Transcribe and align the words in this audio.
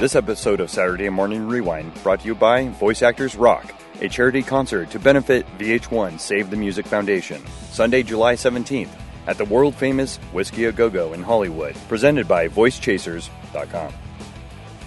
This 0.00 0.16
episode 0.16 0.60
of 0.60 0.70
Saturday 0.70 1.10
Morning 1.10 1.46
Rewind 1.46 1.92
brought 2.02 2.20
to 2.20 2.26
you 2.26 2.34
by 2.34 2.68
Voice 2.68 3.02
Actors 3.02 3.36
Rock, 3.36 3.74
a 4.00 4.08
charity 4.08 4.42
concert 4.42 4.90
to 4.92 4.98
benefit 4.98 5.46
VH1 5.58 6.18
Save 6.18 6.48
the 6.48 6.56
Music 6.56 6.86
Foundation, 6.86 7.46
Sunday, 7.70 8.02
July 8.02 8.32
17th 8.32 8.88
at 9.26 9.36
the 9.36 9.44
world 9.44 9.74
famous 9.74 10.16
Whisky 10.32 10.64
A 10.64 10.72
Go 10.72 10.88
Go 10.88 11.12
in 11.12 11.22
Hollywood, 11.22 11.76
presented 11.86 12.26
by 12.26 12.48
VoiceChasers.com. 12.48 13.92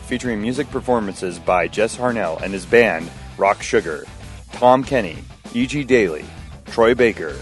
Featuring 0.08 0.42
music 0.42 0.68
performances 0.72 1.38
by 1.38 1.68
Jess 1.68 1.96
Harnell 1.96 2.42
and 2.42 2.52
his 2.52 2.66
band 2.66 3.08
Rock 3.38 3.62
Sugar, 3.62 4.06
Tom 4.54 4.84
Kenny, 4.84 5.18
E.G. 5.54 5.84
Daily, 5.84 6.26
Troy 6.66 6.96
Baker, 6.96 7.36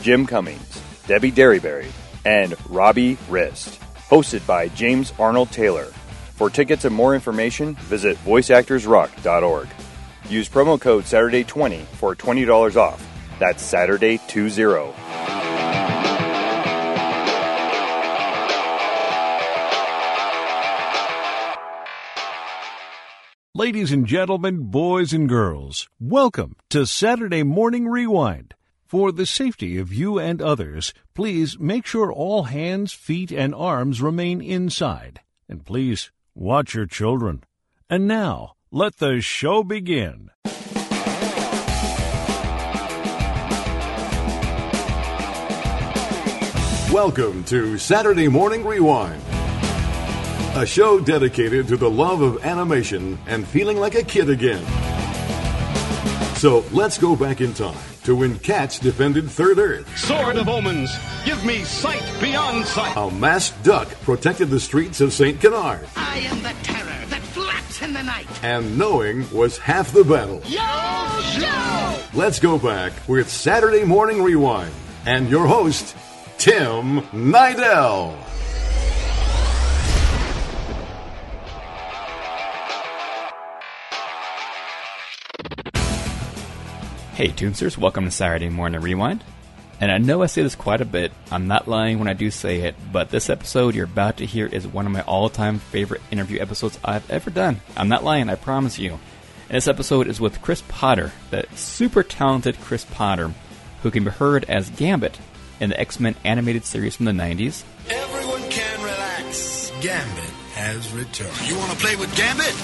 Jim 0.00 0.26
Cummings, 0.26 0.82
Debbie 1.06 1.30
Derryberry, 1.30 1.92
and 2.24 2.56
Robbie 2.68 3.16
Rist. 3.28 3.80
Hosted 4.08 4.44
by 4.44 4.66
James 4.70 5.12
Arnold 5.20 5.52
Taylor. 5.52 5.86
For 6.34 6.50
tickets 6.50 6.84
and 6.84 6.94
more 6.94 7.14
information, 7.14 7.74
visit 7.74 8.16
voiceactorsrock.org. 8.24 9.68
Use 10.28 10.48
promo 10.48 10.80
code 10.80 11.04
Saturday20 11.04 11.84
for 11.84 12.14
$20 12.16 12.76
off. 12.76 13.06
That's 13.38 13.62
Saturday20. 13.72 14.94
Ladies 23.54 23.92
and 23.92 24.06
gentlemen, 24.06 24.70
boys 24.70 25.12
and 25.12 25.28
girls, 25.28 25.86
welcome 26.00 26.56
to 26.70 26.86
Saturday 26.86 27.42
Morning 27.42 27.86
Rewind. 27.86 28.54
For 28.86 29.12
the 29.12 29.26
safety 29.26 29.78
of 29.78 29.92
you 29.92 30.18
and 30.18 30.40
others, 30.40 30.94
please 31.14 31.58
make 31.58 31.84
sure 31.86 32.10
all 32.10 32.44
hands, 32.44 32.92
feet, 32.92 33.30
and 33.30 33.54
arms 33.54 34.00
remain 34.00 34.40
inside. 34.40 35.20
And 35.48 35.64
please 35.64 36.10
watch 36.34 36.74
your 36.74 36.86
children. 36.86 37.44
And 37.88 38.06
now, 38.06 38.54
let 38.70 38.96
the 38.98 39.20
show 39.20 39.62
begin. 39.62 40.30
Welcome 46.92 47.44
to 47.44 47.78
Saturday 47.78 48.28
Morning 48.28 48.64
Rewind, 48.64 49.22
a 50.54 50.66
show 50.66 51.00
dedicated 51.00 51.66
to 51.68 51.76
the 51.78 51.88
love 51.88 52.20
of 52.20 52.44
animation 52.44 53.18
and 53.26 53.46
feeling 53.46 53.78
like 53.78 53.94
a 53.94 54.02
kid 54.02 54.28
again. 54.28 54.62
So 56.42 56.64
let's 56.72 56.98
go 56.98 57.14
back 57.14 57.40
in 57.40 57.54
time 57.54 57.78
to 58.02 58.16
when 58.16 58.36
cats 58.40 58.80
defended 58.80 59.30
Third 59.30 59.60
Earth, 59.60 59.96
Sword 59.96 60.34
of 60.34 60.48
omens, 60.48 60.90
give 61.24 61.44
me 61.44 61.62
sight 61.62 62.02
beyond 62.20 62.66
sight. 62.66 62.96
a 62.96 63.08
masked 63.12 63.62
duck 63.62 63.86
protected 64.00 64.50
the 64.50 64.58
streets 64.58 65.00
of 65.00 65.12
St. 65.12 65.40
Canard, 65.40 65.86
I 65.94 66.18
am 66.18 66.42
the 66.42 66.52
terror 66.64 67.06
that 67.10 67.22
flaps 67.22 67.80
in 67.80 67.92
the 67.92 68.02
night. 68.02 68.26
and 68.42 68.76
knowing 68.76 69.30
was 69.30 69.56
half 69.56 69.92
the 69.92 70.02
battle. 70.02 70.42
Yo, 70.46 70.58
Joe! 71.38 72.02
Let's 72.12 72.40
go 72.40 72.58
back 72.58 72.92
with 73.06 73.30
Saturday 73.30 73.84
Morning 73.84 74.20
Rewind 74.20 74.74
and 75.06 75.30
your 75.30 75.46
host, 75.46 75.96
Tim 76.38 77.02
Nidell. 77.12 78.16
Hey, 87.14 87.28
Tunesters, 87.28 87.76
welcome 87.76 88.06
to 88.06 88.10
Saturday 88.10 88.48
Morning 88.48 88.80
Rewind. 88.80 89.22
And 89.80 89.92
I 89.92 89.98
know 89.98 90.22
I 90.22 90.26
say 90.26 90.42
this 90.42 90.54
quite 90.54 90.80
a 90.80 90.86
bit, 90.86 91.12
I'm 91.30 91.46
not 91.46 91.68
lying 91.68 91.98
when 91.98 92.08
I 92.08 92.14
do 92.14 92.30
say 92.30 92.60
it, 92.62 92.74
but 92.90 93.10
this 93.10 93.28
episode 93.28 93.74
you're 93.74 93.84
about 93.84 94.16
to 94.16 94.26
hear 94.26 94.46
is 94.46 94.66
one 94.66 94.86
of 94.86 94.92
my 94.92 95.02
all 95.02 95.28
time 95.28 95.58
favorite 95.58 96.00
interview 96.10 96.40
episodes 96.40 96.78
I've 96.82 97.08
ever 97.10 97.28
done. 97.28 97.60
I'm 97.76 97.88
not 97.88 98.02
lying, 98.02 98.30
I 98.30 98.36
promise 98.36 98.78
you. 98.78 98.92
And 98.92 99.56
this 99.58 99.68
episode 99.68 100.06
is 100.06 100.20
with 100.20 100.40
Chris 100.40 100.62
Potter, 100.68 101.12
the 101.30 101.46
super 101.54 102.02
talented 102.02 102.58
Chris 102.60 102.86
Potter, 102.86 103.34
who 103.82 103.90
can 103.90 104.04
be 104.04 104.10
heard 104.10 104.44
as 104.44 104.70
Gambit 104.70 105.18
in 105.60 105.68
the 105.68 105.78
X 105.78 106.00
Men 106.00 106.14
animated 106.24 106.64
series 106.64 106.96
from 106.96 107.04
the 107.04 107.12
90s. 107.12 107.62
Everyone 107.90 108.48
can 108.48 108.82
relax. 108.82 109.70
Gambit 109.82 110.30
has 110.54 110.90
returned. 110.94 111.46
You 111.46 111.58
want 111.58 111.72
to 111.72 111.76
play 111.76 111.94
with 111.96 112.14
Gambit? 112.16 112.54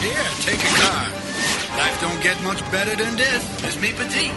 Here, 0.00 0.24
take 0.40 0.60
a 0.60 0.80
card. 0.80 1.25
Life 1.78 2.00
don't 2.00 2.22
get 2.22 2.42
much 2.42 2.60
better 2.72 2.96
than 2.96 3.16
this. 3.16 3.64
It's 3.64 3.80
me 3.80 3.92
petite. 3.92 4.32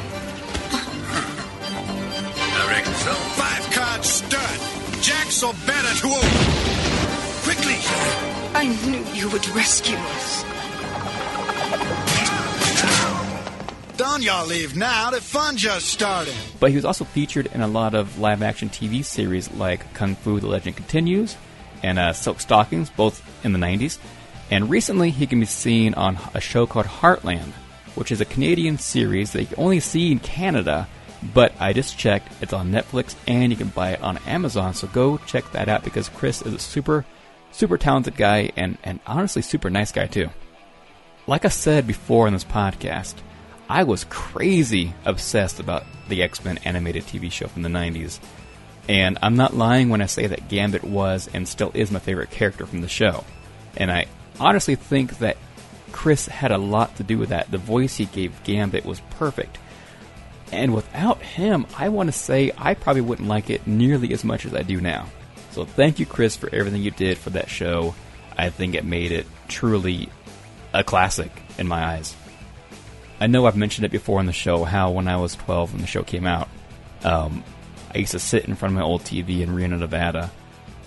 I 2.51 2.67
reckon 2.67 2.93
so. 2.95 3.13
Five 3.13 3.71
card 3.71 4.03
stud. 4.03 4.59
Jacks 5.01 5.41
or 5.43 5.53
better 5.65 5.93
to 6.01 6.07
open. 6.07 6.29
Quickly. 7.43 7.77
I 8.53 8.67
knew 8.85 9.03
you 9.13 9.29
would 9.29 9.47
rescue 9.49 9.95
us. 9.95 10.43
Don't 13.95 14.21
y'all 14.23 14.45
leave 14.47 14.75
now. 14.75 15.11
The 15.11 15.21
fun 15.21 15.55
just 15.57 15.87
started. 15.87 16.33
But 16.59 16.71
he 16.71 16.75
was 16.75 16.85
also 16.85 17.05
featured 17.05 17.47
in 17.47 17.61
a 17.61 17.67
lot 17.67 17.95
of 17.95 18.19
live 18.19 18.41
action 18.41 18.69
TV 18.69 19.03
series 19.03 19.51
like 19.51 19.93
Kung 19.93 20.15
Fu 20.15 20.39
The 20.39 20.47
Legend 20.47 20.75
Continues 20.75 21.37
and 21.83 21.99
uh, 21.99 22.13
Silk 22.13 22.39
Stockings, 22.41 22.89
both 22.89 23.21
in 23.45 23.53
the 23.53 23.59
90s. 23.59 23.97
And 24.51 24.69
recently 24.69 25.11
he 25.11 25.27
can 25.27 25.39
be 25.39 25.45
seen 25.45 25.93
on 25.93 26.17
a 26.33 26.41
show 26.41 26.65
called 26.65 26.87
Heartland, 26.87 27.51
which 27.95 28.11
is 28.11 28.21
a 28.21 28.25
Canadian 28.25 28.77
series 28.77 29.31
that 29.31 29.41
you 29.41 29.47
can 29.47 29.59
only 29.59 29.79
see 29.79 30.11
in 30.11 30.19
Canada, 30.19 30.87
but 31.33 31.53
I 31.59 31.73
just 31.73 31.97
checked, 31.97 32.31
it's 32.41 32.53
on 32.53 32.71
Netflix 32.71 33.15
and 33.27 33.51
you 33.51 33.57
can 33.57 33.67
buy 33.67 33.91
it 33.91 34.01
on 34.01 34.17
Amazon, 34.19 34.73
so 34.73 34.87
go 34.87 35.17
check 35.17 35.51
that 35.51 35.69
out 35.69 35.83
because 35.83 36.09
Chris 36.09 36.41
is 36.41 36.53
a 36.53 36.59
super, 36.59 37.05
super 37.51 37.77
talented 37.77 38.15
guy 38.15 38.51
and, 38.55 38.77
and 38.83 38.99
honestly 39.05 39.41
super 39.41 39.69
nice 39.69 39.91
guy 39.91 40.07
too. 40.07 40.29
Like 41.27 41.45
I 41.45 41.49
said 41.49 41.85
before 41.85 42.27
in 42.27 42.33
this 42.33 42.43
podcast, 42.43 43.15
I 43.69 43.83
was 43.83 44.05
crazy 44.05 44.95
obsessed 45.05 45.59
about 45.59 45.83
the 46.07 46.23
X 46.23 46.43
Men 46.43 46.57
animated 46.65 47.03
TV 47.03 47.31
show 47.31 47.47
from 47.47 47.61
the 47.61 47.69
90s. 47.69 48.19
And 48.87 49.19
I'm 49.21 49.35
not 49.35 49.55
lying 49.55 49.89
when 49.89 50.01
I 50.01 50.07
say 50.07 50.25
that 50.25 50.49
Gambit 50.49 50.83
was 50.83 51.29
and 51.31 51.47
still 51.47 51.69
is 51.75 51.91
my 51.91 51.99
favorite 51.99 52.31
character 52.31 52.65
from 52.65 52.81
the 52.81 52.87
show. 52.87 53.23
And 53.77 53.91
I 53.91 54.07
honestly 54.39 54.75
think 54.75 55.19
that 55.19 55.37
Chris 55.91 56.27
had 56.27 56.51
a 56.51 56.57
lot 56.57 56.95
to 56.97 57.03
do 57.03 57.17
with 57.17 57.29
that. 57.29 57.51
The 57.51 57.57
voice 57.57 57.97
he 57.97 58.05
gave 58.05 58.43
Gambit 58.43 58.85
was 58.85 59.01
perfect. 59.11 59.57
And 60.51 60.73
without 60.73 61.21
him, 61.21 61.67
I 61.77 61.89
want 61.89 62.07
to 62.07 62.13
say 62.13 62.51
I 62.57 62.73
probably 62.73 63.01
wouldn't 63.01 63.27
like 63.27 63.49
it 63.49 63.67
nearly 63.67 64.13
as 64.13 64.23
much 64.23 64.45
as 64.45 64.53
I 64.53 64.63
do 64.63 64.81
now. 64.81 65.07
So 65.51 65.65
thank 65.65 65.99
you, 65.99 66.05
Chris, 66.05 66.35
for 66.35 66.53
everything 66.53 66.81
you 66.81 66.91
did 66.91 67.17
for 67.17 67.31
that 67.31 67.49
show. 67.49 67.95
I 68.37 68.49
think 68.49 68.75
it 68.75 68.85
made 68.85 69.11
it 69.11 69.27
truly 69.47 70.09
a 70.73 70.83
classic 70.83 71.31
in 71.57 71.67
my 71.67 71.83
eyes. 71.83 72.15
I 73.19 73.27
know 73.27 73.45
I've 73.45 73.57
mentioned 73.57 73.85
it 73.85 73.91
before 73.91 74.19
on 74.19 74.25
the 74.25 74.33
show 74.33 74.63
how 74.63 74.91
when 74.91 75.07
I 75.07 75.17
was 75.17 75.35
12 75.35 75.73
when 75.73 75.81
the 75.81 75.87
show 75.87 76.03
came 76.03 76.25
out, 76.25 76.47
um, 77.03 77.43
I 77.93 77.97
used 77.97 78.13
to 78.13 78.19
sit 78.19 78.45
in 78.45 78.55
front 78.55 78.73
of 78.73 78.79
my 78.79 78.85
old 78.85 79.01
TV 79.03 79.41
in 79.41 79.53
Reno, 79.53 79.75
Nevada, 79.77 80.31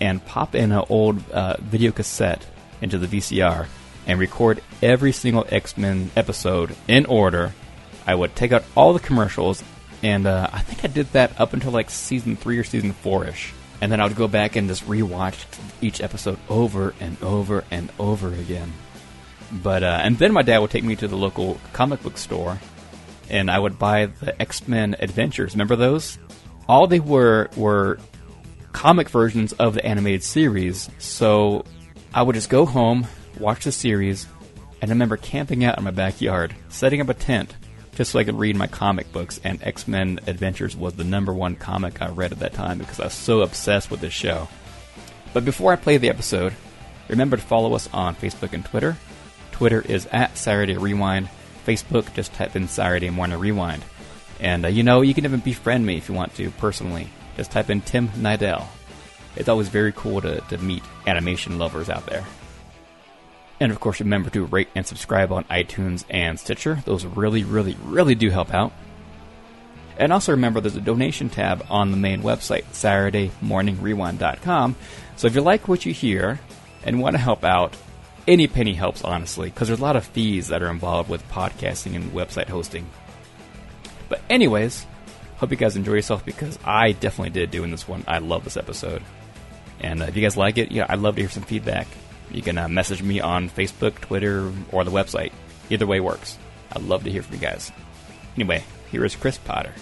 and 0.01 0.25
pop 0.25 0.55
in 0.55 0.71
an 0.71 0.83
old 0.89 1.29
uh, 1.31 1.57
video 1.59 1.91
cassette 1.91 2.43
into 2.83 2.97
the 2.97 3.07
VCR 3.07 3.67
and 4.05 4.19
record 4.19 4.61
every 4.81 5.11
single 5.11 5.45
X 5.49 5.77
Men 5.77 6.11
episode 6.15 6.75
in 6.87 7.05
order. 7.05 7.53
I 8.05 8.13
would 8.13 8.35
take 8.35 8.51
out 8.51 8.65
all 8.75 8.93
the 8.93 8.99
commercials, 8.99 9.63
and 10.03 10.27
uh, 10.27 10.49
I 10.51 10.59
think 10.59 10.83
I 10.83 10.87
did 10.87 11.11
that 11.13 11.39
up 11.39 11.53
until 11.53 11.71
like 11.71 11.89
season 11.89 12.35
three 12.35 12.59
or 12.59 12.63
season 12.63 12.91
four 12.91 13.25
ish. 13.25 13.53
And 13.81 13.91
then 13.91 13.99
I 13.99 14.05
would 14.05 14.15
go 14.15 14.27
back 14.27 14.55
and 14.55 14.67
just 14.67 14.85
rewatch 14.85 15.45
each 15.81 16.01
episode 16.01 16.37
over 16.49 16.93
and 16.99 17.21
over 17.21 17.63
and 17.71 17.91
over 17.99 18.33
again. 18.33 18.71
But 19.51 19.83
uh, 19.83 19.99
and 20.01 20.17
then 20.17 20.33
my 20.33 20.41
dad 20.41 20.59
would 20.59 20.71
take 20.71 20.83
me 20.83 20.95
to 20.97 21.07
the 21.07 21.17
local 21.17 21.59
comic 21.71 22.01
book 22.03 22.17
store, 22.17 22.59
and 23.29 23.49
I 23.49 23.59
would 23.59 23.79
buy 23.79 24.07
the 24.07 24.39
X 24.41 24.67
Men 24.67 24.95
Adventures. 24.99 25.53
Remember 25.53 25.75
those? 25.75 26.17
All 26.67 26.87
they 26.87 26.99
were 26.99 27.49
were 27.55 27.99
comic 28.71 29.09
versions 29.09 29.53
of 29.53 29.75
the 29.75 29.85
animated 29.85 30.23
series. 30.23 30.89
So 30.97 31.65
I 32.13 32.21
would 32.21 32.35
just 32.35 32.49
go 32.49 32.65
home, 32.65 33.07
watch 33.39 33.63
the 33.63 33.71
series, 33.71 34.27
and 34.81 34.89
remember 34.89 35.17
camping 35.17 35.63
out 35.63 35.77
in 35.77 35.83
my 35.83 35.91
backyard, 35.91 36.55
setting 36.69 37.01
up 37.01 37.09
a 37.09 37.13
tent 37.13 37.55
just 37.95 38.11
so 38.11 38.19
I 38.19 38.23
could 38.23 38.37
read 38.37 38.55
my 38.55 38.67
comic 38.67 39.11
books. 39.11 39.39
And 39.43 39.63
X 39.63 39.87
Men 39.87 40.19
Adventures 40.27 40.75
was 40.75 40.93
the 40.93 41.03
number 41.03 41.33
one 41.33 41.55
comic 41.55 42.01
I 42.01 42.09
read 42.09 42.31
at 42.31 42.39
that 42.39 42.53
time 42.53 42.77
because 42.77 42.99
I 42.99 43.05
was 43.05 43.13
so 43.13 43.41
obsessed 43.41 43.89
with 43.89 44.01
this 44.01 44.13
show. 44.13 44.47
But 45.33 45.45
before 45.45 45.73
I 45.73 45.77
play 45.77 45.97
the 45.97 46.09
episode, 46.09 46.53
remember 47.07 47.37
to 47.37 47.43
follow 47.43 47.73
us 47.73 47.89
on 47.93 48.15
Facebook 48.15 48.53
and 48.53 48.63
Twitter. 48.63 48.95
Twitter 49.51 49.81
is 49.81 50.05
at 50.07 50.37
Saturday 50.37 50.77
Rewind. 50.77 51.29
Facebook, 51.65 52.13
just 52.13 52.33
type 52.33 52.55
in 52.55 52.67
Saturday 52.67 53.09
Morning 53.09 53.39
Rewind. 53.39 53.83
And 54.39 54.65
uh, 54.65 54.67
you 54.67 54.83
know, 54.83 55.01
you 55.01 55.13
can 55.13 55.25
even 55.25 55.39
befriend 55.39 55.85
me 55.85 55.97
if 55.97 56.09
you 56.09 56.15
want 56.15 56.35
to 56.35 56.51
personally. 56.51 57.07
Just 57.37 57.51
type 57.51 57.69
in 57.69 57.81
Tim 57.81 58.09
Nidell. 58.09 58.67
It's 59.35 59.49
always 59.49 59.69
very 59.69 59.91
cool 59.91 60.21
to, 60.21 60.41
to 60.41 60.57
meet 60.57 60.83
animation 61.07 61.57
lovers 61.57 61.89
out 61.89 62.05
there. 62.05 62.25
And 63.59 63.71
of 63.71 63.79
course, 63.79 63.99
remember 63.99 64.29
to 64.31 64.45
rate 64.45 64.69
and 64.75 64.85
subscribe 64.85 65.31
on 65.31 65.45
iTunes 65.45 66.03
and 66.09 66.39
Stitcher. 66.39 66.81
Those 66.85 67.05
really, 67.05 67.43
really, 67.43 67.77
really 67.83 68.15
do 68.15 68.29
help 68.29 68.53
out. 68.53 68.73
And 69.97 70.11
also 70.11 70.31
remember 70.31 70.59
there's 70.59 70.75
a 70.75 70.81
donation 70.81 71.29
tab 71.29 71.65
on 71.69 71.91
the 71.91 71.97
main 71.97 72.21
website, 72.21 72.65
SaturdayMorningRewind.com. 72.71 74.75
So 75.15 75.27
if 75.27 75.35
you 75.35 75.41
like 75.41 75.67
what 75.67 75.85
you 75.85 75.93
hear 75.93 76.39
and 76.83 76.99
want 76.99 77.15
to 77.15 77.21
help 77.21 77.43
out, 77.43 77.75
any 78.27 78.47
penny 78.47 78.73
helps, 78.73 79.03
honestly, 79.03 79.49
because 79.49 79.67
there's 79.67 79.79
a 79.79 79.83
lot 79.83 79.95
of 79.95 80.05
fees 80.05 80.47
that 80.47 80.63
are 80.63 80.69
involved 80.69 81.09
with 81.09 81.27
podcasting 81.29 81.95
and 81.95 82.11
website 82.11 82.47
hosting. 82.47 82.87
But 84.09 84.21
anyways, 84.29 84.85
hope 85.37 85.51
you 85.51 85.57
guys 85.57 85.75
enjoy 85.75 85.93
yourself 85.93 86.25
because 86.25 86.57
I 86.63 86.93
definitely 86.93 87.31
did 87.31 87.51
doing 87.51 87.71
this 87.71 87.87
one. 87.87 88.03
I 88.07 88.19
love 88.19 88.43
this 88.43 88.57
episode, 88.57 89.03
and 89.83 90.01
uh, 90.01 90.05
if 90.05 90.15
you 90.15 90.21
guys 90.21 90.37
like 90.37 90.57
it, 90.57 90.71
yeah, 90.71 90.85
I'd 90.89 90.99
love 90.99 91.15
to 91.15 91.21
hear 91.21 91.29
some 91.29 91.43
feedback. 91.43 91.87
You 92.31 92.41
can 92.41 92.57
uh, 92.57 92.67
message 92.67 93.03
me 93.03 93.19
on 93.19 93.49
Facebook, 93.49 93.95
Twitter, 94.01 94.51
or 94.71 94.83
the 94.83 94.91
website. 94.91 95.31
Either 95.69 95.85
way 95.85 95.99
works. 95.99 96.37
I'd 96.71 96.81
love 96.83 97.03
to 97.03 97.11
hear 97.11 97.21
from 97.21 97.35
you 97.35 97.41
guys. 97.41 97.71
Anyway, 98.35 98.63
here 98.91 99.05
is 99.05 99.15
Chris 99.15 99.37
Potter. 99.37 99.73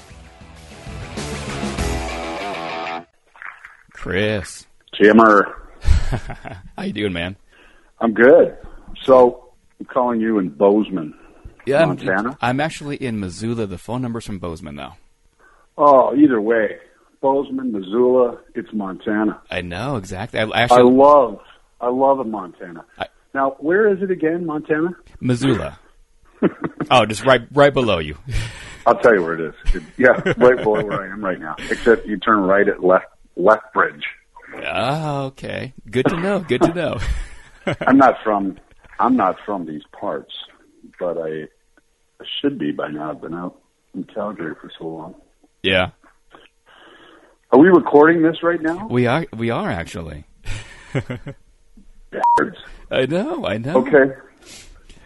Chris, 3.93 4.65
Jimmer, 4.99 5.53
how 5.81 6.83
you 6.83 6.93
doing, 6.93 7.13
man? 7.13 7.35
I'm 7.99 8.13
good. 8.13 8.57
So 9.03 9.51
I'm 9.79 9.85
calling 9.85 10.19
you 10.19 10.39
in 10.39 10.49
Bozeman, 10.49 11.13
Yeah, 11.65 11.83
I'm, 11.83 11.89
Montana. 11.89 12.37
I'm 12.41 12.59
actually 12.59 12.95
in 12.97 13.19
Missoula. 13.19 13.67
The 13.67 13.77
phone 13.77 14.01
number's 14.01 14.25
from 14.25 14.39
Bozeman, 14.39 14.75
though. 14.75 14.93
Oh, 15.77 16.15
either 16.15 16.41
way, 16.41 16.77
Bozeman, 17.21 17.71
Missoula, 17.71 18.37
it's 18.55 18.73
Montana. 18.73 19.39
I 19.49 19.61
know 19.61 19.95
exactly. 19.97 20.39
I 20.39 20.43
actually 20.63 20.79
I 20.79 20.81
love, 20.83 21.39
I 21.79 21.89
love 21.89 22.25
Montana. 22.25 22.83
I- 22.97 23.07
now, 23.33 23.55
where 23.59 23.87
is 23.87 24.01
it 24.01 24.11
again, 24.11 24.45
Montana? 24.45 24.89
Missoula. 25.21 25.79
oh, 26.91 27.05
just 27.05 27.23
right, 27.25 27.41
right 27.53 27.73
below 27.73 27.99
you. 27.99 28.17
I'll 28.85 28.97
tell 28.99 29.13
you 29.13 29.21
where 29.23 29.35
it 29.35 29.41
is. 29.65 29.75
It- 29.75 29.83
yeah, 29.97 30.09
right 30.37 30.57
below 30.57 30.83
where 30.83 31.01
I 31.03 31.13
am 31.13 31.23
right 31.23 31.39
now. 31.39 31.55
Except 31.69 32.05
you 32.07 32.17
turn 32.17 32.39
right 32.41 32.67
at 32.67 32.83
left, 32.83 33.05
left 33.37 33.71
bridge. 33.73 34.03
Ah, 34.65 35.21
okay. 35.25 35.73
Good 35.89 36.07
to 36.07 36.17
know. 36.19 36.39
Good 36.41 36.61
to 36.63 36.73
know. 36.73 36.97
I'm 37.87 37.97
not 37.97 38.15
from, 38.23 38.57
I'm 38.99 39.15
not 39.15 39.37
from 39.45 39.65
these 39.65 39.83
parts, 39.97 40.33
but 40.99 41.17
I, 41.17 41.43
I 42.19 42.25
should 42.41 42.57
be 42.57 42.71
by 42.71 42.89
now. 42.89 43.11
I've 43.11 43.21
been 43.21 43.35
out 43.35 43.61
in 43.93 44.03
Calgary 44.05 44.55
for 44.59 44.69
so 44.77 44.87
long. 44.87 45.15
yeah, 45.63 45.91
Are 47.51 47.59
we 47.59 47.67
recording 47.67 48.21
this 48.21 48.43
right 48.43 48.61
now? 48.61 48.87
we 48.87 49.07
are. 49.07 49.25
We 49.35 49.49
are 49.49 49.69
actually. 49.69 50.25
I 52.89 53.05
know. 53.05 53.45
I 53.45 53.57
know. 53.57 53.77
Okay. 53.77 54.13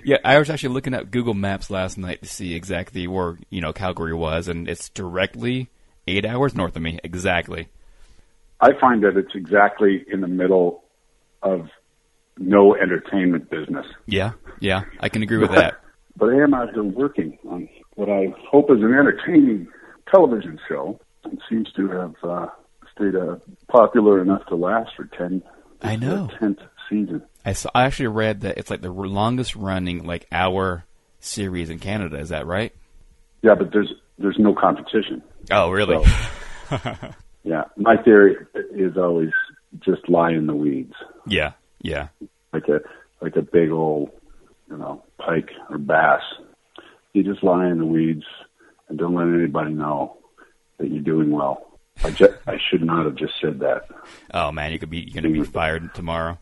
Yeah, 0.04 0.18
I 0.24 0.38
was 0.38 0.52
actually 0.52 0.74
looking 0.74 0.94
at 0.94 1.10
Google 1.10 1.34
Maps 1.34 1.72
last 1.72 1.98
night 1.98 2.22
to 2.22 2.30
see 2.30 2.54
exactly 2.54 3.08
where 3.08 3.40
you 3.50 3.62
know 3.62 3.74
Calgary 3.74 4.14
was, 4.14 4.48
and 4.48 4.70
it's 4.70 4.90
directly 4.90 5.70
eight 6.08 6.26
hours 6.26 6.56
north 6.56 6.76
of 6.76 6.82
me. 6.82 7.00
Exactly. 7.04 7.70
I 8.62 8.72
find 8.80 9.04
that 9.04 9.18
it's 9.18 9.34
exactly 9.34 10.06
in 10.12 10.22
the 10.22 10.28
middle 10.28 10.84
of 11.42 11.70
no 12.38 12.76
entertainment 12.76 13.50
business. 13.50 13.86
Yeah. 14.06 14.34
Yeah. 14.60 14.84
I 15.00 15.10
can 15.10 15.24
agree 15.24 15.38
with 15.38 15.52
that. 15.52 15.80
But 16.18 16.30
I 16.30 16.44
am 16.44 16.54
out 16.54 16.74
here 16.74 16.82
working 16.82 17.38
on 17.50 17.68
what 17.96 18.10
I 18.10 18.34
hope 18.50 18.72
is 18.72 18.78
an 18.78 18.94
entertaining 18.94 19.68
television 20.10 20.58
show. 20.66 20.98
It 21.32 21.40
seems 21.50 21.72
to 21.74 21.90
have 21.90 22.16
uh, 22.24 22.48
stayed 22.96 23.16
uh, 23.16 23.38
popular 23.68 24.22
enough 24.22 24.46
to 24.48 24.56
last 24.56 24.92
for 24.96 25.06
ten. 25.06 25.42
I 25.82 25.96
know. 25.96 26.30
tenth 26.40 26.60
season. 26.90 27.24
I 27.44 27.54
saw. 27.54 27.70
I 27.76 27.84
actually 27.86 28.08
read 28.08 28.42
that 28.42 28.58
it's 28.58 28.70
like 28.70 28.82
the 28.82 28.92
longest 28.92 29.56
running 29.56 30.06
like 30.06 30.26
hour 30.32 30.86
series 31.20 31.70
in 31.70 31.80
Canada. 31.80 32.18
Is 32.18 32.30
that 32.30 32.46
right? 32.48 32.74
Yeah, 33.42 33.56
but 33.56 33.72
there's 33.72 33.92
there's 34.18 34.38
no 34.40 34.54
competition. 34.56 35.22
Oh, 35.52 35.70
really? 35.70 36.04
Yeah, 37.46 37.66
my 37.78 37.96
theory 37.96 38.36
is 38.74 38.98
always 38.98 39.30
just 39.80 40.10
lie 40.10 40.32
in 40.32 40.48
the 40.48 40.56
weeds, 40.56 40.96
yeah. 41.28 41.52
Yeah. 41.80 42.08
like 42.52 42.68
a 42.68 42.80
like 43.22 43.36
a 43.36 43.44
big 43.44 43.70
old, 43.70 44.10
you 44.68 44.78
know, 44.78 45.04
pike 45.20 45.52
or 45.70 45.78
bass. 45.78 46.22
You 47.14 47.22
just 47.24 47.44
lie 47.44 47.68
in 47.68 47.78
the 47.78 47.86
weeds 47.86 48.26
and 48.90 48.98
don't 48.98 49.14
let 49.14 49.28
anybody 49.28 49.74
know 49.74 50.18
that 50.78 50.90
you're 50.90 51.04
doing 51.04 51.32
well. 51.32 51.80
I 52.04 52.12
just, 52.12 52.34
I 52.46 52.58
should 52.70 52.84
not 52.84 53.06
have 53.06 53.16
just 53.16 53.34
said 53.42 53.60
that. 53.60 53.88
Oh 54.34 54.52
man, 54.52 54.72
you 54.72 54.80
could 54.80 54.90
be 54.90 55.00
you're 55.00 55.22
gonna 55.22 55.34
be 55.34 55.44
fired 55.44 55.94
tomorrow. 55.94 56.38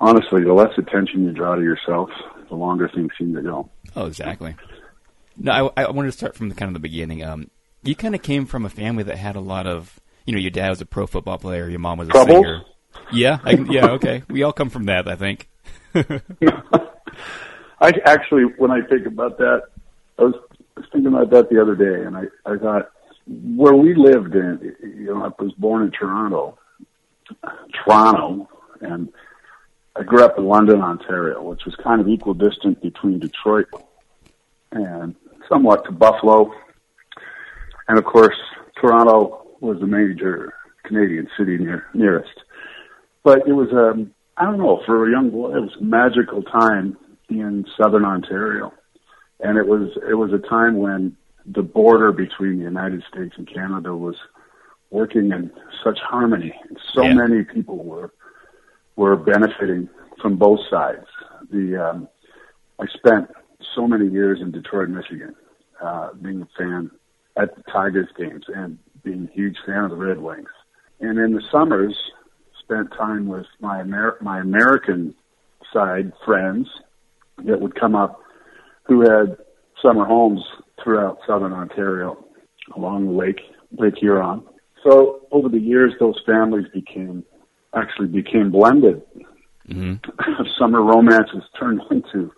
Honestly, 0.00 0.42
the 0.44 0.52
less 0.52 0.76
attention 0.78 1.24
you 1.24 1.32
draw 1.32 1.54
to 1.54 1.62
yourself, 1.62 2.10
the 2.48 2.54
longer 2.54 2.88
things 2.88 3.10
seem 3.18 3.34
to 3.34 3.42
go. 3.42 3.70
Oh, 3.96 4.06
exactly. 4.06 4.54
No, 5.36 5.72
I, 5.76 5.84
I 5.84 5.90
wanted 5.90 6.08
to 6.08 6.16
start 6.16 6.36
from 6.36 6.48
the 6.48 6.54
kind 6.54 6.68
of 6.68 6.74
the 6.74 6.80
beginning. 6.80 7.22
Um, 7.22 7.50
you 7.82 7.94
kind 7.94 8.14
of 8.14 8.22
came 8.22 8.46
from 8.46 8.64
a 8.64 8.70
family 8.70 9.02
that 9.04 9.16
had 9.16 9.36
a 9.36 9.40
lot 9.40 9.66
of, 9.66 10.00
you 10.26 10.34
know, 10.34 10.38
your 10.38 10.50
dad 10.50 10.70
was 10.70 10.80
a 10.80 10.86
pro 10.86 11.06
football 11.06 11.38
player, 11.38 11.68
your 11.68 11.80
mom 11.80 11.98
was 11.98 12.08
a 12.08 12.12
Troubles? 12.12 12.44
singer. 12.44 12.62
Yeah, 13.12 13.38
I, 13.44 13.52
yeah, 13.52 13.90
okay. 13.92 14.22
We 14.28 14.42
all 14.42 14.52
come 14.52 14.70
from 14.70 14.84
that, 14.86 15.08
I 15.08 15.16
think. 15.16 15.48
I 15.94 17.92
actually, 18.04 18.44
when 18.58 18.70
I 18.70 18.82
think 18.82 19.06
about 19.06 19.38
that, 19.38 19.62
I 20.18 20.22
was, 20.24 20.34
I 20.76 20.80
was 20.80 20.88
thinking 20.92 21.12
about 21.12 21.30
that 21.30 21.48
the 21.48 21.60
other 21.60 21.74
day, 21.74 22.04
and 22.04 22.16
I, 22.16 22.24
I 22.46 22.56
thought 22.58 22.90
where 23.30 23.74
we 23.74 23.94
lived 23.94 24.34
in, 24.34 24.74
you 24.82 25.14
know, 25.14 25.24
I 25.24 25.42
was 25.42 25.52
born 25.52 25.84
in 25.84 25.92
Toronto, 25.92 26.58
Toronto, 27.84 28.48
and 28.80 29.08
I 29.94 30.02
grew 30.02 30.24
up 30.24 30.36
in 30.36 30.46
London, 30.46 30.80
Ontario, 30.80 31.40
which 31.42 31.64
was 31.64 31.76
kind 31.76 32.00
of 32.00 32.08
equidistant 32.08 32.82
between 32.82 33.20
Detroit 33.20 33.68
and 34.72 35.14
somewhat 35.48 35.84
to 35.84 35.92
Buffalo, 35.92 36.52
and 37.88 37.98
of 37.98 38.04
course, 38.04 38.36
Toronto 38.80 39.46
was 39.60 39.78
the 39.78 39.86
major 39.86 40.54
Canadian 40.84 41.28
city 41.38 41.58
near, 41.58 41.86
nearest. 41.94 42.34
But 43.22 43.46
it 43.46 43.52
was 43.52 43.68
um 43.72 44.12
I 44.36 44.44
don't 44.44 44.58
know, 44.58 44.82
for 44.86 45.06
a 45.06 45.10
young 45.10 45.30
boy 45.30 45.56
it 45.56 45.60
was 45.60 45.76
a 45.80 45.84
magical 45.84 46.42
time 46.42 46.96
in 47.28 47.66
southern 47.76 48.04
Ontario. 48.04 48.72
And 49.40 49.58
it 49.58 49.66
was 49.66 49.90
it 50.08 50.14
was 50.14 50.32
a 50.32 50.38
time 50.38 50.78
when 50.78 51.16
the 51.46 51.62
border 51.62 52.12
between 52.12 52.58
the 52.58 52.64
United 52.64 53.02
States 53.12 53.34
and 53.36 53.46
Canada 53.52 53.96
was 53.96 54.16
working 54.90 55.30
in 55.32 55.50
such 55.84 55.98
harmony. 56.00 56.54
So 56.92 57.02
Yeah. 57.02 57.14
many 57.14 57.44
people 57.44 57.78
were 57.84 58.10
were 58.96 59.16
benefiting 59.16 59.88
from 60.20 60.36
both 60.36 60.60
sides. 60.68 61.06
The 61.50 61.76
um 61.76 62.08
I 62.78 62.86
spent 62.86 63.30
so 63.74 63.86
many 63.86 64.08
years 64.08 64.40
in 64.40 64.50
Detroit, 64.50 64.88
Michigan, 64.88 65.34
uh, 65.80 66.10
being 66.20 66.42
a 66.42 66.48
fan 66.58 66.90
at 67.36 67.54
the 67.56 67.62
Tigers 67.70 68.08
games 68.16 68.44
and 68.48 68.78
being 69.02 69.28
a 69.30 69.32
huge 69.32 69.56
fan 69.64 69.84
of 69.84 69.90
the 69.90 69.96
Red 69.96 70.18
Wings. 70.18 70.48
And 71.00 71.18
in 71.18 71.34
the 71.34 71.42
summers, 71.50 71.96
spent 72.58 72.90
time 72.92 73.26
with 73.26 73.46
my 73.60 73.80
Amer- 73.80 74.18
my 74.20 74.40
American 74.40 75.14
side 75.72 76.12
friends 76.24 76.68
that 77.44 77.60
would 77.60 77.74
come 77.74 77.94
up 77.94 78.22
who 78.84 79.00
had 79.00 79.36
summer 79.80 80.04
homes 80.04 80.42
throughout 80.82 81.18
southern 81.26 81.52
Ontario 81.52 82.24
along 82.76 83.06
the 83.06 83.12
lake, 83.12 83.40
Lake 83.78 83.96
Huron. 83.98 84.42
So 84.84 85.26
over 85.30 85.48
the 85.48 85.58
years, 85.58 85.92
those 86.00 86.20
families 86.26 86.66
became 86.72 87.24
actually 87.74 88.08
became 88.08 88.50
blended. 88.50 89.02
hmm 89.66 89.94
Summer 90.58 90.82
romances 90.82 91.44
turned 91.58 91.80
into 91.90 92.32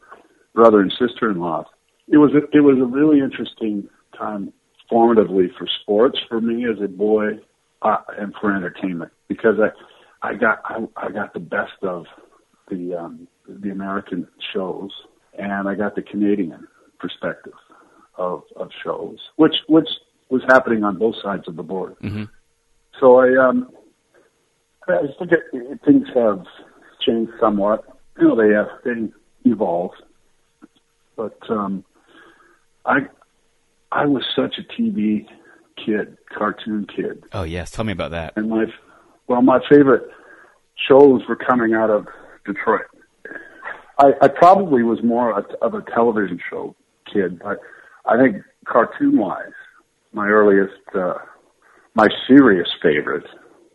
brother 0.55 0.81
and 0.81 0.93
sister-in-law. 0.99 1.65
It 2.09 2.19
was 2.19 2.33
a, 2.35 2.57
it 2.57 2.61
was 2.61 2.79
a 2.79 2.85
really 2.85 3.21
interesting 3.21 3.89
time 4.17 4.53
formatively 4.91 5.49
for 5.57 5.67
sports 5.81 6.19
for 6.29 6.41
me 6.41 6.67
as 6.67 6.83
a 6.83 6.89
boy 6.89 7.39
uh, 7.81 7.97
and 8.19 8.35
for 8.41 8.55
entertainment 8.55 9.11
because 9.29 9.57
I 9.59 10.29
I 10.29 10.35
got 10.35 10.61
I, 10.65 10.85
I 10.97 11.11
got 11.11 11.33
the 11.33 11.41
best 11.41 11.83
of 11.83 12.05
the 12.69 12.95
um, 12.95 13.27
the 13.49 13.71
American 13.71 14.29
shows 14.53 14.91
and 15.39 15.69
I 15.69 15.75
got 15.75 15.95
the 15.95 16.03
Canadian 16.03 16.67
perspective 16.99 17.55
of 18.17 18.43
of 18.57 18.71
shows 18.85 19.19
which 19.37 19.57
which 19.69 19.89
was 20.29 20.43
happening 20.49 20.85
on 20.85 20.99
both 20.99 21.15
sides 21.23 21.47
of 21.49 21.57
the 21.57 21.63
border. 21.63 21.95
Mhm. 22.03 22.29
So 23.01 23.17
I 23.19 23.37
um 23.49 23.71
I 24.89 25.07
just 25.07 25.19
think 25.19 25.33
it, 25.33 25.81
things 25.85 26.09
have 26.15 26.45
changed 27.07 27.33
somewhat. 27.41 27.85
You 28.19 28.29
know 28.29 28.37
they 28.37 28.53
have 28.55 28.69
they 28.85 29.09
evolved, 29.51 30.03
but 31.17 31.39
um 31.51 31.85
I 32.85 33.07
I 33.91 34.07
was 34.07 34.25
such 34.35 34.57
a 34.59 34.63
TV 34.63 35.27
kid, 35.85 36.17
cartoon 36.37 36.87
kid, 36.95 37.25
Oh 37.33 37.43
yes, 37.45 37.71
tell 37.71 37.85
me 37.85 37.93
about 37.93 38.11
that. 38.13 38.35
and 38.37 38.49
my 38.51 38.67
well, 39.29 39.43
my 39.43 39.61
favorite 39.71 40.09
shows 40.89 41.23
were 41.29 41.37
coming 41.37 41.75
out 41.75 41.91
of 41.91 42.07
Detroit. 42.45 42.83
I, 43.99 44.13
I 44.21 44.29
probably 44.29 44.83
was 44.83 45.03
more 45.03 45.31
a, 45.39 45.43
of 45.65 45.75
a 45.75 45.83
television 45.83 46.41
show 46.51 46.75
kid, 47.13 47.39
but 47.39 47.59
I 48.07 48.17
think 48.17 48.37
cartoon 48.67 49.19
wise, 49.19 49.53
my 50.13 50.27
earliest, 50.29 50.73
uh, 50.95 51.15
my 51.95 52.09
serious 52.27 52.69
favorite 52.83 53.25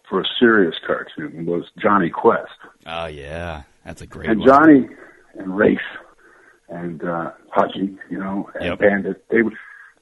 for 0.09 0.21
a 0.21 0.25
serious 0.39 0.75
cartoon 0.85 1.45
was 1.45 1.65
Jonny 1.81 2.09
Quest. 2.09 2.51
Oh 2.85 3.05
yeah, 3.07 3.63
that's 3.85 4.01
a 4.01 4.07
great 4.07 4.29
And 4.29 4.39
one. 4.39 4.47
Johnny 4.47 4.87
and 5.37 5.55
Rafe 5.57 5.79
and 6.69 7.03
uh 7.03 7.31
Hutchie, 7.55 7.97
you 8.09 8.17
know, 8.17 8.49
and 8.55 8.65
Yep. 8.65 8.79
Bandit, 8.79 9.25
they 9.29 9.41
would 9.41 9.53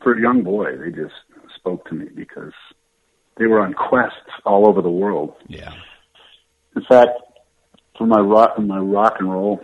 for 0.01 0.13
a 0.13 0.21
young 0.21 0.43
boy, 0.43 0.77
they 0.77 0.91
just 0.91 1.13
spoke 1.55 1.87
to 1.89 1.95
me 1.95 2.07
because 2.15 2.53
they 3.37 3.47
were 3.47 3.59
on 3.59 3.73
quests 3.73 4.19
all 4.45 4.67
over 4.67 4.81
the 4.81 4.89
world. 4.89 5.33
Yeah. 5.47 5.73
In 6.75 6.83
fact, 6.83 7.09
for 7.97 8.05
my 8.05 8.19
rock 8.19 8.57
my 8.59 8.79
rock 8.79 9.15
and 9.19 9.31
roll 9.31 9.59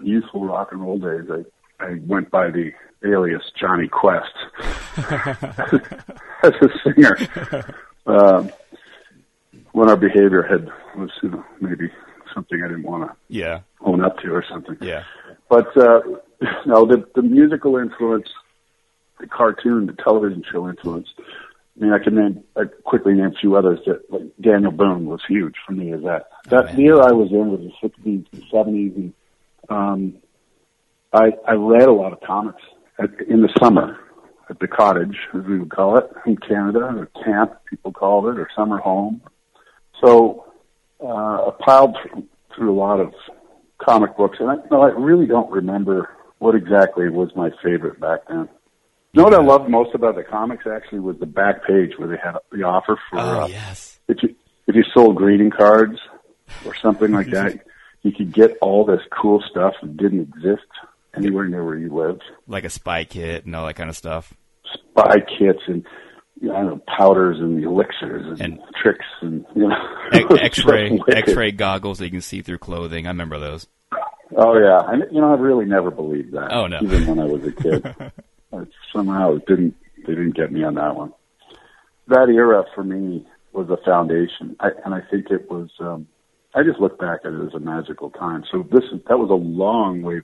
youthful 0.00 0.44
rock 0.44 0.68
and 0.72 0.80
roll 0.80 0.98
days, 0.98 1.30
I 1.30 1.44
I 1.80 1.98
went 2.06 2.30
by 2.30 2.50
the 2.50 2.72
alias 3.04 3.42
Jonny 3.58 3.88
Quest 3.88 4.32
as 6.42 6.52
a 6.60 6.68
singer. 6.84 7.16
Um, 8.06 8.50
when 9.72 9.88
our 9.90 9.96
behavior 9.96 10.42
had 10.42 10.70
was 10.98 11.10
you 11.22 11.30
know 11.30 11.44
maybe 11.60 11.90
something 12.34 12.62
I 12.62 12.68
didn't 12.68 12.84
want 12.84 13.10
to 13.10 13.16
Yeah. 13.28 13.60
own 13.80 14.02
up 14.02 14.18
to 14.20 14.30
or 14.32 14.44
something. 14.50 14.76
Yeah. 14.80 15.04
But 15.48 15.76
uh, 15.76 16.00
no, 16.66 16.86
the 16.86 17.06
the 17.14 17.22
musical 17.22 17.76
influence, 17.76 18.28
the 19.20 19.26
cartoon, 19.26 19.86
the 19.86 19.92
television 19.92 20.42
show 20.50 20.68
influence. 20.68 21.08
I 21.18 21.84
mean, 21.84 21.92
I 21.92 21.98
can 21.98 22.14
name 22.14 22.44
I 22.56 22.64
quickly 22.84 23.12
name 23.14 23.26
a 23.36 23.38
few 23.38 23.54
others 23.56 23.80
that 23.86 24.10
like 24.10 24.22
Daniel 24.40 24.72
Boone 24.72 25.06
was 25.06 25.20
huge 25.28 25.56
for 25.66 25.72
me. 25.72 25.92
As 25.92 26.02
that 26.02 26.28
that 26.48 26.66
man. 26.66 26.80
year 26.80 27.00
I 27.02 27.12
was 27.12 27.30
in 27.30 27.50
was 27.50 27.60
the 27.60 27.72
sixties, 27.82 28.24
the 28.32 28.42
seventies, 28.50 28.92
and 28.96 29.12
um, 29.68 30.14
I 31.12 31.32
I 31.46 31.52
read 31.52 31.88
a 31.88 31.92
lot 31.92 32.12
of 32.12 32.20
comics 32.20 32.62
at, 32.98 33.10
in 33.28 33.42
the 33.42 33.48
summer 33.60 33.98
at 34.48 34.58
the 34.60 34.68
cottage, 34.68 35.16
as 35.34 35.44
we 35.44 35.58
would 35.58 35.70
call 35.70 35.98
it 35.98 36.04
in 36.24 36.36
Canada, 36.36 36.80
or 36.80 37.08
camp 37.24 37.54
people 37.68 37.92
called 37.92 38.26
it, 38.26 38.38
or 38.38 38.48
summer 38.54 38.78
home. 38.78 39.20
So 40.02 40.44
uh, 41.02 41.06
I 41.06 41.50
piled 41.64 41.96
through, 42.02 42.24
through 42.54 42.72
a 42.72 42.78
lot 42.78 43.00
of 43.00 43.12
comic 43.78 44.16
books, 44.16 44.38
and 44.40 44.50
I, 44.50 44.56
no, 44.70 44.82
I 44.82 44.88
really 44.88 45.26
don't 45.26 45.50
remember 45.50 46.10
what 46.38 46.54
exactly 46.54 47.08
was 47.08 47.30
my 47.34 47.50
favorite 47.62 48.00
back 48.00 48.20
then. 48.28 48.48
You 49.12 49.22
know 49.22 49.24
what 49.24 49.34
I 49.34 49.42
loved 49.42 49.70
most 49.70 49.94
about 49.94 50.14
the 50.16 50.22
comics 50.22 50.64
actually 50.66 51.00
was 51.00 51.18
the 51.18 51.26
back 51.26 51.66
page 51.66 51.92
where 51.96 52.08
they 52.08 52.18
had 52.22 52.36
the 52.52 52.64
offer 52.64 52.98
for 53.10 53.18
Oh 53.18 53.40
uh, 53.42 53.46
yes. 53.46 53.98
if 54.08 54.22
you 54.22 54.34
if 54.66 54.74
you 54.74 54.84
sold 54.92 55.16
greeting 55.16 55.50
cards 55.50 55.98
or 56.66 56.74
something 56.74 57.12
like 57.12 57.30
that, 57.30 57.64
you 58.02 58.12
could 58.12 58.32
get 58.32 58.58
all 58.60 58.84
this 58.84 59.00
cool 59.10 59.42
stuff 59.50 59.72
that 59.80 59.96
didn't 59.96 60.20
exist 60.20 60.66
anywhere 61.16 61.46
near 61.48 61.64
where 61.64 61.76
you 61.76 61.94
lived. 61.94 62.22
Like 62.46 62.64
a 62.64 62.70
spy 62.70 63.04
kit 63.04 63.46
and 63.46 63.54
all 63.56 63.66
that 63.66 63.74
kind 63.74 63.90
of 63.90 63.96
stuff. 63.96 64.32
Spy 64.72 65.16
kits 65.38 65.60
and 65.66 65.84
you 66.40 66.48
know, 66.48 66.54
I 66.54 66.58
don't 66.62 66.66
know 66.66 66.82
powders 66.98 67.38
and 67.40 67.64
elixirs 67.64 68.26
and, 68.28 68.40
And- 68.40 68.60
tricks 68.82 69.04
and 69.22 69.44
you 69.54 69.68
know 69.68 69.74
X- 70.12 70.18
it 70.18 70.28
was 70.28 70.40
X-ray. 70.40 71.00
X-ray 71.08 71.52
goggles 71.52 71.98
that 71.98 72.04
you 72.06 72.10
can 72.10 72.20
see 72.20 72.42
through 72.42 72.58
clothing. 72.58 73.06
I 73.06 73.10
remember 73.10 73.38
those. 73.38 73.66
Oh 74.36 74.58
yeah, 74.58 74.80
and 74.88 75.04
you 75.12 75.20
know 75.20 75.30
I 75.32 75.36
really 75.38 75.64
never 75.66 75.90
believed 75.90 76.32
that. 76.34 76.52
Oh, 76.52 76.66
no. 76.66 76.80
even 76.82 77.06
when 77.06 77.18
I 77.20 77.24
was 77.24 77.44
a 77.46 77.52
kid, 77.52 77.86
I 78.52 78.58
somehow 78.92 79.36
it 79.36 79.46
didn't 79.46 79.76
they 80.06 80.14
didn't 80.14 80.36
get 80.36 80.52
me 80.52 80.62
on 80.64 80.74
that 80.74 80.94
one. 80.96 81.12
That 82.08 82.28
era 82.28 82.64
for 82.74 82.84
me 82.84 83.26
was 83.52 83.68
a 83.70 83.76
foundation, 83.84 84.56
I, 84.60 84.68
and 84.84 84.94
I 84.94 85.00
think 85.10 85.30
it 85.30 85.50
was. 85.50 85.70
um 85.80 86.06
I 86.54 86.62
just 86.62 86.80
look 86.80 86.98
back 86.98 87.20
at 87.24 87.32
it 87.34 87.46
as 87.46 87.54
a 87.54 87.60
magical 87.60 88.10
time. 88.10 88.44
So 88.50 88.62
this 88.70 88.84
is 88.92 89.00
that 89.08 89.18
was 89.18 89.30
a 89.30 89.34
long 89.34 90.02
way 90.02 90.20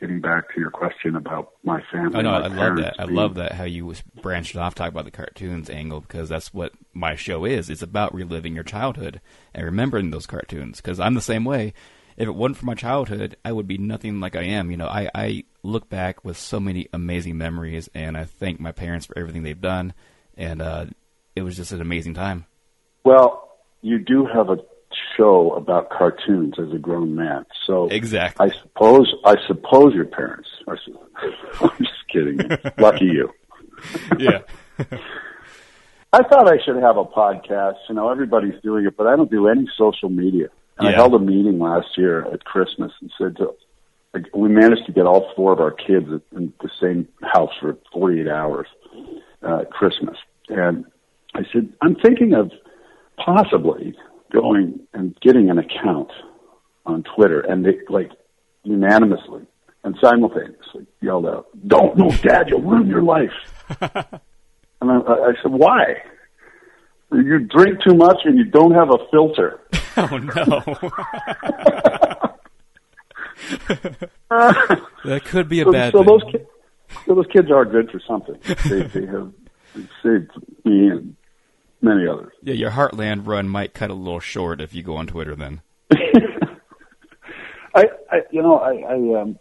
getting 0.00 0.20
back 0.20 0.52
to 0.54 0.60
your 0.60 0.70
question 0.70 1.16
about 1.16 1.52
my 1.64 1.82
family. 1.92 2.18
I 2.18 2.22
know. 2.22 2.30
I 2.30 2.46
love 2.46 2.76
that. 2.76 2.94
I 2.98 3.04
being- 3.06 3.16
love 3.16 3.34
that 3.34 3.52
how 3.52 3.64
you 3.64 3.86
was 3.86 4.02
branched 4.02 4.56
off 4.56 4.74
talking 4.74 4.92
about 4.92 5.04
the 5.04 5.10
cartoons 5.10 5.68
angle 5.70 6.00
because 6.00 6.28
that's 6.28 6.54
what 6.54 6.72
my 6.92 7.14
show 7.14 7.44
is. 7.44 7.68
It's 7.70 7.82
about 7.82 8.14
reliving 8.14 8.54
your 8.54 8.64
childhood 8.64 9.20
and 9.54 9.64
remembering 9.64 10.10
those 10.10 10.26
cartoons. 10.26 10.80
Because 10.80 11.00
I'm 11.00 11.14
the 11.14 11.20
same 11.20 11.44
way. 11.44 11.72
If 12.16 12.26
it 12.26 12.34
wasn't 12.34 12.56
for 12.56 12.66
my 12.66 12.74
childhood, 12.74 13.36
I 13.44 13.52
would 13.52 13.68
be 13.68 13.78
nothing 13.78 14.18
like 14.18 14.34
I 14.34 14.42
am. 14.42 14.72
You 14.72 14.76
know, 14.76 14.88
I, 14.88 15.08
I 15.14 15.44
look 15.62 15.88
back 15.88 16.24
with 16.24 16.36
so 16.36 16.58
many 16.58 16.88
amazing 16.92 17.38
memories, 17.38 17.88
and 17.94 18.16
I 18.16 18.24
thank 18.24 18.58
my 18.58 18.72
parents 18.72 19.06
for 19.06 19.16
everything 19.16 19.44
they've 19.44 19.60
done. 19.60 19.94
And 20.36 20.60
uh, 20.60 20.86
it 21.36 21.42
was 21.42 21.56
just 21.56 21.70
an 21.70 21.80
amazing 21.80 22.14
time. 22.14 22.46
Well, 23.04 23.48
you 23.82 24.00
do 24.00 24.26
have 24.26 24.50
a 24.50 24.56
show 25.16 25.52
about 25.52 25.90
cartoons 25.90 26.54
as 26.58 26.72
a 26.72 26.78
grown 26.78 27.14
man, 27.14 27.44
so 27.66 27.88
Exactly. 27.88 28.50
I 28.50 28.54
suppose 28.62 29.12
I 29.24 29.36
suppose 29.46 29.94
your 29.94 30.04
parents 30.04 30.48
are. 30.66 30.78
I'm 31.60 31.70
just 31.78 32.08
kidding. 32.12 32.38
Lucky 32.78 33.06
you. 33.06 33.32
yeah. 34.18 34.40
I 36.12 36.22
thought 36.22 36.48
I 36.48 36.56
should 36.64 36.76
have 36.76 36.96
a 36.96 37.04
podcast. 37.04 37.76
You 37.88 37.94
know, 37.94 38.08
everybody's 38.08 38.60
doing 38.62 38.86
it, 38.86 38.96
but 38.96 39.06
I 39.06 39.16
don't 39.16 39.30
do 39.30 39.48
any 39.48 39.68
social 39.76 40.08
media. 40.08 40.48
And 40.78 40.88
I 40.88 40.92
held 40.92 41.14
a 41.14 41.18
meeting 41.18 41.58
last 41.58 41.98
year 41.98 42.24
at 42.32 42.44
Christmas 42.44 42.92
and 43.00 43.10
said 43.18 43.36
to, 43.38 43.52
like, 44.14 44.24
we 44.34 44.48
managed 44.48 44.86
to 44.86 44.92
get 44.92 45.06
all 45.06 45.32
four 45.34 45.52
of 45.52 45.60
our 45.60 45.72
kids 45.72 46.06
in 46.34 46.52
the 46.62 46.70
same 46.80 47.08
house 47.22 47.50
for 47.60 47.76
48 47.92 48.28
hours 48.28 48.68
uh, 49.42 49.60
at 49.60 49.70
Christmas. 49.70 50.16
And 50.48 50.84
I 51.34 51.40
said, 51.52 51.72
I'm 51.82 51.96
thinking 51.96 52.32
of 52.32 52.52
possibly 53.16 53.94
going 54.32 54.80
and 54.94 55.16
getting 55.20 55.50
an 55.50 55.58
account 55.58 56.10
on 56.86 57.02
Twitter. 57.14 57.40
And 57.40 57.64
they, 57.64 57.78
like, 57.88 58.10
unanimously 58.62 59.46
and 59.84 59.96
simultaneously 60.02 60.86
yelled 61.00 61.26
out, 61.26 61.46
Don't 61.66 61.96
move, 61.96 62.20
Dad, 62.22 62.48
you'll 62.48 62.62
ruin 62.62 62.86
your 62.88 63.02
life. 63.02 63.30
And 64.80 64.92
I, 64.92 64.94
I 64.98 65.32
said, 65.42 65.50
why? 65.50 65.96
You 67.12 67.40
drink 67.40 67.80
too 67.84 67.94
much 67.96 68.18
and 68.24 68.38
you 68.38 68.44
don't 68.44 68.70
have 68.74 68.90
a 68.90 68.98
filter. 69.10 69.58
Oh 70.00 70.16
no. 70.18 70.62
that 75.04 75.22
could 75.24 75.48
be 75.48 75.60
a 75.60 75.64
So, 75.64 75.72
bad 75.72 75.92
so 75.92 75.98
thing. 75.98 76.06
those 76.06 76.22
kids, 76.30 76.44
so 77.06 77.14
those 77.14 77.26
kids 77.32 77.50
are 77.50 77.64
good 77.64 77.90
for 77.90 78.00
something. 78.06 78.36
They, 78.68 78.82
they 78.82 79.06
have 79.06 79.32
saved 80.02 80.30
me 80.64 80.88
and 80.90 81.16
many 81.80 82.06
others. 82.06 82.32
Yeah, 82.42 82.54
your 82.54 82.70
Heartland 82.70 83.26
run 83.26 83.48
might 83.48 83.74
cut 83.74 83.90
a 83.90 83.94
little 83.94 84.20
short 84.20 84.60
if 84.60 84.74
you 84.74 84.82
go 84.82 84.96
on 84.96 85.06
Twitter 85.06 85.34
then. 85.34 85.62
I, 87.74 87.84
I, 88.10 88.20
you 88.30 88.42
know, 88.42 88.58
I, 88.58 88.72
I, 88.72 89.20
um, 89.20 89.38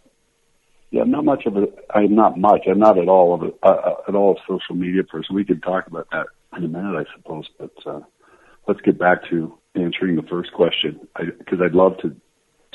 yeah, 0.92 1.02
I'm 1.02 1.12
not 1.12 1.26
much 1.26 1.46
of 1.46 1.58
a, 1.58 1.68
I'm 1.94 2.16
not 2.16 2.38
much, 2.38 2.62
I'm 2.70 2.80
not 2.80 2.98
at 2.98 3.08
all 3.10 3.34
of 3.34 3.42
a, 3.44 3.52
uh, 3.64 3.70
uh, 3.70 3.96
at 4.08 4.16
all 4.16 4.38
a 4.38 4.42
social 4.48 4.76
media 4.76 5.04
person. 5.04 5.36
We 5.36 5.46
could 5.46 5.64
talk 5.64 5.88
about 5.88 6.08
that 6.12 6.28
in 6.56 6.64
a 6.64 6.68
minute, 6.68 6.96
I 6.96 7.06
suppose, 7.16 7.48
but, 7.58 7.72
uh, 7.86 8.02
let's 8.68 8.82
get 8.82 9.00
back 9.00 9.28
to 9.30 9.58
answering 9.76 10.16
the 10.16 10.24
first 10.24 10.54
question. 10.54 11.08
I, 11.16 11.26
cause 11.50 11.60
I'd 11.64 11.74
love 11.74 11.98
to, 12.02 12.16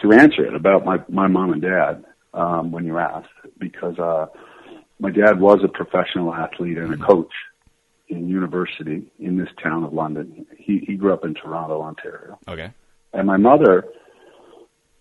to 0.03 0.13
answer 0.13 0.45
it 0.45 0.55
about 0.55 0.85
my, 0.85 0.99
my 1.09 1.29
mom 1.29 1.53
and 1.53 1.63
dad, 1.63 2.05
um, 2.35 2.73
when 2.73 2.85
you 2.85 2.99
asked, 2.99 3.29
because, 3.59 3.99
uh, 3.99 4.27
my 4.99 5.11
dad 5.11 5.41
was 5.41 5.61
a 5.65 5.69
professional 5.69 6.33
athlete 6.33 6.79
and 6.79 6.95
a 6.95 6.97
coach 6.97 7.33
in 8.13 8.29
university 8.29 9.05
in 9.19 9.37
this 9.37 9.49
town 9.63 9.85
of 9.85 9.93
London. 9.93 10.47
He, 10.57 10.85
he 10.87 10.95
grew 10.95 11.13
up 11.13 11.25
in 11.25 11.35
Toronto, 11.35 11.81
Ontario 11.83 12.39
Okay. 12.49 12.71
and 13.13 13.27
my 13.27 13.37
mother 13.37 13.85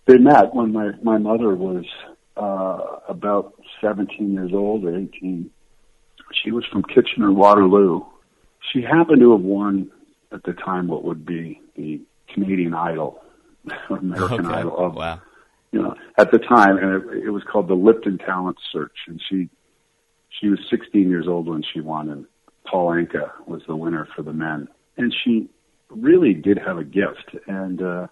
they 0.07 0.17
met 0.17 0.53
when 0.55 0.71
my 0.73 0.91
my 1.03 1.17
mother 1.17 1.53
was 1.55 1.85
uh 2.37 2.79
about 3.07 3.53
17 3.81 4.33
years 4.33 4.51
old 4.53 4.83
or 4.85 4.97
18 4.97 5.49
she 6.33 6.51
was 6.51 6.65
from 6.71 6.81
kitchener 6.83 7.31
waterloo 7.31 8.01
she 8.71 8.81
happened 8.81 9.19
to 9.19 9.31
have 9.31 9.41
won 9.41 9.91
at 10.31 10.43
the 10.43 10.53
time 10.53 10.87
what 10.87 11.03
would 11.03 11.25
be 11.25 11.61
the 11.75 12.01
canadian 12.33 12.73
idol 12.73 13.21
american 13.89 14.45
okay. 14.45 14.55
idol 14.55 14.77
of 14.77 14.95
wow. 14.95 15.21
you 15.71 15.81
know 15.81 15.93
at 16.17 16.31
the 16.31 16.39
time 16.39 16.77
and 16.77 16.89
it, 16.95 17.25
it 17.25 17.29
was 17.29 17.43
called 17.43 17.67
the 17.67 17.75
lipton 17.75 18.17
talent 18.17 18.57
search 18.71 18.97
and 19.07 19.21
she 19.29 19.49
she 20.39 20.47
was 20.49 20.59
16 20.69 21.09
years 21.09 21.27
old 21.27 21.47
when 21.47 21.63
she 21.73 21.79
won 21.81 22.09
and 22.09 22.25
paul 22.69 22.89
anka 22.91 23.31
was 23.47 23.61
the 23.67 23.75
winner 23.75 24.07
for 24.15 24.21
the 24.23 24.33
men. 24.33 24.67
And 24.97 25.13
she 25.23 25.49
really 25.89 26.33
did 26.33 26.57
have 26.57 26.77
a 26.77 26.83
gift. 26.83 27.35
And 27.47 27.81
uh 27.81 28.07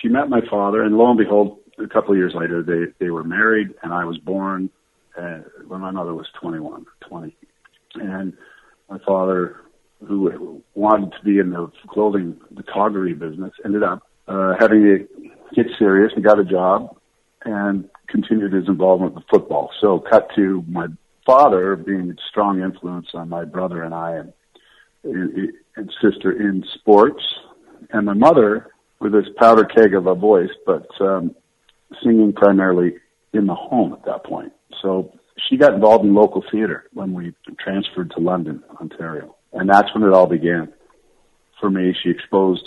she 0.00 0.08
met 0.08 0.28
my 0.28 0.40
father 0.50 0.82
and 0.82 0.96
lo 0.96 1.10
and 1.10 1.18
behold 1.18 1.58
a 1.78 1.86
couple 1.86 2.12
of 2.12 2.16
years 2.16 2.34
later 2.34 2.62
they 2.62 2.92
they 3.04 3.10
were 3.10 3.24
married 3.24 3.74
and 3.82 3.92
i 3.92 4.04
was 4.04 4.16
born 4.16 4.70
uh, 5.20 5.40
when 5.68 5.80
my 5.80 5.90
mother 5.90 6.14
was 6.14 6.26
21 6.40 6.86
20 7.06 7.36
and 7.96 8.32
my 8.88 8.98
father 9.06 9.60
who 10.06 10.62
wanted 10.74 11.12
to 11.12 11.22
be 11.22 11.38
in 11.38 11.50
the 11.50 11.70
clothing 11.88 12.40
the 12.52 12.62
toggery 12.62 13.12
business 13.12 13.52
ended 13.64 13.82
up 13.82 14.02
uh 14.28 14.54
having 14.58 14.82
to 14.82 15.30
get 15.54 15.66
serious. 15.78 16.12
And 16.14 16.24
got 16.24 16.38
a 16.38 16.44
job 16.44 16.96
and 17.44 17.88
continued 18.08 18.52
his 18.52 18.68
involvement 18.68 19.14
with 19.14 19.24
football. 19.30 19.70
So 19.80 19.98
cut 20.10 20.28
to 20.36 20.64
my 20.68 20.86
father 21.26 21.76
being 21.76 22.10
a 22.10 22.14
strong 22.30 22.62
influence 22.62 23.08
on 23.14 23.28
my 23.28 23.44
brother 23.44 23.82
and 23.82 23.94
i 23.94 24.12
and 24.12 24.32
and 25.04 25.92
sister 26.02 26.32
in 26.32 26.64
sports, 26.74 27.22
and 27.90 28.06
my 28.06 28.14
mother 28.14 28.68
with 29.00 29.12
this 29.12 29.26
powder 29.36 29.64
keg 29.64 29.94
of 29.94 30.06
a 30.06 30.14
voice, 30.14 30.50
but 30.64 30.88
um, 31.00 31.34
singing 32.02 32.32
primarily 32.32 32.94
in 33.32 33.46
the 33.46 33.54
home 33.54 33.92
at 33.92 34.04
that 34.06 34.24
point. 34.24 34.52
So 34.80 35.12
she 35.48 35.56
got 35.56 35.74
involved 35.74 36.04
in 36.04 36.14
local 36.14 36.44
theater 36.50 36.84
when 36.92 37.12
we 37.12 37.34
transferred 37.58 38.12
to 38.12 38.20
London, 38.20 38.62
Ontario, 38.80 39.36
and 39.52 39.68
that's 39.68 39.92
when 39.94 40.04
it 40.04 40.12
all 40.12 40.26
began. 40.26 40.72
For 41.60 41.70
me, 41.70 41.94
she 42.02 42.10
exposed 42.10 42.64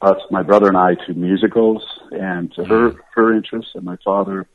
us, 0.00 0.16
my 0.30 0.42
brother 0.42 0.68
and 0.68 0.76
I, 0.76 0.94
to 1.06 1.14
musicals 1.14 1.82
and 2.12 2.52
to 2.54 2.64
her 2.64 2.92
her 3.14 3.34
interests, 3.34 3.72
and 3.74 3.84
my 3.84 3.96
father, 4.04 4.46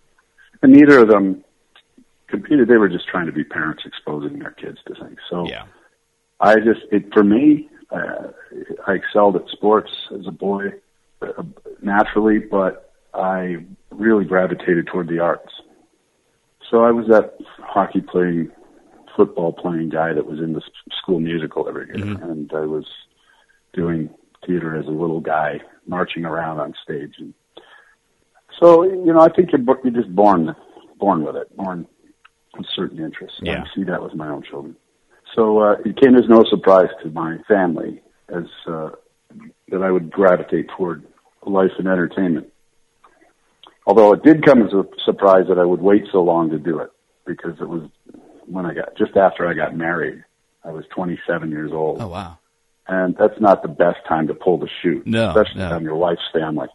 and 0.62 0.74
neither 0.74 1.00
of 1.00 1.10
them 1.10 1.44
competed. 2.34 2.68
They 2.68 2.78
were 2.78 2.90
just 2.90 3.08
trying 3.08 3.28
to 3.28 3.32
be 3.32 3.44
parents, 3.44 3.84
exposing 3.86 4.40
their 4.40 4.52
kids 4.52 4.80
to 4.88 4.96
things. 4.96 5.20
So. 5.30 5.48
Yeah. 5.48 5.66
I 6.40 6.56
just, 6.56 6.82
it, 6.92 7.14
for 7.14 7.24
me, 7.24 7.70
uh, 7.90 8.28
I 8.86 8.94
excelled 8.94 9.36
at 9.38 9.48
sports 9.50 9.92
as 10.20 10.28
a 10.28 10.32
boy 10.32 10.74
uh, 11.22 11.44
naturally, 11.82 12.40
but 12.40 12.92
I 13.14 13.66
really 13.92 14.26
gravitated 14.26 14.88
toward 14.88 15.08
the 15.08 15.20
arts. 15.20 15.54
So 16.70 16.84
I 16.84 16.92
was 16.92 17.08
that 17.08 17.38
hockey 17.60 18.02
playing, 18.02 18.52
football 19.16 19.54
playing 19.54 19.90
guy 19.90 20.12
that 20.14 20.26
was 20.26 20.40
in 20.40 20.54
the 20.54 20.62
school 20.98 21.20
musical 21.20 21.70
every 21.70 21.86
year, 21.88 22.06
Mhm. 22.06 22.24
and 22.30 22.52
I 22.54 22.66
was 22.66 22.86
doing 23.74 24.10
theater 24.46 24.76
as 24.76 24.88
a 24.88 24.92
little 25.04 25.22
guy, 25.22 25.62
marching 25.88 26.26
around 26.26 26.60
on 26.60 26.74
stage. 26.84 27.16
And 27.20 27.34
so 28.60 28.84
you 28.84 29.14
know, 29.14 29.22
I 29.22 29.30
think 29.30 29.52
you're, 29.52 29.64
you're 29.84 30.02
just 30.02 30.14
born 30.14 30.56
born 31.00 31.24
with 31.24 31.36
it, 31.36 31.56
born 31.56 31.86
certain 32.76 33.00
interests. 33.00 33.38
Yeah. 33.42 33.64
I 33.64 33.76
see 33.76 33.84
that 33.86 34.02
with 34.02 34.14
my 34.16 34.30
own 34.30 34.44
children. 34.44 34.76
So 35.36 35.60
uh, 35.60 35.72
it 35.86 36.00
came 36.00 36.16
as 36.16 36.24
no 36.30 36.44
surprise 36.50 36.90
to 37.04 37.10
my 37.10 37.38
family 37.48 38.02
as 38.30 38.44
uh, 38.68 38.90
that 39.70 39.82
I 39.82 39.90
would 39.92 40.12
gravitate 40.12 40.68
toward 40.78 41.04
life 41.46 41.72
and 41.80 41.88
entertainment. 41.88 42.48
Although 43.86 44.14
it 44.14 44.24
did 44.24 44.46
come 44.46 44.62
as 44.62 44.72
a 44.74 44.84
surprise 45.04 45.46
that 45.50 45.58
I 45.60 45.66
would 45.66 45.82
wait 45.82 46.04
so 46.12 46.22
long 46.22 46.50
to 46.52 46.60
do 46.60 46.80
it 46.80 46.90
because 47.26 47.60
it 47.60 47.68
was 47.68 47.90
when 48.46 48.66
I 48.66 48.74
got 48.74 48.96
just 48.98 49.18
after 49.18 49.48
I 49.48 49.54
got 49.54 49.76
married. 49.76 50.24
I 50.66 50.72
was 50.72 50.86
27 50.96 51.50
years 51.52 51.72
old, 51.74 52.02
Oh 52.02 52.08
wow. 52.08 52.38
and 52.88 53.18
that's 53.20 53.40
not 53.42 53.64
the 53.64 53.68
best 53.68 53.98
time 54.08 54.28
to 54.28 54.34
pull 54.34 54.58
the 54.58 54.70
chute, 54.82 55.06
No, 55.06 55.28
especially 55.30 55.60
no. 55.60 55.76
on 55.76 55.84
your 55.84 55.96
wife's 55.98 56.22
family. 56.32 56.68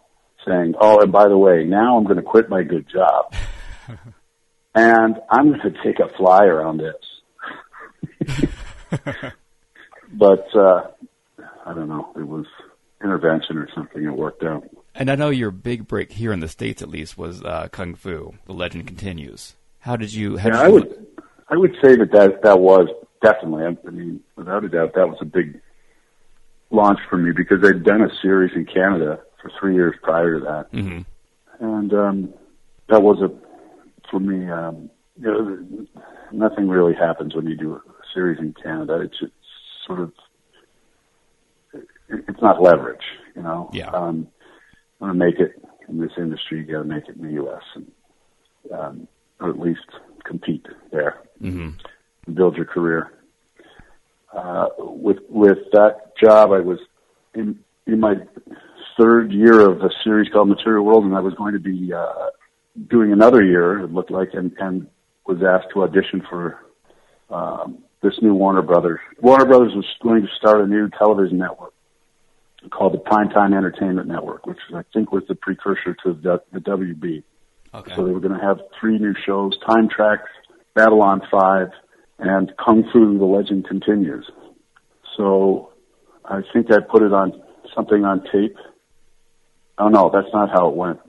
Saying, 0.47 0.75
"Oh, 0.79 1.01
and 1.01 1.11
by 1.11 1.27
the 1.29 1.39
way, 1.39 1.65
now 1.65 1.97
I'm 1.97 2.05
going 2.05 2.17
to 2.17 2.23
quit 2.23 2.51
my 2.51 2.63
good 2.65 2.87
job, 2.93 3.33
and 4.79 5.17
I'm 5.31 5.49
going 5.49 5.61
to 5.61 5.83
take 5.83 5.99
a 5.99 6.09
fly 6.17 6.45
around 6.45 6.79
this." 6.79 6.95
but 10.13 10.47
uh, 10.55 10.89
I 11.67 11.75
don't 11.75 11.89
know. 11.89 12.13
It 12.17 12.27
was 12.27 12.47
intervention 13.03 13.59
or 13.59 13.69
something. 13.75 14.05
It 14.05 14.11
worked 14.11 14.43
out. 14.43 14.69
And 14.95 15.11
I 15.11 15.15
know 15.15 15.31
your 15.31 15.51
big 15.51 15.87
break 15.87 16.13
here 16.13 16.33
in 16.33 16.41
the 16.41 16.49
states, 16.49 16.83
at 16.83 16.89
least, 16.89 17.17
was 17.17 17.43
uh, 17.43 17.69
Kung 17.71 17.95
Fu. 17.95 18.35
The 18.47 18.53
legend 18.53 18.87
continues. 18.87 19.55
How 19.81 19.97
did 19.97 20.13
you? 20.13 20.37
How 20.37 20.49
Yeah, 20.49 20.55
did 20.55 20.63
I 20.63 20.67
you 20.67 20.75
would, 20.75 21.07
I 21.51 21.57
would 21.57 21.77
say 21.83 21.97
that 21.97 22.11
that, 22.13 22.43
that 22.43 22.59
was 22.59 22.89
definitely, 23.23 23.65
I 23.65 23.91
mean, 23.91 24.21
without 24.37 24.65
a 24.65 24.69
doubt, 24.69 24.95
that 24.95 25.09
was 25.09 25.19
a 25.21 25.25
big 25.25 25.61
launch 26.71 26.99
for 27.09 27.17
me 27.17 27.31
because 27.33 27.65
I'd 27.65 27.85
done 27.85 28.03
a 28.03 28.11
series 28.21 28.53
in 28.55 28.67
Canada 28.67 29.21
for 29.41 29.51
three 29.59 29.75
years 29.75 29.95
prior 30.03 30.39
to 30.39 30.45
that. 30.45 30.73
Mhm. 30.73 31.05
And, 31.61 31.95
um, 31.95 32.35
that 32.89 33.03
was 33.03 33.21
a, 33.23 33.31
for 34.11 34.21
me, 34.21 34.49
um, 34.51 34.91
you 35.21 35.27
know, 35.27 35.87
nothing 36.33 36.69
really 36.69 36.95
happens 36.95 37.35
when 37.35 37.47
you 37.47 37.57
do 37.57 37.75
a 37.75 37.81
series 38.15 38.39
in 38.39 38.55
Canada. 38.63 39.01
It's, 39.01 39.17
it's 39.21 39.33
sort 39.87 40.01
of, 40.01 40.13
it's 42.09 42.41
not 42.41 42.63
leverage, 42.63 43.05
you 43.35 43.43
know? 43.43 43.71
Yeah. 43.73 43.91
Um, 43.91 44.29
want 45.01 45.13
to 45.13 45.19
make 45.19 45.39
it 45.39 45.53
in 45.89 46.01
this 46.01 46.13
industry, 46.17 46.59
you 46.59 46.65
got 46.65 46.83
to 46.83 46.85
make 46.85 47.09
it 47.09 47.17
in 47.17 47.27
the 47.27 47.33
U.S. 47.35 47.63
and, 47.75 47.93
um, 48.73 49.09
or 49.41 49.51
at 49.51 49.59
least 49.59 49.87
compete 50.25 50.67
there 50.91 51.23
Mhm. 51.41 51.75
and 52.27 52.37
build 52.37 52.57
your 52.57 52.67
career. 52.67 53.13
Uh, 54.33 54.69
with 54.79 55.19
with 55.31 55.59
that 55.73 56.17
job, 56.23 56.53
I 56.53 56.61
was 56.61 56.79
in 57.35 57.59
in 57.87 58.01
my 58.01 58.17
third 58.99 59.33
year 59.33 59.61
of 59.61 59.81
a 59.83 59.91
series 60.05 60.31
called 60.31 60.49
Material 60.49 60.85
World, 60.85 61.05
and 61.05 61.17
I 61.17 61.21
was 61.21 61.35
going 61.35 61.55
to 61.55 61.61
be 61.61 61.93
uh, 61.93 62.29
doing 62.89 63.13
another 63.13 63.43
year. 63.43 63.81
It 63.81 63.93
looked 63.93 64.11
like, 64.11 64.31
and 64.35 64.53
and 64.59 64.87
was 65.27 65.43
asked 65.43 65.73
to 65.75 65.83
audition 65.83 66.23
for 66.29 66.59
um, 67.31 67.79
this 68.03 68.15
new 68.23 68.35
Warner 68.35 68.63
Brothers. 68.63 69.01
Warner 69.21 69.45
Brothers 69.45 69.73
was 69.75 69.85
going 70.03 70.23
to 70.23 70.29
start 70.37 70.61
a 70.61 70.67
new 70.67 70.89
television 70.99 71.39
network 71.39 71.75
called 72.71 72.95
the 72.95 72.99
Primetime 72.99 73.57
Entertainment 73.57 74.09
Network, 74.09 74.47
which 74.47 74.59
I 74.75 74.83
think 74.93 75.13
was 75.13 75.23
the 75.29 75.35
precursor 75.35 75.95
to 76.05 76.13
the, 76.15 76.43
the 76.53 76.61
WB. 76.61 77.23
Okay. 77.75 77.95
So 77.95 78.05
they 78.05 78.13
were 78.13 78.21
going 78.21 78.39
to 78.39 78.45
have 78.45 78.61
three 78.81 78.99
new 78.99 79.15
shows: 79.27 79.59
TimeTrax, 79.69 80.21
Babylon 80.75 81.23
Five, 81.31 81.69
and 82.19 82.53
Kung 82.57 82.89
Fu: 82.93 83.19
The 83.19 83.25
Legend 83.25 83.67
Continues. 83.69 84.31
So 85.17 85.73
I 86.25 86.41
think 86.53 86.73
I 86.73 86.79
put 86.81 87.03
it 87.03 87.13
on 87.13 87.43
something 87.75 88.05
on 88.05 88.25
tape. 88.33 88.57
Oh 89.77 89.89
no, 89.89 90.11
that's 90.13 90.33
not 90.33 90.51
how 90.51 90.69
it 90.69 90.77
went. 90.77 91.01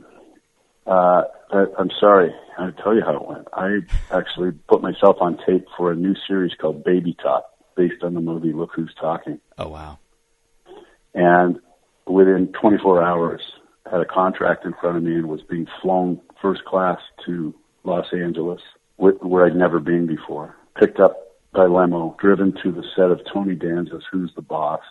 Uh, 0.85 1.23
I, 1.51 1.65
I'm 1.77 1.89
sorry. 1.99 2.33
I'll 2.57 2.71
tell 2.73 2.93
you 2.95 3.01
how 3.05 3.15
it 3.15 3.27
went. 3.27 3.47
I 3.53 3.79
actually 4.11 4.51
put 4.67 4.81
myself 4.81 5.17
on 5.21 5.37
tape 5.45 5.65
for 5.77 5.91
a 5.91 5.95
new 5.95 6.13
series 6.27 6.51
called 6.59 6.83
Baby 6.83 7.15
Talk, 7.21 7.45
based 7.75 8.03
on 8.03 8.13
the 8.13 8.21
movie 8.21 8.53
Look 8.53 8.71
Who's 8.75 8.93
Talking 8.99 9.39
Oh 9.57 9.69
wow. 9.69 9.99
and 11.13 11.59
within 12.05 12.51
24 12.59 13.01
hours 13.03 13.41
had 13.89 14.01
a 14.01 14.05
contract 14.05 14.65
in 14.65 14.73
front 14.81 14.97
of 14.97 15.03
me 15.03 15.13
and 15.15 15.27
was 15.27 15.41
being 15.49 15.67
flown 15.81 16.19
first 16.41 16.63
class 16.65 16.99
to 17.25 17.53
Los 17.83 18.05
Angeles, 18.13 18.61
where 18.97 19.45
I'd 19.45 19.55
never 19.55 19.79
been 19.79 20.05
before. 20.07 20.55
Picked 20.79 20.99
up 20.99 21.15
by 21.53 21.65
limo, 21.65 22.15
driven 22.19 22.53
to 22.63 22.71
the 22.71 22.83
set 22.95 23.09
of 23.11 23.21
Tony 23.33 23.55
Danza's 23.55 24.03
Who's 24.11 24.31
the 24.35 24.41
Boss, 24.41 24.81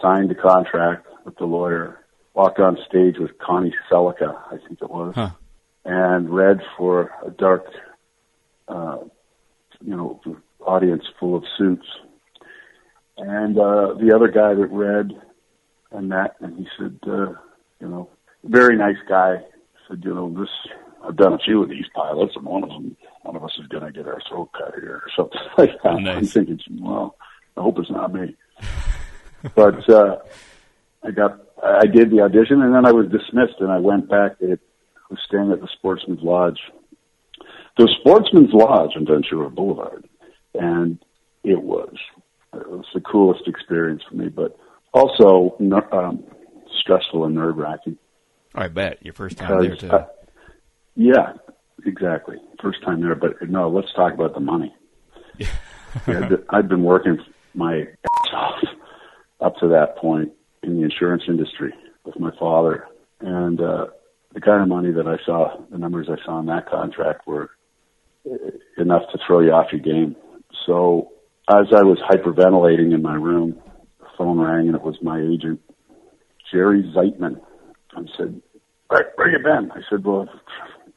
signed 0.00 0.30
the 0.30 0.34
contract 0.34 1.06
with 1.24 1.36
the 1.36 1.44
lawyer, 1.44 2.01
walked 2.34 2.58
on 2.58 2.78
stage 2.88 3.16
with 3.18 3.38
Connie 3.38 3.74
Sellecca, 3.90 4.36
I 4.50 4.56
think 4.66 4.80
it 4.80 4.90
was, 4.90 5.14
Huh. 5.14 5.30
and 5.84 6.30
read 6.30 6.60
for 6.76 7.10
a 7.24 7.30
dark, 7.30 7.66
uh, 8.68 8.98
you 9.84 9.96
know, 9.96 10.20
audience 10.60 11.04
full 11.18 11.36
of 11.36 11.44
suits. 11.58 11.86
And 13.18 13.58
uh, 13.58 13.94
the 13.94 14.12
other 14.14 14.28
guy 14.28 14.54
that 14.54 14.66
read 14.68 15.12
and 15.90 16.10
that, 16.12 16.36
and 16.40 16.56
he 16.58 16.66
said, 16.78 16.98
uh, 17.06 17.32
you 17.80 17.88
know, 17.88 18.08
very 18.44 18.76
nice 18.76 18.96
guy. 19.08 19.36
Said, 19.88 20.02
you 20.04 20.14
know, 20.14 20.32
this 20.38 20.48
I've 21.04 21.16
done 21.16 21.32
a 21.34 21.38
few 21.38 21.62
of 21.62 21.68
these 21.68 21.86
pilots, 21.94 22.34
and 22.36 22.44
one 22.46 22.62
of 22.62 22.68
them, 22.70 22.96
one 23.22 23.36
of 23.36 23.44
us 23.44 23.52
is 23.60 23.66
going 23.66 23.84
to 23.84 23.92
get 23.92 24.06
our 24.06 24.20
throat 24.28 24.50
cut 24.56 24.74
here, 24.80 25.02
or 25.04 25.08
something 25.16 25.40
like 25.58 25.82
that. 25.82 26.00
Nice. 26.00 26.16
I'm 26.16 26.46
thinking, 26.46 26.60
well, 26.80 27.16
I 27.56 27.60
hope 27.62 27.78
it's 27.78 27.90
not 27.90 28.12
me. 28.14 28.34
but 29.54 29.88
uh, 29.90 30.18
I 31.02 31.10
got, 31.10 31.40
I 31.62 31.86
did 31.86 32.10
the 32.10 32.20
audition, 32.22 32.60
and 32.60 32.74
then 32.74 32.86
I 32.86 32.92
was 32.92 33.06
dismissed, 33.06 33.60
and 33.60 33.70
I 33.70 33.78
went 33.78 34.08
back. 34.08 34.32
It 34.40 34.60
was 35.08 35.20
staying 35.26 35.52
at 35.52 35.60
the 35.60 35.68
Sportsman's 35.78 36.22
Lodge. 36.22 36.58
The 37.78 37.88
Sportsman's 38.00 38.52
Lodge 38.52 38.90
on 38.96 39.06
Ventura 39.06 39.48
Boulevard, 39.48 40.06
and 40.54 40.98
it 41.44 41.62
was 41.62 41.94
it 42.54 42.68
was 42.68 42.84
the 42.92 43.00
coolest 43.00 43.46
experience 43.46 44.02
for 44.08 44.16
me, 44.16 44.28
but 44.28 44.58
also 44.92 45.56
um, 45.92 46.22
stressful 46.80 47.24
and 47.24 47.34
nerve 47.34 47.56
wracking. 47.56 47.96
I 48.54 48.68
bet 48.68 49.02
your 49.02 49.14
first 49.14 49.38
time 49.38 49.62
there 49.62 49.76
too. 49.76 49.90
uh, 49.90 50.06
yeah, 50.94 51.34
exactly. 51.86 52.36
First 52.60 52.82
time 52.84 53.00
there, 53.00 53.14
but 53.14 53.48
no, 53.48 53.70
let's 53.70 53.92
talk 53.94 54.12
about 54.12 54.34
the 54.34 54.40
money. 54.40 54.74
Yeah, 56.08 56.30
I'd 56.48 56.70
been 56.70 56.84
working 56.84 57.18
my 57.52 57.80
ass 57.82 58.32
off 58.32 58.64
up 59.42 59.56
to 59.56 59.68
that 59.68 59.98
point 59.98 60.32
in 60.62 60.76
the 60.76 60.82
insurance 60.84 61.24
industry 61.28 61.72
with 62.04 62.18
my 62.18 62.30
father, 62.38 62.86
and 63.20 63.60
uh, 63.60 63.86
the 64.34 64.40
kind 64.40 64.62
of 64.62 64.68
money 64.68 64.92
that 64.92 65.06
I 65.06 65.16
saw, 65.24 65.56
the 65.70 65.78
numbers 65.78 66.08
I 66.10 66.24
saw 66.24 66.40
in 66.40 66.46
that 66.46 66.68
contract 66.68 67.26
were 67.26 67.50
enough 68.78 69.02
to 69.12 69.18
throw 69.26 69.40
you 69.40 69.52
off 69.52 69.72
your 69.72 69.80
game. 69.80 70.16
So 70.66 71.12
as 71.50 71.66
I 71.74 71.82
was 71.82 71.98
hyperventilating 72.08 72.94
in 72.94 73.02
my 73.02 73.14
room, 73.14 73.60
the 74.00 74.06
phone 74.16 74.38
rang 74.38 74.66
and 74.68 74.76
it 74.76 74.82
was 74.82 74.96
my 75.02 75.20
agent, 75.20 75.60
Jerry 76.52 76.82
Zeitman. 76.94 77.40
I 77.94 78.02
said, 78.16 78.40
where, 78.88 79.12
where 79.16 79.30
you 79.30 79.38
been? 79.38 79.70
I 79.72 79.80
said, 79.90 80.04
well, 80.04 80.28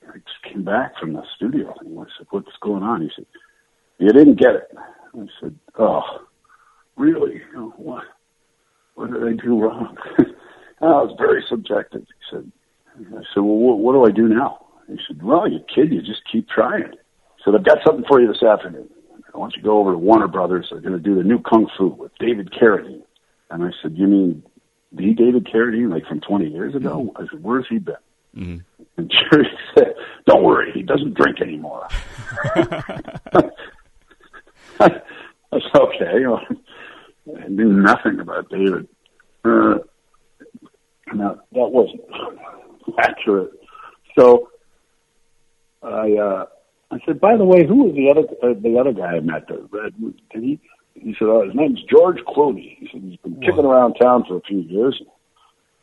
I 0.07 0.17
just 0.17 0.53
came 0.53 0.63
back 0.63 0.93
from 0.99 1.13
the 1.13 1.23
studio. 1.35 1.73
And 1.79 1.99
I 1.99 2.03
said, 2.17 2.27
what's 2.29 2.47
going 2.61 2.83
on? 2.83 3.01
He 3.01 3.09
said, 3.15 3.25
you 3.97 4.11
didn't 4.13 4.39
get 4.39 4.55
it. 4.55 4.71
I 4.77 5.25
said, 5.41 5.57
oh, 5.79 6.01
really? 6.95 7.35
You 7.35 7.53
know, 7.53 7.73
what? 7.77 8.03
What 8.95 9.11
did 9.11 9.23
I 9.23 9.33
do 9.41 9.61
wrong? 9.61 9.97
I 10.81 10.85
was 10.85 11.15
very 11.17 11.43
subjective. 11.49 12.01
He 12.01 12.35
said, 12.35 12.51
I 12.97 13.21
said, 13.33 13.41
well, 13.43 13.55
what, 13.57 13.79
what 13.79 13.93
do 13.93 14.05
I 14.05 14.11
do 14.11 14.27
now? 14.33 14.65
He 14.87 14.97
said, 15.07 15.21
well, 15.23 15.47
you 15.49 15.59
kid, 15.73 15.91
you 15.91 16.01
just 16.01 16.21
keep 16.31 16.47
trying. 16.49 16.91
He 16.91 17.41
said, 17.43 17.55
I've 17.55 17.65
got 17.65 17.79
something 17.85 18.05
for 18.07 18.21
you 18.21 18.27
this 18.27 18.43
afternoon. 18.43 18.89
I 19.33 19.37
want 19.37 19.53
you 19.55 19.61
to 19.61 19.65
go 19.67 19.79
over 19.79 19.91
to 19.91 19.97
Warner 19.97 20.27
Brothers. 20.27 20.67
They're 20.71 20.79
going 20.79 20.93
to 20.93 20.99
do 20.99 21.15
the 21.15 21.23
new 21.23 21.39
Kung 21.39 21.67
Fu 21.77 21.87
with 21.87 22.11
David 22.19 22.51
Carradine. 22.51 23.01
And 23.49 23.63
I 23.63 23.71
said, 23.81 23.97
you 23.97 24.07
mean 24.07 24.43
the 24.93 25.13
David 25.13 25.45
Carradine, 25.45 25.91
like 25.91 26.05
from 26.07 26.21
20 26.21 26.47
years 26.49 26.73
ago? 26.75 27.11
I 27.17 27.21
said, 27.29 27.43
where's 27.43 27.65
he 27.69 27.79
been? 27.79 27.95
Mhm. 28.35 28.63
And 28.97 29.11
Jerry 29.11 29.47
said, 29.75 29.93
don't 30.25 30.43
worry, 30.43 30.71
he 30.73 30.83
doesn't 30.83 31.15
drink 31.15 31.41
anymore. 31.41 31.87
I 32.45 33.49
said, 34.79 35.01
okay. 35.75 36.25
I 37.27 37.47
knew 37.47 37.73
nothing 37.73 38.19
about 38.19 38.49
David. 38.49 38.87
Uh, 39.43 39.79
no, 41.13 41.39
that 41.51 41.71
wasn't 41.71 42.01
accurate. 42.99 43.51
So 44.17 44.49
I, 45.81 46.13
uh, 46.13 46.45
I 46.91 46.99
said, 47.05 47.19
by 47.19 47.37
the 47.37 47.45
way, 47.45 47.65
who 47.65 47.85
was 47.85 47.95
the 47.95 48.09
other 48.09 48.27
uh, 48.43 48.59
the 48.59 48.77
other 48.79 48.93
guy 48.93 49.17
I 49.17 49.19
met? 49.19 49.47
That 49.47 49.67
read? 49.71 49.93
Did 50.33 50.43
he? 50.43 50.59
He 50.93 51.13
said, 51.19 51.27
oh, 51.27 51.43
his 51.45 51.53
name's 51.53 51.81
George 51.83 52.19
Clooney. 52.27 52.77
He 52.79 52.89
said 52.91 53.01
he's 53.01 53.17
been 53.17 53.39
kicking 53.41 53.65
around 53.65 53.95
town 53.95 54.23
for 54.27 54.37
a 54.37 54.41
few 54.41 54.59
years. 54.59 55.01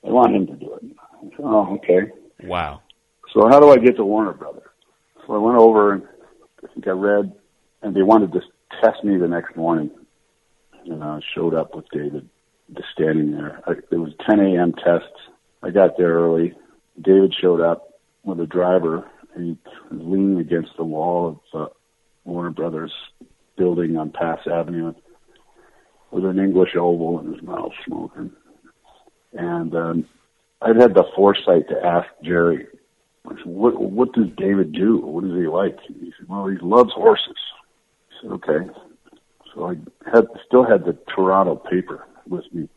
I 0.05 0.11
want 0.11 0.35
him 0.35 0.47
to 0.47 0.55
do 0.55 0.75
it. 0.75 0.85
I 0.99 1.23
said, 1.23 1.41
oh, 1.41 1.75
okay. 1.77 2.11
Wow. 2.45 2.81
So 3.33 3.47
how 3.49 3.61
do 3.61 3.71
I 3.71 3.77
get 3.77 3.97
to 3.97 4.05
Warner 4.05 4.33
Brothers? 4.33 4.69
So 5.27 5.35
I 5.35 5.39
went 5.39 5.59
over 5.59 5.93
and 5.93 6.03
I 6.65 6.73
think 6.73 6.89
I 6.89 6.93
read, 6.93 7.33
and 7.83 7.95
they 7.95 8.03
wanted 8.03 8.33
to 8.33 8.41
test 8.81 9.05
me 9.05 9.19
the 9.19 9.29
next 9.29 9.55
morning. 9.55 9.91
And 10.87 11.03
I 11.03 11.21
showed 11.35 11.55
up 11.55 11.75
with 11.75 11.87
David, 11.93 12.29
just 12.75 12.89
standing 12.93 13.33
there. 13.33 13.61
I, 13.67 13.73
it 13.91 13.99
was 13.99 14.13
10 14.29 14.41
a.m. 14.41 14.73
tests. 14.73 15.09
I 15.63 15.71
got 15.71 15.97
there 15.97 16.15
early. 16.15 16.55
David 17.01 17.35
showed 17.41 17.61
up 17.61 17.95
with 18.25 18.41
a 18.41 18.47
driver. 18.47 19.09
He 19.37 19.57
was 19.91 20.01
leaning 20.03 20.39
against 20.39 20.77
the 20.77 20.85
wall 20.85 21.41
of 21.53 21.61
uh, 21.61 21.73
Warner 22.25 22.51
Brothers 22.51 22.93
building 23.57 23.97
on 23.97 24.11
Pass 24.11 24.41
Avenue 24.47 24.95
with 26.11 26.25
an 26.25 26.39
English 26.39 26.77
oval 26.77 27.21
in 27.21 27.33
his 27.33 27.43
mouth 27.43 27.73
smoking. 27.87 28.31
And 29.33 29.75
um, 29.75 30.09
I'd 30.61 30.77
had 30.77 30.95
the 30.95 31.05
foresight 31.17 31.69
to 31.69 31.85
ask 31.85 32.09
Jerry, 32.23 32.67
said, 33.29 33.39
what, 33.45 33.81
what 33.81 34.13
does 34.13 34.29
David 34.37 34.73
do? 34.73 34.99
What 34.99 35.25
is 35.25 35.33
he 35.33 35.47
like? 35.47 35.79
He 35.89 36.13
said, 36.19 36.29
well, 36.29 36.47
he 36.47 36.57
loves 36.61 36.93
horses. 36.93 37.37
I 38.11 38.23
said, 38.23 38.31
okay. 38.33 38.71
So 39.55 39.67
I 39.67 39.75
had 40.11 40.27
still 40.47 40.65
had 40.65 40.85
the 40.85 40.97
Toronto 41.15 41.57
paper 41.57 42.07
with 42.29 42.45
me 42.53 42.69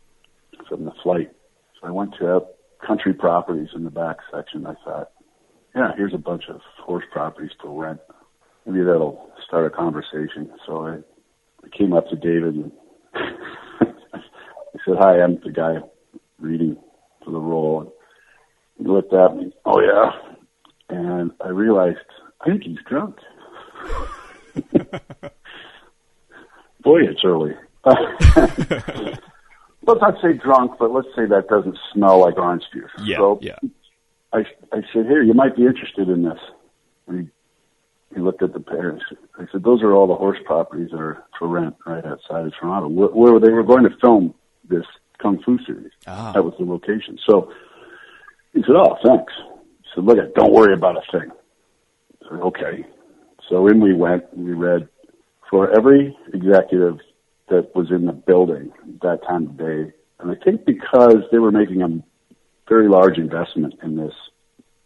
from 0.67 0.85
the 0.85 0.91
flight. 1.03 1.31
So 1.79 1.87
I 1.87 1.91
went 1.91 2.15
to 2.19 2.37
uh, 2.37 2.39
country 2.85 3.13
properties 3.13 3.69
in 3.75 3.83
the 3.83 3.91
back 3.91 4.17
section. 4.33 4.65
I 4.65 4.75
thought, 4.83 5.11
yeah, 5.75 5.91
here's 5.95 6.13
a 6.13 6.19
bunch 6.19 6.43
of 6.49 6.61
horse 6.79 7.05
properties 7.11 7.51
to 7.61 7.69
rent. 7.69 7.99
Maybe 8.65 8.83
that'll 8.83 9.29
start 9.47 9.65
a 9.65 9.75
conversation. 9.75 10.51
So 10.65 10.85
I, 10.85 10.95
I 11.63 11.77
came 11.77 11.93
up 11.93 12.09
to 12.09 12.15
David 12.15 12.55
and 12.55 12.71
I 13.13 14.79
said, 14.85 14.95
hi, 14.99 15.21
I'm 15.21 15.39
the 15.43 15.51
guy 15.51 15.75
reading 16.39 16.77
for 17.23 17.31
the 17.31 17.39
role. 17.39 17.93
He 18.77 18.85
looked 18.85 19.13
at 19.13 19.35
me, 19.35 19.53
oh 19.65 19.79
yeah. 19.79 20.11
And 20.89 21.31
I 21.43 21.49
realized, 21.49 21.97
I 22.41 22.45
think 22.45 22.63
he's 22.63 22.77
drunk. 22.87 23.17
Boy, 26.85 27.01
it's 27.01 27.21
early. 27.25 27.53
let's 29.85 30.01
not 30.01 30.21
say 30.21 30.33
drunk, 30.33 30.73
but 30.79 30.91
let's 30.91 31.07
say 31.15 31.25
that 31.25 31.47
doesn't 31.49 31.77
smell 31.91 32.21
like 32.21 32.37
orange 32.37 32.63
juice. 32.71 32.91
Yeah, 33.03 33.17
so 33.17 33.39
yeah. 33.41 33.57
I, 34.31 34.39
I 34.71 34.81
said, 34.93 35.05
here, 35.07 35.23
you 35.23 35.33
might 35.33 35.55
be 35.55 35.65
interested 35.65 36.09
in 36.09 36.23
this. 36.23 36.39
And 37.07 37.21
he, 38.11 38.15
he 38.15 38.21
looked 38.21 38.43
at 38.43 38.53
the 38.53 38.59
pairs. 38.59 39.01
I 39.37 39.45
said, 39.51 39.63
those 39.63 39.81
are 39.81 39.93
all 39.93 40.07
the 40.07 40.15
horse 40.15 40.37
properties 40.45 40.91
that 40.91 40.99
are 40.99 41.23
for 41.39 41.47
rent 41.47 41.75
right 41.85 42.05
outside 42.05 42.45
of 42.45 42.53
Toronto, 42.59 42.87
where, 42.87 43.09
where 43.09 43.39
they 43.39 43.49
were 43.49 43.63
going 43.63 43.83
to 43.83 43.95
film 43.99 44.33
this 44.69 44.85
Kung 45.19 45.41
Fu 45.43 45.57
series. 45.65 45.91
Ah. 46.07 46.33
That 46.33 46.43
was 46.43 46.53
the 46.59 46.65
location. 46.65 47.17
So 47.27 47.51
he 48.53 48.61
said, 48.61 48.75
oh, 48.75 48.97
thanks. 49.03 49.33
He 49.83 49.89
said, 49.95 50.03
look, 50.03 50.35
don't 50.35 50.53
worry 50.53 50.73
about 50.73 50.97
a 50.97 51.11
thing. 51.11 51.31
I 52.23 52.29
said, 52.29 52.39
okay. 52.41 52.85
So 53.49 53.67
in 53.67 53.79
we 53.79 53.93
went, 53.93 54.35
we 54.37 54.53
read 54.53 54.87
for 55.49 55.75
every 55.75 56.17
executive 56.33 56.97
that 57.49 57.75
was 57.75 57.91
in 57.91 58.05
the 58.05 58.13
building 58.13 58.71
that 59.01 59.21
time 59.27 59.47
of 59.47 59.57
day. 59.57 59.93
And 60.19 60.31
I 60.31 60.35
think 60.43 60.65
because 60.65 61.17
they 61.31 61.39
were 61.39 61.51
making 61.51 61.81
a 61.81 62.03
very 62.67 62.89
large 62.89 63.17
investment 63.17 63.75
in 63.83 63.95
this 63.95 64.13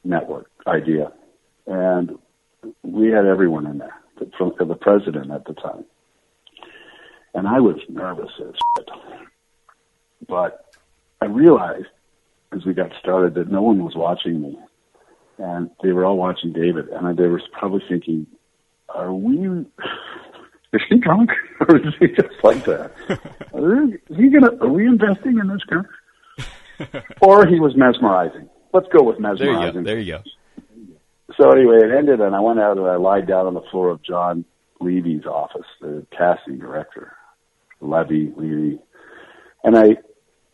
network 0.04 0.50
idea. 0.68 1.12
And 1.68 2.18
we 2.84 3.10
had 3.10 3.26
everyone 3.26 3.66
in 3.66 3.78
there, 3.78 3.96
from 4.38 4.54
the 4.60 4.76
president 4.76 5.32
at 5.32 5.46
the 5.46 5.54
time. 5.54 5.86
And 7.34 7.48
I 7.48 7.60
was 7.60 7.78
nervous 7.88 8.32
as 8.40 8.54
shit. 8.78 8.90
But 10.28 10.76
I 11.22 11.26
realized 11.26 11.88
as 12.52 12.66
we 12.66 12.74
got 12.74 12.92
started 13.00 13.36
that 13.36 13.52
no 13.52 13.62
one 13.62 13.84
was 13.84 13.96
watching 13.96 14.42
me. 14.42 14.58
And 15.38 15.70
they 15.82 15.92
were 15.92 16.06
all 16.06 16.18
watching 16.18 16.52
David. 16.52 16.90
And 16.90 17.16
they 17.18 17.28
were 17.28 17.42
probably 17.54 17.84
thinking, 17.88 18.28
are 18.90 19.14
we 19.14 19.66
is 20.74 20.82
he 20.90 20.98
drunk 20.98 21.32
or 21.68 21.78
is 21.78 21.94
he 22.00 22.08
just 22.08 22.44
like 22.44 22.64
that? 22.66 22.92
is 24.10 24.18
he 24.18 24.30
gonna? 24.30 24.56
Are 24.62 24.70
we 24.70 24.86
investing 24.88 25.40
in 25.40 25.48
this 25.48 25.64
guy? 25.70 25.82
or 27.22 27.46
he 27.46 27.60
was 27.60 27.76
mesmerizing. 27.76 28.48
Let's 28.74 28.88
go 28.96 29.04
with 29.04 29.18
There 29.18 29.32
you 29.34 29.38
go. 29.38 29.52
mesmerizing. 29.52 29.84
There 29.84 30.00
you 30.00 30.14
go. 30.14 30.24
So 31.40 31.52
anyway, 31.52 31.78
it 31.84 31.92
ended, 31.96 32.22
and 32.22 32.36
I 32.36 32.40
went 32.40 32.60
out 32.60 32.78
and 32.78 32.86
I 32.88 32.96
lied 32.96 33.28
down 33.28 33.46
on 33.48 33.54
the 33.54 33.62
floor 33.72 33.90
of 33.90 34.02
John 34.04 34.46
Levy's 34.82 35.26
office, 35.26 35.66
the 35.82 36.06
casting 36.16 36.58
director, 36.58 37.14
Levy 37.82 38.32
Levy, 38.36 38.80
and 39.64 39.78
I, 39.78 39.98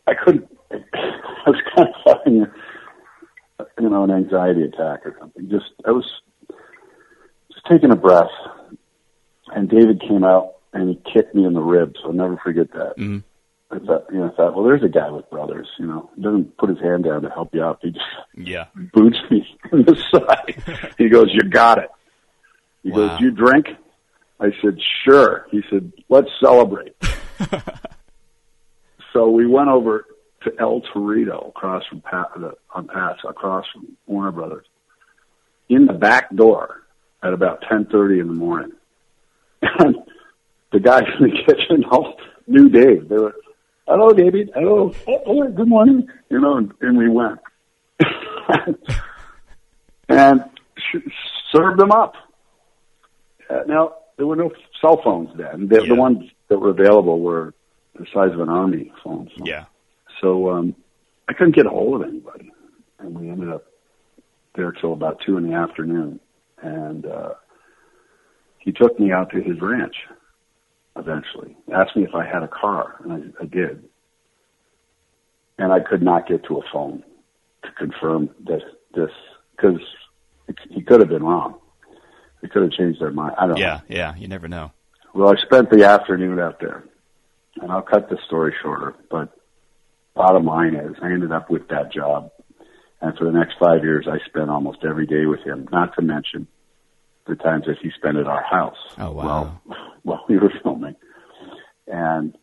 I 0.06 0.14
couldn't. 0.14 0.46
I 0.72 1.48
was 1.50 1.60
kind 1.74 1.88
of 1.88 2.16
having, 2.18 2.46
a, 3.58 3.64
you 3.80 3.88
know, 3.88 4.04
an 4.04 4.10
anxiety 4.10 4.62
attack 4.62 5.06
or 5.06 5.16
something. 5.18 5.48
Just 5.48 5.66
I 5.86 5.92
was 5.92 6.04
just 7.52 7.64
taking 7.70 7.90
a 7.92 7.96
breath, 7.96 8.30
and 9.54 9.68
David 9.68 10.00
came 10.00 10.24
out 10.24 10.54
and 10.72 10.88
he 10.90 11.12
kicked 11.12 11.34
me 11.34 11.44
in 11.44 11.54
the 11.54 11.60
ribs. 11.62 11.98
I'll 12.04 12.12
never 12.12 12.36
forget 12.36 12.70
that. 12.72 12.94
Mhm. 12.98 13.22
I 13.70 13.78
thought, 13.80 14.06
you 14.12 14.18
know, 14.18 14.30
I 14.32 14.36
thought, 14.36 14.54
well, 14.54 14.64
there's 14.64 14.82
a 14.84 14.88
guy 14.88 15.10
with 15.10 15.28
brothers. 15.28 15.68
You 15.78 15.86
know, 15.86 16.10
he 16.14 16.22
doesn't 16.22 16.56
put 16.56 16.70
his 16.70 16.78
hand 16.80 17.04
down 17.04 17.22
to 17.22 17.30
help 17.30 17.52
you 17.54 17.62
out. 17.64 17.78
He 17.82 17.90
just 17.90 18.04
Yeah. 18.34 18.66
boots 18.92 19.18
me 19.30 19.46
in 19.72 19.82
the 19.84 19.96
side. 20.10 20.92
He 20.98 21.08
goes, 21.08 21.28
"You 21.32 21.48
got 21.48 21.78
it." 21.78 21.90
He 22.82 22.90
Wow. 22.90 23.08
goes, 23.08 23.20
"You 23.20 23.30
drink?" 23.32 23.68
I 24.38 24.52
said, 24.62 24.78
"Sure." 25.04 25.46
He 25.50 25.62
said, 25.70 25.92
"Let's 26.08 26.28
celebrate." 26.40 26.94
so 29.12 29.30
we 29.30 29.46
went 29.46 29.68
over 29.68 30.04
to 30.44 30.52
El 30.60 30.82
Torito, 30.82 31.48
across 31.48 31.84
from 31.86 32.00
pa- 32.02 32.30
the, 32.36 32.52
on 32.74 32.86
Pass, 32.86 33.16
across 33.28 33.64
from 33.72 33.96
Warner 34.06 34.32
Brothers, 34.32 34.66
in 35.68 35.86
the 35.86 35.92
back 35.92 36.34
door 36.34 36.82
at 37.22 37.32
about 37.32 37.62
ten 37.68 37.86
thirty 37.86 38.20
in 38.20 38.28
the 38.28 38.34
morning. 38.34 38.72
And 39.62 39.96
the 40.72 40.80
guys 40.80 41.04
in 41.18 41.28
the 41.30 41.36
kitchen 41.46 41.84
all 41.90 42.16
knew 42.46 42.68
Dave. 42.68 43.08
They 43.08 43.16
were, 43.16 43.34
"Hello, 43.86 44.10
David. 44.10 44.50
Hello. 44.54 44.92
Oh, 45.08 45.22
oh, 45.26 45.48
good 45.48 45.68
morning." 45.68 46.08
You 46.30 46.40
know, 46.40 46.56
and, 46.56 46.72
and 46.80 46.98
we 46.98 47.08
went 47.08 47.38
and 50.08 50.40
sh- 50.76 50.96
served 51.52 51.78
them 51.80 51.92
up. 51.92 52.14
Uh, 53.48 53.60
now 53.66 53.94
there 54.16 54.26
were 54.26 54.36
no 54.36 54.50
cell 54.80 55.00
phones 55.02 55.30
then. 55.36 55.68
The, 55.68 55.82
Yeah. 55.82 55.88
the 55.88 55.94
ones 55.94 56.30
that 56.48 56.58
were 56.58 56.70
available 56.70 57.20
were 57.20 57.54
the 57.94 58.06
size 58.12 58.32
of 58.32 58.40
an 58.40 58.48
army 58.48 58.92
phone. 59.02 59.30
So, 59.36 59.44
Yeah. 59.46 59.64
so 60.20 60.50
um, 60.50 60.74
I 61.28 61.32
couldn't 61.32 61.54
get 61.54 61.66
a 61.66 61.70
hold 61.70 62.02
of 62.02 62.08
anybody, 62.08 62.52
and 62.98 63.18
we 63.18 63.28
ended 63.30 63.48
up 63.50 63.64
there 64.54 64.72
till 64.72 64.92
about 64.92 65.20
two 65.24 65.36
in 65.36 65.48
the 65.48 65.54
afternoon. 65.54 66.20
And 66.62 67.06
uh, 67.06 67.34
he 68.66 68.72
took 68.72 68.98
me 68.98 69.12
out 69.12 69.30
to 69.30 69.40
his 69.40 69.58
ranch. 69.62 69.94
Eventually, 70.96 71.56
asked 71.72 71.94
me 71.94 72.04
if 72.04 72.14
I 72.14 72.26
had 72.26 72.42
a 72.42 72.48
car, 72.48 72.96
and 73.04 73.12
I, 73.12 73.42
I 73.42 73.46
did. 73.46 73.84
And 75.58 75.72
I 75.72 75.80
could 75.80 76.02
not 76.02 76.26
get 76.26 76.44
to 76.44 76.56
a 76.56 76.62
phone 76.72 77.04
to 77.62 77.70
confirm 77.72 78.30
that 78.46 78.62
this 78.94 79.10
because 79.54 79.80
he 80.70 80.82
could 80.82 81.00
have 81.00 81.08
been 81.08 81.22
wrong. 81.22 81.58
They 82.42 82.48
could 82.48 82.62
have 82.62 82.72
changed 82.72 83.00
their 83.00 83.10
mind. 83.10 83.36
I 83.38 83.46
don't 83.46 83.56
know. 83.56 83.60
Yeah. 83.60 83.80
Yeah. 83.88 84.16
You 84.16 84.26
never 84.26 84.48
know. 84.48 84.72
Well, 85.14 85.28
I 85.28 85.36
spent 85.42 85.70
the 85.70 85.84
afternoon 85.84 86.40
out 86.40 86.60
there, 86.60 86.84
and 87.60 87.70
I'll 87.70 87.82
cut 87.82 88.08
the 88.08 88.18
story 88.26 88.54
shorter. 88.62 88.94
But 89.10 89.36
bottom 90.14 90.44
line 90.44 90.74
is, 90.74 90.96
I 91.02 91.12
ended 91.12 91.30
up 91.30 91.50
with 91.50 91.68
that 91.68 91.92
job, 91.92 92.32
and 93.00 93.16
for 93.16 93.24
the 93.24 93.32
next 93.32 93.56
five 93.60 93.84
years, 93.84 94.08
I 94.10 94.18
spent 94.26 94.50
almost 94.50 94.78
every 94.82 95.06
day 95.06 95.26
with 95.26 95.40
him. 95.40 95.68
Not 95.70 95.94
to 95.96 96.02
mention 96.02 96.48
the 97.26 97.36
times 97.36 97.66
that 97.66 97.78
he 97.82 97.90
spent 97.96 98.16
at 98.16 98.26
our 98.26 98.42
house. 98.42 98.76
Oh, 98.98 99.12
wow. 99.12 99.24
While, 99.24 99.62
while 100.02 100.24
we 100.28 100.38
were 100.38 100.52
filming, 100.62 100.96
and 101.86 102.36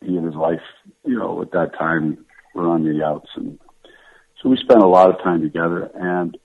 he 0.00 0.16
and 0.16 0.26
his 0.26 0.36
wife, 0.36 0.60
you 1.04 1.18
know, 1.18 1.40
at 1.42 1.52
that 1.52 1.76
time 1.78 2.24
were 2.54 2.68
on 2.68 2.84
the 2.84 3.04
outs, 3.04 3.28
and 3.36 3.58
so 4.44 4.50
we 4.50 4.56
spent 4.58 4.82
a 4.82 4.86
lot 4.86 5.10
of 5.10 5.22
time 5.22 5.40
together. 5.40 5.90
And 5.94 6.36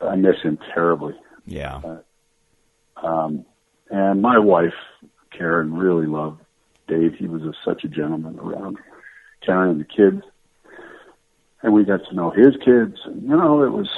I 0.00 0.16
miss 0.16 0.40
him 0.42 0.58
terribly. 0.74 1.14
Yeah. 1.46 1.80
Um, 2.96 3.44
and 3.90 4.22
my 4.22 4.38
wife, 4.38 4.74
Karen, 5.36 5.74
really 5.74 6.06
loved 6.06 6.40
Dave. 6.88 7.14
He 7.18 7.26
was 7.26 7.42
a, 7.42 7.52
such 7.64 7.84
a 7.84 7.88
gentleman 7.88 8.38
around 8.38 8.78
Karen 9.44 9.70
and 9.70 9.80
the 9.80 9.84
kids. 9.84 10.22
And 11.62 11.72
we 11.72 11.84
got 11.84 12.00
to 12.08 12.14
know 12.14 12.30
his 12.30 12.56
kids. 12.64 12.98
And, 13.04 13.22
you 13.22 13.36
know, 13.36 13.62
it 13.62 13.70
was, 13.70 13.90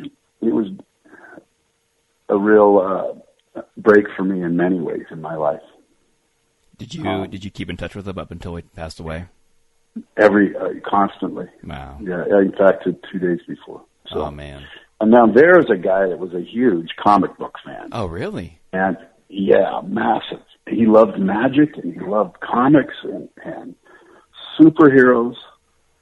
it 0.00 0.52
was 0.52 0.68
a 2.28 2.36
real, 2.36 3.22
uh, 3.56 3.60
break 3.76 4.06
for 4.16 4.24
me 4.24 4.42
in 4.42 4.56
many 4.56 4.80
ways 4.80 5.04
in 5.10 5.20
my 5.20 5.34
life. 5.36 5.62
Did 6.78 6.94
you 6.94 7.06
Um, 7.08 7.30
did 7.30 7.44
you 7.44 7.50
keep 7.50 7.70
in 7.70 7.76
touch 7.76 7.94
with 7.94 8.06
him 8.06 8.18
up 8.18 8.30
until 8.30 8.56
he 8.56 8.62
passed 8.62 9.00
away? 9.00 9.26
Every, 10.16 10.54
uh, 10.56 10.74
constantly. 10.84 11.48
Wow. 11.64 11.96
Yeah. 12.02 12.24
In 12.38 12.52
fact, 12.52 12.84
two- 12.84 13.18
days 13.18 13.40
before. 13.48 13.80
So, 14.08 14.20
Oh 14.26 14.30
man. 14.30 14.62
and 15.00 15.10
now 15.10 15.26
there's 15.26 15.70
a 15.70 15.76
guy 15.76 16.06
that 16.06 16.18
was 16.18 16.34
a 16.34 16.42
huge 16.42 16.90
comic 17.02 17.36
book 17.38 17.56
fan. 17.64 17.88
Oh 17.92 18.06
really? 18.06 18.60
and 18.72 18.98
yeah, 19.28 19.80
massive. 19.86 20.42
He 20.68 20.84
loved 20.86 21.18
magic 21.18 21.76
and 21.78 21.94
he 21.94 21.98
loved 22.00 22.38
comics 22.40 22.94
and, 23.02 23.28
and 23.44 23.74
superheroes. 24.60 25.34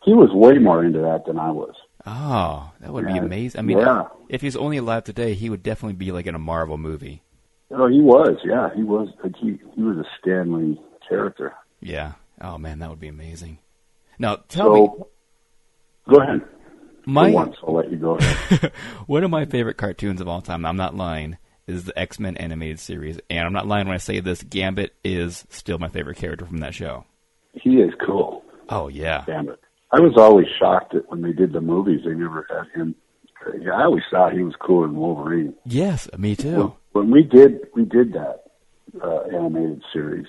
He 0.03 0.13
was 0.13 0.31
way 0.33 0.59
more 0.59 0.85
into 0.85 0.99
that 1.01 1.25
than 1.27 1.39
I 1.39 1.51
was. 1.51 1.75
Oh, 2.07 2.71
that 2.81 2.93
would 2.93 3.07
be 3.07 3.17
amazing. 3.17 3.59
I 3.59 3.63
mean, 3.63 3.79
yeah. 3.79 4.05
if 4.29 4.43
he's 4.43 4.57
only 4.57 4.77
alive 4.77 5.05
today, 5.05 5.35
he 5.35 5.49
would 5.49 5.63
definitely 5.63 5.95
be 5.95 6.13
like 6.13 6.27
in 6.27 6.35
a 6.35 6.39
Marvel 6.39 6.77
movie. 6.77 7.23
Oh, 7.71 7.89
he 7.89 8.01
was. 8.01 8.37
Yeah, 8.45 8.69
he 8.75 8.83
was. 8.83 9.09
Like 9.23 9.35
he 9.37 9.59
he 9.75 9.83
was 9.83 9.97
a 9.97 10.05
Stan 10.21 10.53
Lee 10.53 10.81
character. 11.09 11.55
Yeah. 11.81 12.13
Oh 12.41 12.59
man, 12.59 12.81
that 12.81 12.91
would 12.91 13.01
be 13.01 13.09
amazing. 13.09 13.59
Now 14.19 14.37
tell 14.49 14.75
me, 14.75 14.89
go 16.09 16.17
ahead. 16.21 16.43
my 17.07 17.31
For 17.31 17.35
once, 17.35 17.57
I'll 17.67 17.75
let 17.75 17.91
you 17.91 17.97
go 17.97 18.17
ahead. 18.17 18.73
one 19.07 19.25
of 19.25 19.31
my 19.31 19.47
favorite 19.47 19.77
cartoons 19.77 20.21
of 20.21 20.29
all 20.29 20.43
time. 20.43 20.67
I'm 20.67 20.77
not 20.77 20.95
lying. 20.95 21.39
Is 21.67 21.85
the 21.85 21.99
X 21.99 22.21
Men 22.21 22.37
animated 22.37 22.79
series, 22.79 23.19
and 23.31 23.47
I'm 23.47 23.55
not 23.55 23.67
lying 23.67 23.87
when 23.87 23.95
I 23.95 23.99
say 23.99 24.21
this. 24.21 24.43
Gambit 24.43 24.95
is 25.03 25.47
still 25.49 25.79
my 25.79 25.89
favorite 25.89 26.19
character 26.19 26.45
from 26.45 26.59
that 26.59 26.75
show. 26.75 27.07
he 27.55 27.81
is 27.81 27.95
cool. 28.07 28.45
Oh 28.69 28.89
yeah, 28.89 29.25
Damn 29.27 29.49
it. 29.49 29.61
I 29.95 30.01
was 30.01 30.15
always 30.17 30.47
shocked 30.59 30.93
that 30.95 31.09
when 31.09 31.23
they 31.23 31.33
did 31.33 31.53
the 31.53 31.61
movies, 31.61 32.01
they 32.05 32.15
never 32.15 32.45
had 32.51 32.67
him. 32.75 32.97
Yeah, 33.61 33.73
I 33.75 33.85
always 33.85 34.03
thought 34.11 34.33
he 34.33 34.43
was 34.43 34.55
cooler 34.59 34.87
than 34.89 34.97
Wolverine. 34.97 35.55
yes, 35.65 36.09
me 36.19 36.35
too. 36.35 36.75
When, 36.93 37.11
when 37.11 37.11
we 37.11 37.23
did 37.23 37.61
we 37.75 37.85
did 37.85 38.13
that 38.15 38.45
uh, 39.03 39.21
animated 39.33 39.83
series, 39.93 40.27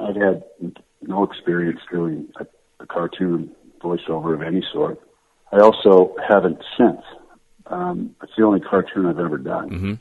I'd 0.00 0.16
had 0.16 0.44
no 1.02 1.24
experience 1.24 1.80
doing 1.92 2.28
a, 2.40 2.46
a 2.80 2.86
cartoon 2.86 3.50
voiceover 3.82 4.32
of 4.34 4.40
any 4.42 4.62
sort. 4.72 5.00
I 5.52 5.58
also 5.58 6.14
haven't 6.26 6.62
since. 6.78 7.02
Um, 7.66 8.14
it's 8.22 8.32
the 8.38 8.44
only 8.44 8.60
cartoon 8.60 9.04
I've 9.06 9.18
ever 9.18 9.36
done. 9.38 9.70
Mhm. 9.70 9.98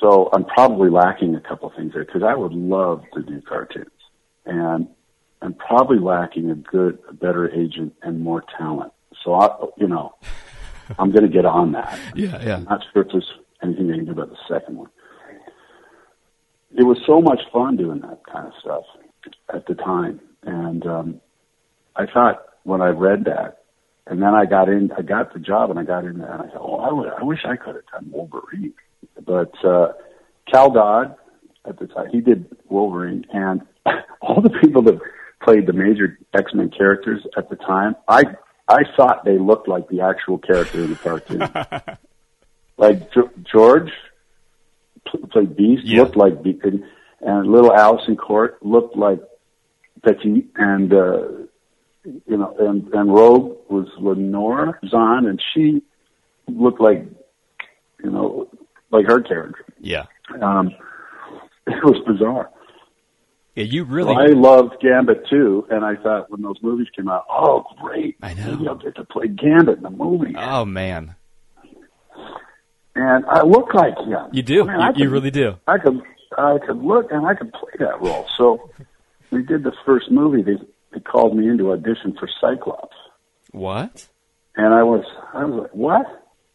So 0.00 0.30
I'm 0.32 0.44
probably 0.44 0.90
lacking 0.90 1.34
a 1.34 1.40
couple 1.40 1.70
things 1.76 1.92
there 1.92 2.04
because 2.04 2.22
I 2.22 2.34
would 2.34 2.52
love 2.52 3.02
to 3.14 3.22
do 3.22 3.42
cartoons, 3.42 3.90
and 4.46 4.86
I'm 5.40 5.54
probably 5.54 5.98
lacking 5.98 6.50
a 6.50 6.54
good, 6.54 6.98
a 7.08 7.12
better 7.12 7.50
agent 7.50 7.94
and 8.02 8.20
more 8.20 8.42
talent. 8.56 8.92
So 9.24 9.34
I, 9.34 9.48
you 9.76 9.88
know, 9.88 10.14
I'm 10.98 11.10
going 11.10 11.24
to 11.24 11.30
get 11.32 11.44
on 11.44 11.72
that. 11.72 11.98
Yeah, 12.14 12.42
yeah. 12.42 12.56
I'm 12.56 12.64
not 12.64 12.84
sure 12.92 13.02
if 13.02 13.08
there's 13.12 13.32
anything 13.62 13.88
they 13.88 13.96
can 13.96 14.06
do 14.06 14.12
about 14.12 14.30
the 14.30 14.38
second 14.48 14.76
one. 14.76 14.90
It 16.76 16.82
was 16.82 16.98
so 17.06 17.20
much 17.20 17.40
fun 17.52 17.76
doing 17.76 18.00
that 18.00 18.20
kind 18.30 18.46
of 18.46 18.52
stuff 18.60 18.84
at 19.52 19.66
the 19.66 19.74
time, 19.74 20.20
and 20.42 20.86
um, 20.86 21.20
I 21.96 22.06
thought 22.06 22.44
when 22.64 22.82
I 22.82 22.88
read 22.88 23.24
that, 23.24 23.62
and 24.06 24.22
then 24.22 24.34
I 24.34 24.44
got 24.44 24.68
in, 24.68 24.90
I 24.96 25.02
got 25.02 25.32
the 25.32 25.40
job, 25.40 25.70
and 25.70 25.78
I 25.78 25.84
got 25.84 26.04
in 26.04 26.18
there, 26.18 26.30
and 26.30 26.42
I 26.42 26.46
thought, 26.46 26.60
oh, 26.60 26.76
I, 26.76 26.92
would, 26.92 27.08
I 27.08 27.22
wish 27.24 27.40
I 27.44 27.56
could 27.56 27.74
have 27.74 27.86
done 27.92 28.10
Wolverine. 28.10 28.74
But 29.24 29.52
uh, 29.64 29.92
Cal 30.52 30.70
Dodd 30.70 31.16
at 31.66 31.78
the 31.78 31.86
time, 31.86 32.08
he 32.10 32.20
did 32.20 32.46
Wolverine, 32.68 33.24
and 33.32 33.62
all 34.20 34.40
the 34.40 34.50
people 34.50 34.82
that 34.82 35.00
played 35.48 35.66
the 35.66 35.72
major 35.72 36.18
X 36.34 36.52
Men 36.54 36.70
characters 36.70 37.26
at 37.36 37.48
the 37.48 37.56
time, 37.56 37.96
I 38.06 38.24
I 38.68 38.80
thought 38.96 39.24
they 39.24 39.38
looked 39.38 39.66
like 39.68 39.88
the 39.88 40.00
actual 40.02 40.38
character 40.38 40.80
in 40.84 40.90
the 40.90 40.96
cartoon. 40.96 41.40
like 42.76 43.12
G- 43.12 43.20
George 43.50 43.90
played 45.32 45.56
Beast, 45.56 45.84
Yeah. 45.86 46.02
looked 46.02 46.16
like 46.16 46.42
Beast, 46.42 46.64
and, 47.20 47.46
little 47.50 47.70
Alyson 47.72 48.16
Court 48.16 48.58
looked 48.62 48.94
like 48.96 49.20
Petite, 50.04 50.50
and 50.56 50.92
uh, 50.92 51.28
you 52.04 52.36
know, 52.36 52.54
and 52.60 52.92
and 52.92 53.12
Rogue 53.12 53.56
was 53.70 53.88
Lenore 53.98 54.78
Zann, 54.90 55.26
and 55.26 55.40
she 55.54 55.82
looked 56.46 56.80
like 56.80 57.06
you 58.04 58.10
know 58.10 58.48
like 58.90 59.06
her 59.06 59.20
character. 59.22 59.64
Yeah, 59.80 60.04
Um, 60.42 60.72
it 61.66 61.82
was 61.84 61.98
bizarre. 62.06 62.50
Yeah. 63.58 63.64
You 63.64 63.84
really, 63.84 64.14
I 64.14 64.26
loved 64.28 64.76
Gambit 64.80 65.26
too, 65.28 65.66
and 65.70 65.84
I 65.84 65.96
thought 65.96 66.30
when 66.30 66.42
those 66.42 66.56
movies 66.62 66.86
came 66.96 67.08
out, 67.08 67.24
oh 67.30 67.64
great, 67.82 68.16
I 68.22 68.34
know. 68.34 68.52
maybe 68.52 68.68
I'll 68.68 68.74
get 68.76 68.94
to 68.96 69.04
play 69.04 69.28
Gambit 69.28 69.78
in 69.78 69.82
the 69.82 69.90
movie. 69.90 70.34
oh 70.36 70.64
man, 70.64 71.14
And 72.94 73.24
I 73.26 73.42
look 73.42 73.74
like 73.74 73.96
him. 73.98 74.28
you 74.32 74.42
do. 74.42 74.62
I 74.68 74.72
mean, 74.72 74.80
I 74.80 74.88
you, 74.96 75.04
you 75.04 75.10
really 75.10 75.30
do. 75.30 75.56
I 75.66 75.78
could 75.78 76.00
I 76.36 76.58
could 76.66 76.82
look 76.82 77.10
and 77.10 77.26
I 77.26 77.34
could 77.34 77.52
play 77.52 77.72
that 77.78 78.00
role. 78.00 78.26
So 78.36 78.70
we 79.30 79.42
did 79.42 79.62
the 79.64 79.72
first 79.86 80.10
movie. 80.10 80.42
They 80.42 80.56
they 80.92 81.00
called 81.00 81.36
me 81.36 81.48
in 81.48 81.58
to 81.58 81.72
audition 81.72 82.16
for 82.18 82.28
Cyclops, 82.40 82.96
What? 83.52 84.08
and 84.56 84.74
I 84.74 84.82
was 84.82 85.04
I 85.34 85.44
was 85.44 85.62
like, 85.62 85.74
what? 85.74 86.06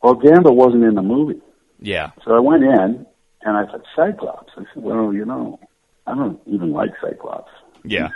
Well, 0.02 0.16
Gambit 0.16 0.54
wasn't 0.54 0.84
in 0.84 0.96
the 0.96 1.02
movie, 1.02 1.42
Yeah. 1.80 2.12
so 2.26 2.36
I 2.36 2.40
went 2.40 2.64
in 2.64 3.06
and 3.44 3.58
I 3.58 3.72
said 3.72 3.82
Cyclops. 3.96 4.52
I 4.58 4.64
said, 4.74 4.84
well, 4.84 5.14
you 5.14 5.24
know, 5.24 5.60
I 6.08 6.16
don't 6.16 6.40
even 6.48 6.72
like 6.72 6.92
Cyclops. 7.02 7.52
Yeah. 7.84 8.10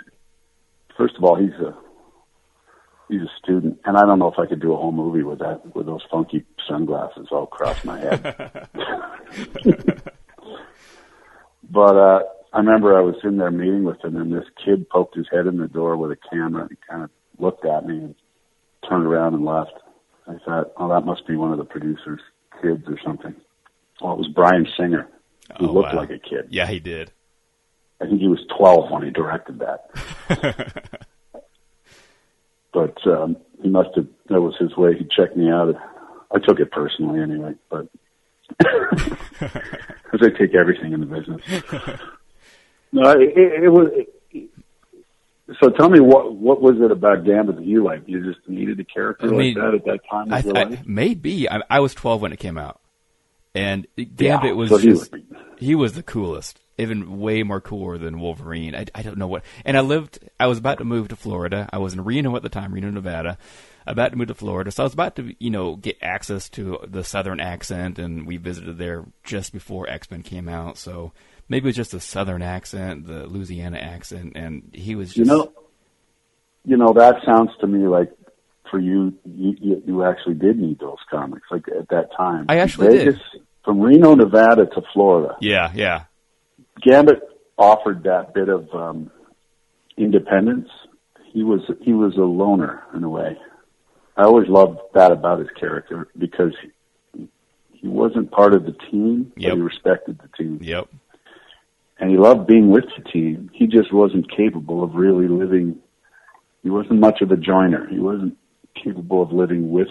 First 0.98 1.16
of 1.18 1.24
all, 1.24 1.36
he's 1.36 1.54
a 1.54 1.76
he's 3.10 3.22
a 3.22 3.30
student, 3.42 3.80
and 3.86 3.98
I 3.98 4.02
don't 4.06 4.20
know 4.20 4.32
if 4.32 4.40
I 4.40 4.46
could 4.46 4.60
do 4.62 4.74
a 4.74 4.78
whole 4.78 4.92
movie 4.92 5.24
with 5.24 5.40
that 5.40 5.76
with 5.76 5.86
those 5.86 6.02
funky 6.12 6.44
sunglasses 6.68 7.28
all 7.32 7.44
across 7.44 7.84
my 7.86 8.00
head. 8.00 8.68
but 11.70 11.96
uh, 11.96 12.20
I 12.54 12.58
remember 12.60 12.98
I 12.98 13.02
was 13.02 13.16
in 13.24 13.38
there 13.38 13.52
meeting 13.52 13.84
with 13.84 14.04
him, 14.04 14.16
and 14.16 14.34
this 14.34 14.46
kid 14.64 14.90
poked 14.90 15.16
his 15.16 15.28
head 15.32 15.48
in 15.48 15.58
the 15.58 15.68
door 15.68 15.98
with 15.98 16.12
a 16.12 16.18
camera, 16.30 16.68
and 16.70 16.78
kind 16.90 17.04
of 17.04 17.10
looked 17.40 17.66
at 17.66 17.86
me 17.86 17.98
and 17.98 18.16
turned 18.90 19.06
around 19.06 19.34
and 19.36 19.46
left. 19.46 19.74
I 20.28 20.36
thought, 20.44 20.72
oh, 20.78 20.90
that 20.90 21.06
must 21.06 21.26
be 21.28 21.36
one 21.36 21.52
of 21.52 21.58
the 21.58 21.64
producers' 21.66 22.20
kids 22.62 22.84
or 22.88 22.98
something. 23.06 23.34
Well, 24.02 24.14
it 24.14 24.18
was 24.18 24.28
Bryan 24.28 24.68
Singer, 24.78 25.08
who 25.60 25.70
Oh, 25.70 25.74
looked 25.74 25.94
wow. 25.94 26.00
like 26.02 26.10
a 26.10 26.20
kid. 26.20 26.48
Yeah, 26.50 26.68
he 26.68 26.80
did. 26.80 27.12
I 28.02 28.06
think 28.06 28.20
he 28.22 28.28
was 28.28 28.40
12 28.58 28.92
when 28.92 29.04
he 29.04 29.10
directed 29.12 29.60
that. 29.60 29.90
but 32.74 32.96
um, 33.08 33.38
he 33.62 33.70
must 33.70 33.90
have, 33.96 34.08
that 34.30 34.42
was 34.42 34.56
his 34.60 34.76
way. 34.78 34.96
He 34.98 35.06
checked 35.06 35.36
me 35.36 35.50
out. 35.50 35.76
I 36.34 36.40
took 36.40 36.60
it 36.60 36.72
personally 36.72 37.22
anyway, 37.22 37.54
but 37.70 37.88
because 38.60 40.22
I 40.22 40.30
take 40.38 40.54
everything 40.56 40.94
in 40.94 41.00
the 41.02 41.06
business. 41.06 41.42
No, 42.94 43.12
it, 43.12 43.34
it, 43.38 43.64
it 43.66 43.70
was. 43.70 43.90
It, 44.32 44.50
so 45.62 45.70
tell 45.72 45.90
me 45.90 46.00
what 46.00 46.34
what 46.34 46.62
was 46.62 46.80
it 46.80 46.90
about 46.90 47.26
Gambit 47.26 47.58
that 47.58 47.66
you 47.66 47.84
liked? 47.84 48.08
You 48.08 48.24
just 48.34 48.48
needed 48.48 48.80
a 48.80 48.86
character 48.86 49.28
I 49.28 49.32
mean, 49.32 49.56
like 49.56 49.64
that 49.66 49.74
at 49.76 49.86
that 49.86 50.00
time 50.10 50.32
of 50.32 50.46
your 50.46 50.58
I, 50.58 50.64
life. 50.64 50.80
maybe 50.86 51.50
I, 51.50 51.62
I 51.70 51.82
was 51.82 51.94
12 51.94 52.22
when 52.22 52.32
it 52.32 52.40
came 52.40 52.58
out, 52.58 52.80
and 53.54 53.86
Gambit 53.98 54.20
Yeah, 54.22 54.52
was 54.54 54.70
so 54.70 54.78
he 54.78 54.88
just 54.88 55.12
was- 55.12 55.22
he 55.58 55.76
was 55.76 55.94
the 55.96 56.02
coolest, 56.02 56.62
even 56.78 57.20
way 57.20 57.44
more 57.44 57.62
cooler 57.62 57.98
than 57.98 58.20
Wolverine. 58.20 58.76
I, 58.76 58.86
I 58.94 59.02
don't 59.02 59.18
know 59.18 59.28
what. 59.28 59.44
And 59.66 59.78
I 59.78 59.82
lived. 59.82 60.20
I 60.40 60.48
was 60.48 60.58
about 60.58 60.78
to 60.80 60.84
move 60.84 61.08
to 61.10 61.16
Florida. 61.16 61.70
I 61.72 61.78
was 61.80 61.94
in 61.94 62.04
Reno 62.04 62.36
at 62.36 62.44
the 62.44 62.50
time, 62.50 62.74
Reno, 62.74 62.90
Nevada. 62.90 63.38
About 63.86 64.12
to 64.12 64.18
move 64.18 64.28
to 64.28 64.34
Florida, 64.34 64.70
so 64.70 64.84
I 64.84 64.86
was 64.86 64.94
about 64.94 65.16
to, 65.16 65.34
you 65.40 65.50
know, 65.50 65.78
get 65.78 65.98
access 66.02 66.50
to 66.50 66.80
the 66.86 67.06
Southern 67.06 67.40
accent, 67.40 67.98
and 68.00 68.28
we 68.28 68.36
visited 68.36 68.78
there 68.78 69.06
just 69.24 69.54
before 69.54 69.90
X 69.90 70.12
Men 70.12 70.24
came 70.24 70.50
out. 70.50 70.78
So 70.78 71.14
maybe 71.48 71.68
it 71.68 71.70
was 71.70 71.78
just 71.78 71.92
the 71.92 72.02
Southern 72.02 72.42
accent, 72.42 73.08
the 73.08 73.28
Louisiana 73.28 73.78
accent, 73.78 74.34
and 74.36 74.70
he 74.74 74.96
was 74.96 75.14
just. 75.14 75.20
You 75.20 75.26
know, 75.26 75.54
you 76.66 76.76
know 76.76 76.92
that 76.98 77.24
sounds 77.26 77.52
to 77.62 77.68
me 77.68 77.88
like 77.88 78.12
for 78.70 78.78
you, 78.78 79.14
you, 79.24 79.56
you 79.62 79.84
you 79.86 80.04
actually 80.04 80.36
did 80.36 80.60
need 80.60 80.80
those 80.80 80.98
comics 81.10 81.48
like 81.50 81.68
at 81.70 81.88
that 81.88 82.10
time. 82.18 82.46
I 82.50 82.58
actually 82.58 82.90
did. 82.90 83.06
Vegas, 83.16 83.22
From 83.64 83.80
Reno, 83.80 84.16
Nevada 84.16 84.66
to 84.66 84.82
Florida, 84.94 85.38
yeah, 85.40 85.72
yeah, 85.74 86.04
Gambit 86.82 87.22
offered 87.58 88.04
that 88.04 88.34
bit 88.34 88.50
of 88.50 88.68
um, 88.74 89.12
independence. 89.98 90.70
He 91.32 91.44
was 91.44 91.62
he 91.82 91.94
was 91.94 92.16
a 92.18 92.22
loner 92.22 92.84
in 92.96 93.04
a 93.04 93.10
way. 93.10 93.38
I 94.16 94.24
always 94.24 94.48
loved 94.48 94.80
that 94.96 95.12
about 95.12 95.40
his 95.40 95.50
character 95.60 96.08
because 96.18 96.54
he, 97.14 97.28
he 97.72 97.88
wasn't 97.88 98.32
part 98.32 98.54
of 98.56 98.66
the 98.66 98.76
team, 98.90 99.32
Yep. 99.38 99.52
but 99.52 99.56
he 99.58 99.62
respected 99.62 100.20
the 100.20 100.30
team 100.36 100.60
yep, 100.62 100.88
and 102.00 102.10
he 102.10 102.18
loved 102.18 102.48
being 102.48 102.72
with 102.72 102.86
the 102.98 103.04
team. 103.04 103.52
He 103.54 103.68
just 103.68 103.94
wasn't 103.94 104.30
capable 104.36 104.84
of 104.84 104.96
really 104.96 105.28
living. 105.28 105.78
He 106.64 106.70
wasn't 106.72 107.00
much 107.00 107.22
of 107.22 107.32
a 107.32 107.38
joiner. 107.38 107.88
He 107.88 108.00
wasn't 108.00 108.38
capable 108.84 109.22
of 109.22 109.32
living 109.32 109.72
with, 109.72 109.88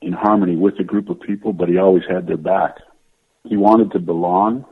in 0.00 0.12
harmony 0.12 0.56
with 0.56 0.78
a 0.78 0.84
group 0.84 1.08
of 1.08 1.20
people, 1.20 1.52
but 1.52 1.68
he 1.68 1.78
always 1.78 2.04
had 2.08 2.26
their 2.26 2.36
back. 2.36 2.76
He 3.44 3.56
wanted 3.56 3.92
to 3.92 3.98
belong, 3.98 4.64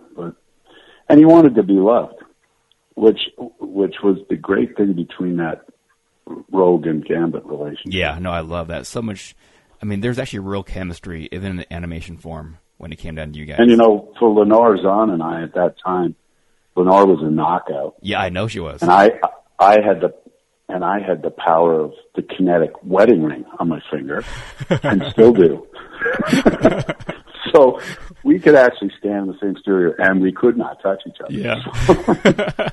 and 1.09 1.19
he 1.19 1.25
wanted 1.25 1.55
to 1.57 1.63
be 1.63 1.75
loved, 1.75 2.23
which, 2.95 3.21
which 3.61 3.97
was 4.03 4.19
the 4.29 4.37
great 4.37 4.77
thing 4.77 4.93
between 4.95 5.37
that 5.39 5.67
Rogue 6.51 6.87
and 6.87 7.05
Gambit 7.05 7.45
relationship. 7.45 7.93
yeah. 7.93 8.19
No, 8.19 8.31
I 8.31 8.41
love 8.41 8.69
that 8.69 8.87
so 8.87 9.03
much. 9.03 9.35
I 9.83 9.85
mean, 9.87 10.01
there's 10.01 10.19
actually 10.19 10.39
real 10.41 10.63
chemistry, 10.63 11.29
even 11.31 11.51
in 11.51 11.57
the 11.59 11.73
animation 11.73 12.17
form, 12.17 12.59
when 12.79 12.93
it 12.93 12.97
came 12.97 13.15
down 13.15 13.33
to 13.33 13.39
you 13.39 13.45
guys. 13.45 13.59
And 13.59 13.71
you 13.71 13.77
know, 13.77 14.13
for 14.19 14.31
Lenore 14.31 14.79
Zann 14.79 15.11
and 15.11 15.23
I 15.23 15.43
at 15.43 15.55
that 15.55 15.75
time, 15.85 16.15
Lenore 16.77 17.07
was 17.07 17.19
a 17.23 17.31
knockout. 17.31 17.97
yeah, 18.01 18.21
I 18.21 18.31
know 18.31 18.49
she 18.49 18.61
was. 18.61 18.81
and 18.83 18.91
I 18.91 19.11
I 19.59 19.81
had 19.81 20.01
the 20.01 20.15
and 20.69 20.83
I 20.83 20.99
had 21.01 21.21
the 21.23 21.31
power 21.31 21.79
of 21.79 21.93
the 22.15 22.23
kinetic 22.23 22.73
wedding 22.83 23.23
ring 23.23 23.45
on 23.59 23.69
my 23.69 23.81
finger, 23.91 24.25
and 24.83 25.05
still 25.13 25.33
do. 25.33 25.67
so 27.55 27.79
we 28.25 28.39
could 28.41 28.55
actually 28.57 28.91
stand 28.99 29.27
in 29.27 29.27
the 29.29 29.39
same 29.41 29.57
studio, 29.61 29.93
and 29.99 30.21
we 30.21 30.33
could 30.33 30.57
not 30.57 30.83
touch 30.83 31.03
each 31.07 31.17
other. 31.23 31.33
yeah, 31.33 31.57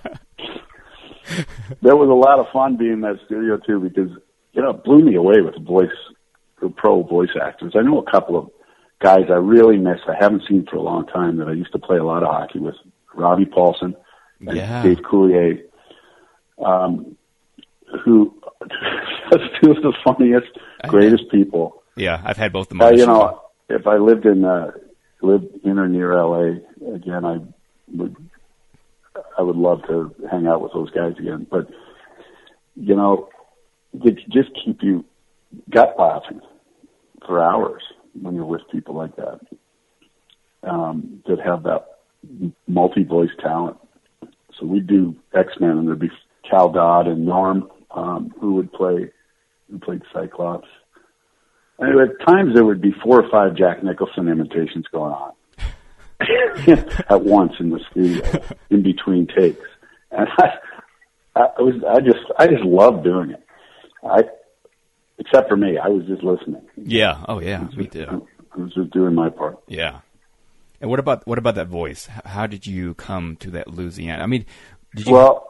There 1.81 1.95
was 1.95 2.09
a 2.09 2.13
lot 2.13 2.39
of 2.39 2.47
fun 2.51 2.75
being 2.77 2.93
in 2.93 3.01
that 3.01 3.17
studio 3.25 3.57
too, 3.57 3.79
because 3.79 4.09
you 4.53 4.61
know 4.61 4.71
it 4.71 4.83
blew 4.83 4.99
me 5.03 5.15
away 5.15 5.41
with 5.41 5.53
the 5.53 5.61
voice 5.61 5.89
are 6.61 6.69
pro 6.69 7.03
voice 7.03 7.29
actors. 7.41 7.73
I 7.75 7.81
know 7.81 7.99
a 7.99 8.11
couple 8.11 8.37
of 8.37 8.49
guys 8.99 9.25
I 9.29 9.35
really 9.35 9.77
miss. 9.77 9.99
I 10.07 10.13
haven't 10.19 10.43
seen 10.47 10.65
for 10.69 10.75
a 10.75 10.81
long 10.81 11.07
time 11.07 11.37
that 11.37 11.47
I 11.47 11.53
used 11.53 11.71
to 11.71 11.79
play 11.79 11.97
a 11.97 12.03
lot 12.03 12.23
of 12.23 12.29
hockey 12.29 12.59
with. 12.59 12.75
Robbie 13.13 13.45
Paulsen 13.45 13.93
and 14.45 14.55
Yeah. 14.55 14.83
Dave 14.83 14.99
Coulier, 14.99 15.63
um, 16.63 17.17
who 18.05 18.33
just 19.31 19.43
two 19.61 19.71
of 19.71 19.81
the 19.81 19.93
funniest, 20.03 20.47
I 20.83 20.87
know. 20.87 20.91
greatest 20.91 21.29
people. 21.31 21.81
Yeah, 21.97 22.21
I've 22.23 22.37
had 22.37 22.53
both 22.53 22.71
of 22.71 22.77
them. 22.77 22.81
Uh, 22.81 22.91
you 22.91 23.05
know, 23.05 23.41
if 23.69 23.85
I 23.87 23.97
lived 23.97 24.25
in 24.25 24.45
uh, 24.45 24.71
lived 25.21 25.63
in 25.63 25.79
or 25.79 25.88
near 25.88 26.15
LA 26.15 26.57
again, 26.93 27.25
I 27.25 27.39
would 27.93 28.15
I 29.38 29.41
would 29.41 29.55
love 29.55 29.81
to 29.88 30.13
hang 30.29 30.47
out 30.47 30.62
with 30.62 30.73
those 30.73 30.89
guys 30.91 31.13
again. 31.19 31.45
But 31.49 31.69
you 32.75 32.95
know, 32.95 33.29
they 33.93 34.12
just 34.12 34.49
keep 34.63 34.81
you 34.81 35.05
gut 35.69 35.95
laughing 35.97 36.41
for 37.25 37.43
hours 37.43 37.84
when 38.19 38.36
you're 38.36 38.45
with 38.45 38.62
people 38.71 38.95
like 38.95 39.15
that 39.15 39.39
um, 40.63 41.23
that 41.27 41.39
have 41.39 41.63
that 41.63 41.86
multi 42.67 43.03
voice 43.03 43.29
talent. 43.39 43.77
So 44.60 44.65
we 44.65 44.79
do 44.79 45.15
X 45.34 45.53
Men, 45.60 45.71
and 45.71 45.88
there'd 45.88 45.99
be 45.99 46.12
Cal 46.49 46.69
Dodd 46.69 47.07
and 47.07 47.25
Norm 47.25 47.69
um, 47.91 48.34
who 48.39 48.55
would 48.55 48.71
play 48.71 49.12
who 49.69 49.79
played 49.79 50.01
Cyclops. 50.13 50.67
And 51.81 51.99
at 51.99 52.25
times 52.25 52.53
there 52.53 52.63
would 52.63 52.81
be 52.81 52.93
four 53.03 53.21
or 53.21 53.29
five 53.29 53.57
Jack 53.57 53.83
Nicholson 53.83 54.27
imitations 54.27 54.85
going 54.91 55.13
on 55.13 55.33
at 57.09 57.23
once 57.23 57.53
in 57.59 57.71
the 57.71 57.79
studio, 57.89 58.23
in 58.69 58.83
between 58.83 59.27
takes. 59.27 59.67
And 60.11 60.27
I, 61.35 61.39
I 61.39 61.61
was, 61.61 61.83
I 61.89 61.99
just, 62.01 62.19
I 62.37 62.47
just 62.47 62.63
loved 62.63 63.03
doing 63.03 63.31
it. 63.31 63.43
I, 64.03 64.23
except 65.17 65.49
for 65.49 65.57
me, 65.57 65.77
I 65.77 65.87
was 65.87 66.05
just 66.05 66.23
listening. 66.23 66.61
Yeah. 66.77 67.23
Oh, 67.27 67.39
yeah. 67.39 67.67
Me 67.75 67.87
too. 67.87 68.27
I 68.53 68.57
was 68.59 68.73
just 68.73 68.91
doing 68.91 69.15
my 69.15 69.29
part. 69.29 69.57
Yeah. 69.67 70.01
And 70.81 70.89
what 70.89 70.99
about 70.99 71.25
what 71.27 71.37
about 71.37 71.55
that 71.55 71.67
voice? 71.67 72.07
How 72.25 72.47
did 72.47 72.65
you 72.65 72.95
come 72.95 73.37
to 73.37 73.51
that 73.51 73.67
Louisiana? 73.67 74.23
I 74.23 74.25
mean, 74.25 74.45
did 74.95 75.05
you? 75.05 75.13
Well, 75.13 75.47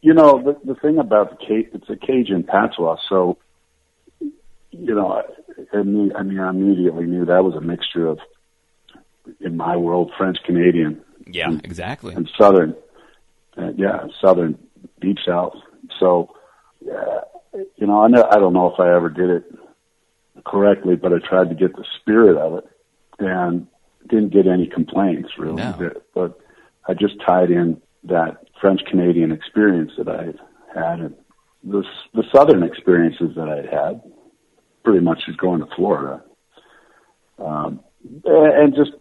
you 0.00 0.14
know, 0.14 0.40
the, 0.42 0.74
the 0.74 0.80
thing 0.80 0.98
about 0.98 1.30
the 1.30 1.36
Ca 1.44 1.68
it's 1.74 1.90
a 1.90 1.96
Cajun 1.96 2.44
patois, 2.44 2.96
so, 3.08 3.36
you 4.70 4.94
know, 4.94 5.12
I, 5.12 5.76
I 5.76 5.82
mean, 5.82 6.12
I 6.40 6.50
immediately 6.50 7.04
knew 7.04 7.24
that 7.26 7.44
was 7.44 7.54
a 7.54 7.60
mixture 7.60 8.06
of, 8.06 8.18
in 9.40 9.56
my 9.56 9.76
world, 9.76 10.12
French 10.16 10.38
Canadian 10.44 11.02
yeah, 11.26 11.50
exactly. 11.64 12.14
and 12.14 12.28
Southern, 12.38 12.74
uh, 13.56 13.70
yeah, 13.76 14.06
Southern 14.20 14.58
Deep 15.00 15.18
South. 15.26 15.54
So, 15.98 16.34
yeah, 16.84 17.20
you 17.76 17.86
know, 17.86 18.00
I 18.02 18.08
know, 18.08 18.26
I 18.30 18.36
don't 18.38 18.52
know 18.52 18.72
if 18.72 18.80
I 18.80 18.94
ever 18.94 19.08
did 19.08 19.30
it 19.30 19.44
correctly, 20.44 20.96
but 20.96 21.12
I 21.12 21.18
tried 21.18 21.50
to 21.50 21.54
get 21.54 21.76
the 21.76 21.84
spirit 22.00 22.36
of 22.36 22.58
it, 22.58 22.64
and 23.18 23.66
didn't 24.08 24.32
get 24.32 24.46
any 24.46 24.66
complaints 24.66 25.30
really. 25.38 25.56
No. 25.56 25.74
But- 25.78 26.02
But 26.14 26.40
I 26.88 26.94
just 26.94 27.20
tied 27.24 27.50
in 27.50 27.80
that 28.04 28.38
French 28.60 28.80
Canadian 28.90 29.30
experience 29.30 29.92
that 29.98 30.08
I 30.08 30.32
had, 30.78 31.00
and 31.00 31.14
the 31.62 31.84
the 32.14 32.24
Southern 32.34 32.62
experiences 32.62 33.34
that 33.36 33.48
I 33.48 33.60
had, 33.74 34.00
pretty 34.84 35.00
much 35.00 35.20
just 35.26 35.38
going 35.38 35.60
to 35.60 35.66
Florida, 35.76 36.22
um, 37.38 37.80
and 38.24 38.74
just 38.74 38.92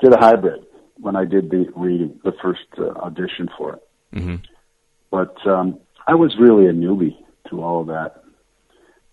did 0.00 0.12
a 0.12 0.18
hybrid 0.18 0.64
when 0.98 1.16
I 1.16 1.24
did 1.24 1.50
the 1.50 1.66
reading, 1.74 2.20
the 2.24 2.32
first 2.42 2.66
uh, 2.78 2.90
audition 3.00 3.48
for 3.56 3.74
it. 3.74 3.82
hmm 4.12 4.36
But 5.10 5.36
um, 5.46 5.78
I 6.06 6.14
was 6.14 6.36
really 6.38 6.66
a 6.66 6.72
newbie 6.72 7.16
to 7.50 7.62
all 7.62 7.80
of 7.80 7.86
that. 7.88 8.22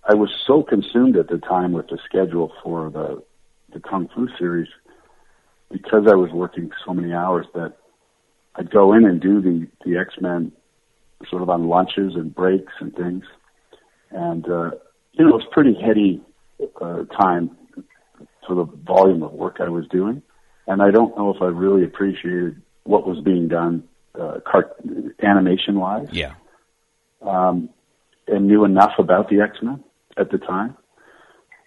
I 0.07 0.15
was 0.15 0.29
so 0.47 0.63
consumed 0.63 1.17
at 1.17 1.27
the 1.27 1.37
time 1.37 1.71
with 1.71 1.87
the 1.87 1.99
schedule 2.05 2.51
for 2.63 2.89
the 2.89 3.23
the 3.71 3.79
Kung 3.79 4.09
Fu 4.15 4.27
series 4.39 4.69
because 5.71 6.07
I 6.07 6.15
was 6.15 6.31
working 6.31 6.71
so 6.83 6.93
many 6.93 7.13
hours 7.13 7.45
that 7.53 7.73
I'd 8.55 8.71
go 8.71 8.93
in 8.93 9.05
and 9.05 9.21
do 9.21 9.41
the 9.41 9.67
the 9.85 9.97
X 9.97 10.15
Men 10.19 10.51
sort 11.29 11.41
of 11.41 11.49
on 11.49 11.67
lunches 11.67 12.15
and 12.15 12.33
breaks 12.33 12.73
and 12.79 12.95
things, 12.95 13.23
and 14.11 14.49
uh, 14.49 14.71
you 15.13 15.25
know 15.25 15.31
it 15.31 15.33
was 15.33 15.47
pretty 15.51 15.73
heady 15.73 16.21
uh, 16.81 17.03
time 17.19 17.55
for 18.47 18.55
the 18.55 18.65
volume 18.65 19.23
of 19.23 19.31
work 19.33 19.57
I 19.59 19.69
was 19.69 19.87
doing, 19.89 20.21
and 20.67 20.81
I 20.81 20.91
don't 20.91 21.17
know 21.17 21.33
if 21.33 21.41
I 21.41 21.45
really 21.45 21.83
appreciated 21.83 22.61
what 22.83 23.07
was 23.07 23.19
being 23.23 23.47
done 23.47 23.83
uh, 24.19 24.39
cart- 24.45 24.75
animation 25.21 25.79
wise 25.79 26.07
Yeah. 26.11 26.33
um, 27.21 27.69
and 28.27 28.47
knew 28.47 28.65
enough 28.65 28.93
about 28.97 29.29
the 29.29 29.41
X 29.41 29.57
Men 29.61 29.83
at 30.17 30.31
the 30.31 30.37
time. 30.37 30.75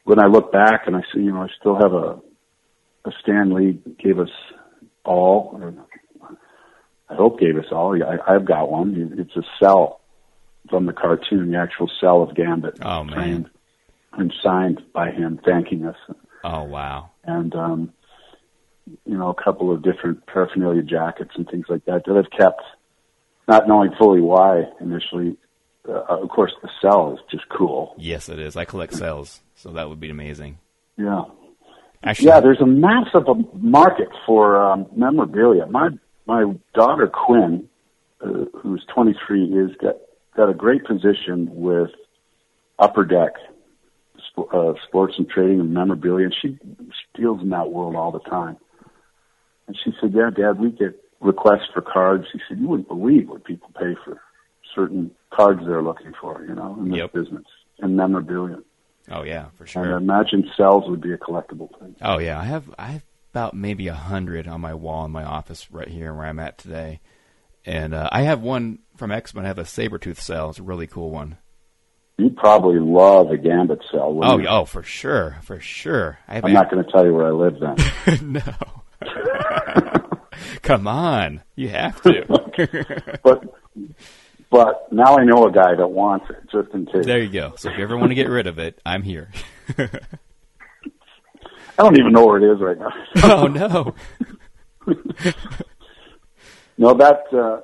When 0.05 0.19
I 0.19 0.27
look 0.27 0.51
back 0.53 0.83
and 0.87 0.97
I 0.97 1.03
see, 1.15 1.21
you 1.21 1.33
know, 1.33 1.43
I 1.43 1.49
still 1.61 1.77
have 1.77 1.93
a 1.93 2.21
a 3.05 3.11
Stan 3.21 3.53
Lee 3.53 3.81
gave 3.99 4.19
us 4.21 4.31
all, 5.05 5.59
or 5.61 5.75
I 7.09 7.15
hope 7.15 7.41
gave 7.41 7.57
us 7.57 7.67
all. 7.73 7.97
I, 8.03 8.35
I've 8.35 8.45
got 8.45 8.71
one. 8.71 9.17
It's 9.19 9.37
a 9.37 9.43
cell 9.61 10.01
from 10.71 10.87
the 10.87 10.93
cartoon, 10.93 11.51
the 11.51 11.59
actual 11.59 11.91
cell 12.01 12.23
of 12.23 12.35
Gambit, 12.35 12.79
Oh, 12.83 13.05
man. 13.05 13.51
and 14.13 14.33
signed 14.43 14.81
by 14.93 15.11
him, 15.11 15.41
thanking 15.45 15.85
us 15.87 15.97
Oh 16.45 16.65
wow. 16.65 17.11
and 17.25 17.55
um, 17.55 17.93
you 19.07 19.17
know 19.17 19.29
a 19.31 19.43
couple 19.43 19.73
of 19.73 19.83
different 19.83 20.27
paraphernalia 20.27 20.83
jackets 20.83 21.31
and 21.37 21.49
things 21.49 21.67
like 21.69 21.85
that 21.87 22.05
that 22.07 22.17
I've 22.17 22.31
kept, 22.31 22.63
not 23.49 23.69
knowing 23.69 23.93
fully 23.99 24.21
why 24.21 24.65
initially. 24.81 25.37
Uh, 25.89 26.03
of 26.23 26.29
course, 26.29 26.53
the 26.63 26.69
cell 26.81 27.13
is 27.15 27.19
just 27.31 27.49
cool. 27.49 27.95
Yes, 27.99 28.29
it 28.29 28.39
is. 28.39 28.57
I 28.57 28.65
collect 28.65 28.95
cells, 28.95 29.41
so 29.57 29.71
that 29.73 29.89
would 29.89 29.99
be 29.99 30.11
amazing. 30.11 30.59
Yeah, 30.97 31.23
Actually, 32.05 32.29
yeah. 32.29 32.41
There's 32.41 32.61
a 32.61 32.67
massive 32.67 33.25
market 33.55 34.09
for 34.27 34.63
um, 34.65 34.87
memorabilia. 34.95 35.67
My 35.67 35.89
my 36.27 36.53
daughter 36.75 37.09
Quinn, 37.09 37.69
uh, 38.25 38.45
who's 38.61 38.85
23, 38.95 39.45
is 39.47 39.71
got 39.81 39.97
got 40.37 40.49
a 40.49 40.55
great 40.55 40.85
position 40.85 41.49
with 41.51 41.91
Upper 42.79 43.05
Deck 43.05 43.33
uh, 44.53 44.73
Sports 44.87 45.15
and 45.19 45.29
Trading 45.29 45.61
and 45.61 45.75
Memorabilia, 45.75 46.27
and 46.27 46.35
she 46.41 46.59
deals 47.15 47.43
in 47.43 47.51
that 47.51 47.71
world 47.71 47.97
all 47.97 48.13
the 48.13 48.21
time. 48.21 48.57
And 49.67 49.77
she 49.83 49.93
said, 50.01 50.13
"Yeah, 50.15 50.31
Dad, 50.31 50.59
we 50.59 50.71
get 50.71 50.99
requests 51.21 51.69
for 51.73 51.83
cards." 51.83 52.27
She 52.33 52.41
said, 52.49 52.59
"You 52.59 52.69
wouldn't 52.69 52.89
believe 52.89 53.29
what 53.29 53.45
people 53.45 53.71
pay 53.79 53.95
for 54.05 54.21
certain 54.75 55.11
cards 55.31 55.61
they're 55.67 55.83
looking 55.83 56.13
for, 56.21 56.45
you 56.49 56.55
know, 56.55 56.77
in 56.79 56.89
this 56.89 56.99
Yep. 56.99 57.13
business 57.13 57.45
and 57.79 57.97
memorabilia." 57.97 58.59
oh 59.11 59.23
yeah, 59.23 59.47
for 59.57 59.67
sure. 59.67 59.83
And 59.85 59.95
I 59.95 59.97
imagine 59.99 60.51
cells 60.57 60.89
would 60.89 61.01
be 61.01 61.13
a 61.13 61.19
collectible 61.19 61.69
thing. 61.79 61.97
Oh 62.01 62.19
yeah, 62.19 62.41
I 62.41 62.45
have 62.45 62.75
I 62.79 62.87
have 62.89 63.05
about 63.33 63.55
maybe 63.55 63.89
a 63.89 63.95
hundred 63.95 64.47
on 64.47 64.61
my 64.61 64.75
wall 64.75 65.05
in 65.05 65.11
my 65.11 65.25
office 65.25 65.71
right 65.71 65.89
here 65.89 66.13
where 66.13 66.27
I'm 66.27 66.39
at 66.39 66.59
today, 66.59 67.01
and 67.65 67.95
uh, 67.95 68.09
I 68.11 68.23
have 68.23 68.41
one 68.41 68.81
from 68.97 69.11
X 69.13 69.35
Men. 69.35 69.45
I 69.45 69.49
have 69.49 69.59
a 69.59 69.65
saber 69.65 69.99
tooth 69.99 70.21
cell. 70.21 70.51
It's 70.51 70.59
a 70.59 70.63
really 70.63 70.87
cool 70.87 71.11
one. 71.11 71.39
You'd 72.19 72.37
probably 72.37 72.79
love 72.79 73.31
a 73.31 73.37
Gambit 73.37 73.81
cell. 73.91 74.03
Oh 74.03 74.13
wouldn't 74.13 74.43
you? 74.43 74.49
oh 74.49 74.65
for 74.65 74.83
sure 74.83 75.39
for 75.43 75.59
sure. 75.61 76.19
I 76.29 76.41
I'm 76.43 76.53
not 76.53 76.71
going 76.71 76.85
to 76.85 76.91
tell 76.91 77.05
you 77.05 77.15
where 77.15 77.27
I 77.27 77.31
live 77.31 77.59
then. 77.59 77.77
no. 78.33 78.43
Come 80.63 80.87
on, 80.87 81.43
you 81.57 81.69
have 81.69 82.01
to. 82.03 82.25
but 83.23 83.45
but 84.51 84.93
now 84.93 85.17
I 85.17 85.25
know 85.25 85.47
a 85.47 85.53
guy 85.53 85.75
that 85.75 85.89
wants 85.89 86.27
it, 86.31 86.37
just 86.51 86.73
in 86.75 86.87
case. 86.87 87.07
there 87.07 87.21
you 87.21 87.31
go. 87.31 87.55
So 87.57 87.71
if 87.71 87.79
you 87.79 87.85
ever 87.85 87.97
want 87.97 88.11
to 88.11 88.15
get 88.15 88.29
rid 88.29 88.47
of 88.47 88.59
it, 88.59 88.81
I'm 88.85 89.03
here. 89.03 89.31
I 89.79 89.89
don't 91.79 91.99
even 91.99 92.13
know 92.13 92.27
where 92.27 92.39
it 92.39 92.55
is 92.55 92.61
right 92.61 92.79
now. 92.79 92.93
oh 93.25 93.47
no. 93.47 93.95
No, 96.83 96.95
that 96.95 97.33
uh, 97.33 97.61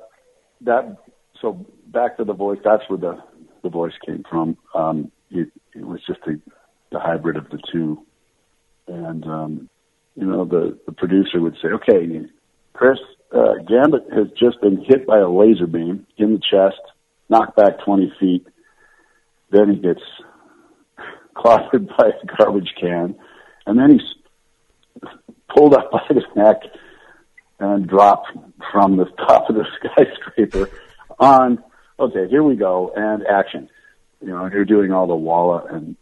that 0.61 0.95
so 1.41 1.65
back 1.87 2.15
to 2.17 2.23
the 2.23 2.31
voice. 2.31 2.59
That's 2.63 2.83
where 2.87 2.97
the 2.97 3.21
the 3.63 3.69
voice 3.69 3.91
came 4.05 4.23
from. 4.29 4.55
Um, 4.73 5.11
it, 5.29 5.49
it 5.75 5.85
was 5.85 5.99
just 6.07 6.21
a, 6.25 6.39
the 6.93 7.01
hybrid 7.01 7.35
of 7.35 7.49
the 7.49 7.59
two, 7.69 8.05
and 8.87 9.25
um, 9.25 9.69
you 10.15 10.25
know 10.25 10.45
the 10.45 10.79
the 10.85 10.93
producer 10.93 11.41
would 11.41 11.57
say, 11.61 11.67
"Okay, 11.67 12.27
Chris, 12.71 12.97
uh, 13.35 13.55
Gambit 13.67 14.05
has 14.13 14.27
just 14.39 14.61
been 14.61 14.85
hit 14.85 15.05
by 15.05 15.17
a 15.17 15.27
laser 15.27 15.67
beam 15.67 16.07
in 16.15 16.35
the 16.35 16.39
chest, 16.39 16.79
knocked 17.27 17.57
back 17.57 17.83
twenty 17.83 18.13
feet. 18.21 18.47
Then 19.51 19.73
he 19.73 19.81
gets 19.81 20.01
clobbered 21.35 21.89
by 21.89 22.11
a 22.23 22.37
garbage 22.37 22.73
can, 22.79 23.15
and 23.65 23.77
then 23.77 23.99
he's 23.99 25.11
pulled 25.53 25.73
up 25.73 25.91
by 25.91 26.03
his 26.07 26.23
neck." 26.37 26.61
and 27.59 27.87
dropped 27.87 28.29
from 28.71 28.97
the 28.97 29.05
top 29.27 29.49
of 29.49 29.55
the 29.55 29.65
skyscraper 29.95 30.69
on, 31.19 31.63
okay, 31.99 32.27
here 32.29 32.43
we 32.43 32.55
go, 32.55 32.91
and 32.95 33.25
action. 33.27 33.69
You 34.21 34.29
know, 34.29 34.49
you're 34.51 34.65
doing 34.65 34.91
all 34.91 35.07
the 35.07 35.15
walla 35.15 35.65
and 35.71 35.95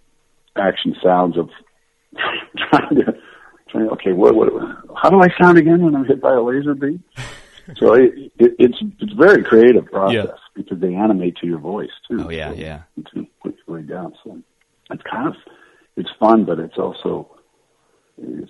action 0.55 0.95
sounds 1.03 1.37
of 1.37 1.49
trying 2.69 2.95
to, 2.95 3.13
trying, 3.69 3.89
okay, 3.89 4.13
what, 4.13 4.35
what, 4.35 4.51
how 4.95 5.09
do 5.09 5.21
I 5.21 5.27
sound 5.39 5.57
again 5.57 5.83
when 5.83 5.95
I'm 5.95 6.05
hit 6.05 6.21
by 6.21 6.33
a 6.33 6.41
laser 6.41 6.73
beam? 6.73 7.03
So 7.75 7.93
it, 7.95 8.13
it, 8.39 8.55
it's 8.59 8.77
it's 9.01 9.11
a 9.11 9.15
very 9.15 9.43
creative 9.43 9.87
process 9.87 10.25
Yeah. 10.25 10.31
because 10.55 10.79
they 10.79 10.95
animate 10.95 11.35
to 11.41 11.47
your 11.47 11.59
voice 11.59 11.89
too. 12.09 12.23
Oh, 12.25 12.29
yeah, 12.29 12.51
so, 12.51 12.55
yeah. 12.55 12.81
To 13.13 13.27
put 13.43 13.57
you 13.67 13.73
way 13.73 13.81
down. 13.81 14.13
So 14.23 14.39
it's 14.89 15.03
kind 15.03 15.27
of 15.27 15.35
it's 15.97 16.09
fun, 16.17 16.45
but 16.45 16.59
it's 16.59 16.77
also 16.77 17.29
it's 18.17 18.49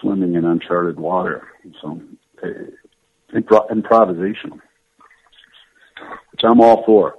swimming 0.00 0.36
in 0.36 0.44
uncharted 0.44 1.00
water. 1.00 1.48
So 1.82 2.00
uh, 2.44 2.48
impro- 3.34 3.70
improvisational, 3.70 4.60
which 6.30 6.42
I'm 6.42 6.60
all 6.60 6.84
for. 6.84 7.14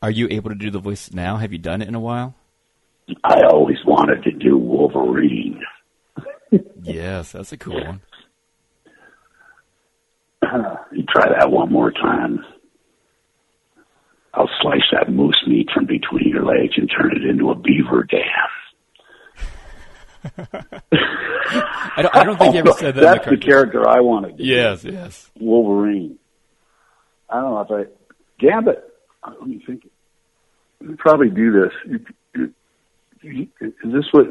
Are 0.00 0.10
you 0.10 0.28
able 0.30 0.50
to 0.50 0.56
do 0.56 0.70
the 0.70 0.78
voice 0.78 1.12
now? 1.12 1.36
Have 1.36 1.52
you 1.52 1.58
done 1.58 1.82
it 1.82 1.88
in 1.88 1.94
a 1.94 2.00
while? 2.00 2.34
I 3.24 3.42
always 3.48 3.78
wanted 3.86 4.24
to 4.24 4.32
do 4.32 4.56
Wolverine. 4.56 5.60
yes, 6.82 7.32
that's 7.32 7.52
a 7.52 7.56
cool 7.56 7.84
one. 7.84 8.00
you 10.92 11.04
try 11.08 11.28
that 11.38 11.50
one 11.50 11.70
more 11.70 11.92
time. 11.92 12.44
I'll 14.34 14.50
slice 14.60 14.80
that 14.92 15.12
moose 15.12 15.42
meat 15.46 15.68
from 15.74 15.86
between 15.86 16.28
your 16.28 16.44
legs 16.44 16.74
and 16.76 16.90
turn 16.90 17.14
it 17.16 17.28
into 17.28 17.50
a 17.50 17.54
beaver 17.54 18.02
dam. 18.04 18.22
I, 20.24 22.02
don't, 22.02 22.16
I 22.16 22.24
don't 22.24 22.38
think 22.38 22.54
you 22.54 22.60
ever 22.60 22.72
said 22.78 22.94
that. 22.94 23.00
That's 23.00 23.24
the, 23.24 23.32
the, 23.32 23.36
character 23.36 23.88
I 23.88 24.00
wanted. 24.00 24.38
Yes, 24.38 24.84
yes. 24.84 25.30
Wolverine. 25.38 26.18
I 27.28 27.40
don't 27.40 27.50
know 27.50 27.60
if 27.60 27.88
I 27.88 27.90
Gambit. 28.38 28.82
Let 29.26 29.46
me 29.46 29.62
think. 29.66 29.88
You 30.80 30.96
probably 30.98 31.30
do 31.30 31.52
this. 31.52 31.72
You, 31.86 32.00
you, 32.34 32.52
you, 33.22 33.48
is 33.60 33.92
this 33.92 34.06
what 34.10 34.26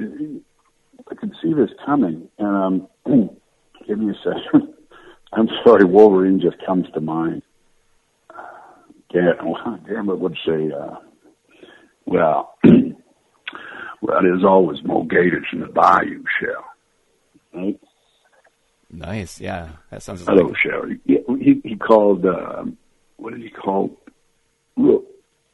I 1.09 1.15
can 1.15 1.33
see 1.41 1.53
this 1.53 1.69
coming? 1.85 2.27
And 2.37 2.87
um, 3.05 3.29
give 3.87 3.99
me 3.99 4.13
a 4.13 4.17
second. 4.17 4.73
I'm 5.33 5.47
sorry, 5.63 5.85
Wolverine 5.85 6.41
just 6.41 6.57
comes 6.65 6.87
to 6.93 6.99
mind. 6.99 7.41
Gambit 9.13 10.19
would 10.19 10.37
say, 10.45 10.71
uh, 10.71 10.95
"Well, 12.05 12.57
well, 14.01 14.21
there's 14.21 14.43
always 14.43 14.83
more 14.83 15.05
gators 15.05 15.45
in 15.53 15.61
the 15.61 15.67
bayou, 15.67 16.23
shell." 16.39 16.65
Right? 17.53 17.79
Nice, 18.91 19.39
yeah, 19.39 19.69
that 19.89 20.03
sounds. 20.03 20.25
Hello, 20.25 20.47
like... 20.47 20.57
shell. 20.57 20.83
He, 21.05 21.19
he 21.39 21.61
he 21.63 21.75
called. 21.75 22.25
Uh, 22.25 22.65
what 23.17 23.33
did 23.33 23.41
he 23.41 23.49
call? 23.49 23.97
Rogue. 24.75 25.05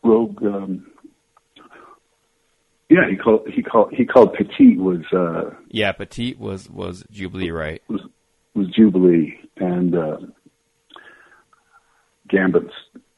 rogue 0.04 0.44
um, 0.44 0.88
yeah, 2.90 3.10
he 3.10 3.18
called 3.18 3.48
he 3.54 3.62
called 3.62 3.94
he 3.94 4.06
called 4.06 4.34
Petite 4.34 4.80
was. 4.80 5.04
uh 5.12 5.56
Yeah, 5.70 5.92
Petite 5.92 6.40
was 6.40 6.70
was 6.70 7.04
Jubilee, 7.12 7.52
right? 7.52 7.82
Was 7.90 8.02
was 8.56 8.68
Jubilee 8.68 9.38
and 9.58 9.96
uh 9.96 10.18
Gambit's 12.30 12.74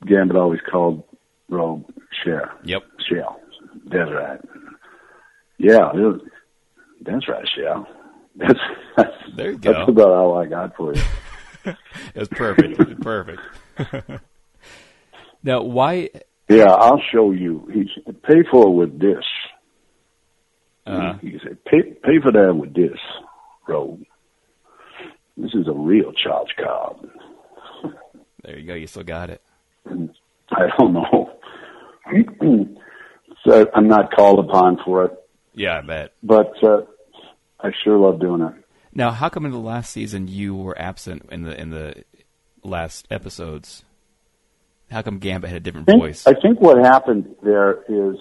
Gambit 0.08 0.36
always 0.36 0.60
called 0.70 1.04
Rogue 1.50 1.86
Share. 2.24 2.52
Yep. 2.64 2.84
Shell. 3.08 3.40
That's 3.86 4.10
right. 4.12 4.40
Yeah, 5.60 5.92
was, 5.94 6.22
that's 7.02 7.28
right, 7.28 7.48
Shell. 7.56 7.88
That's, 8.38 8.60
that's 8.96 9.10
there 9.36 9.52
you 9.52 9.58
go. 9.58 9.74
That's 9.74 9.90
about 9.90 10.10
all 10.10 10.38
I 10.38 10.46
got 10.46 10.76
for 10.76 10.96
you. 10.96 11.02
it's 12.16 12.30
perfect. 12.30 13.02
perfect. 13.02 13.42
now, 15.44 15.62
why? 15.62 16.10
Yeah, 16.48 16.72
I'll 16.72 17.02
show 17.12 17.32
you. 17.32 17.70
He's 17.74 17.90
pay 18.24 18.44
for 18.50 18.68
it 18.68 18.72
with 18.72 19.00
this. 19.00 19.26
Uh-huh. 20.86 21.16
He, 21.22 21.32
he 21.32 21.40
said, 21.44 21.64
pay 21.66 21.82
pay 21.82 22.20
for 22.24 22.32
that 22.32 22.56
with 22.56 22.74
this, 22.74 22.98
Rogue. 23.68 24.02
This 25.36 25.54
is 25.54 25.68
a 25.68 25.74
real 25.74 26.14
charge 26.14 26.56
card. 26.58 26.98
There 28.44 28.58
you 28.58 28.66
go. 28.66 28.76
You 28.76 28.88
still 28.88 29.04
got 29.04 29.30
it. 29.30 29.42
I 30.52 30.70
don't 30.78 30.94
know. 30.94 31.38
so 33.46 33.70
I'm 33.76 33.88
not 33.90 34.14
called 34.14 34.40
upon 34.40 34.80
for 34.84 35.06
it. 35.06 35.20
Yeah, 35.60 35.80
I 35.80 35.82
bet. 35.82 36.14
But 36.24 36.64
uh, 36.64 36.84
I 37.60 37.72
sure 37.84 37.98
love 37.98 38.22
doing 38.22 38.42
it. 38.42 38.54
Now, 38.94 39.12
how 39.12 39.28
come 39.28 39.46
in 39.46 39.52
the 39.52 39.58
last 39.58 39.92
season 39.92 40.30
you 40.30 40.56
were 40.56 40.80
absent 40.80 41.28
in 41.34 41.44
the 41.44 41.60
in 41.60 41.70
the 41.70 42.06
last 42.64 43.08
episodes? 43.12 43.84
How 44.90 45.02
come 45.02 45.20
Gambit 45.20 45.50
had 45.50 45.58
a 45.58 45.60
different 45.60 45.90
I 45.90 45.92
think, 45.92 46.02
voice? 46.02 46.26
I 46.26 46.34
think 46.34 46.62
what 46.62 46.78
happened 46.78 47.36
there 47.44 47.84
is 47.90 48.16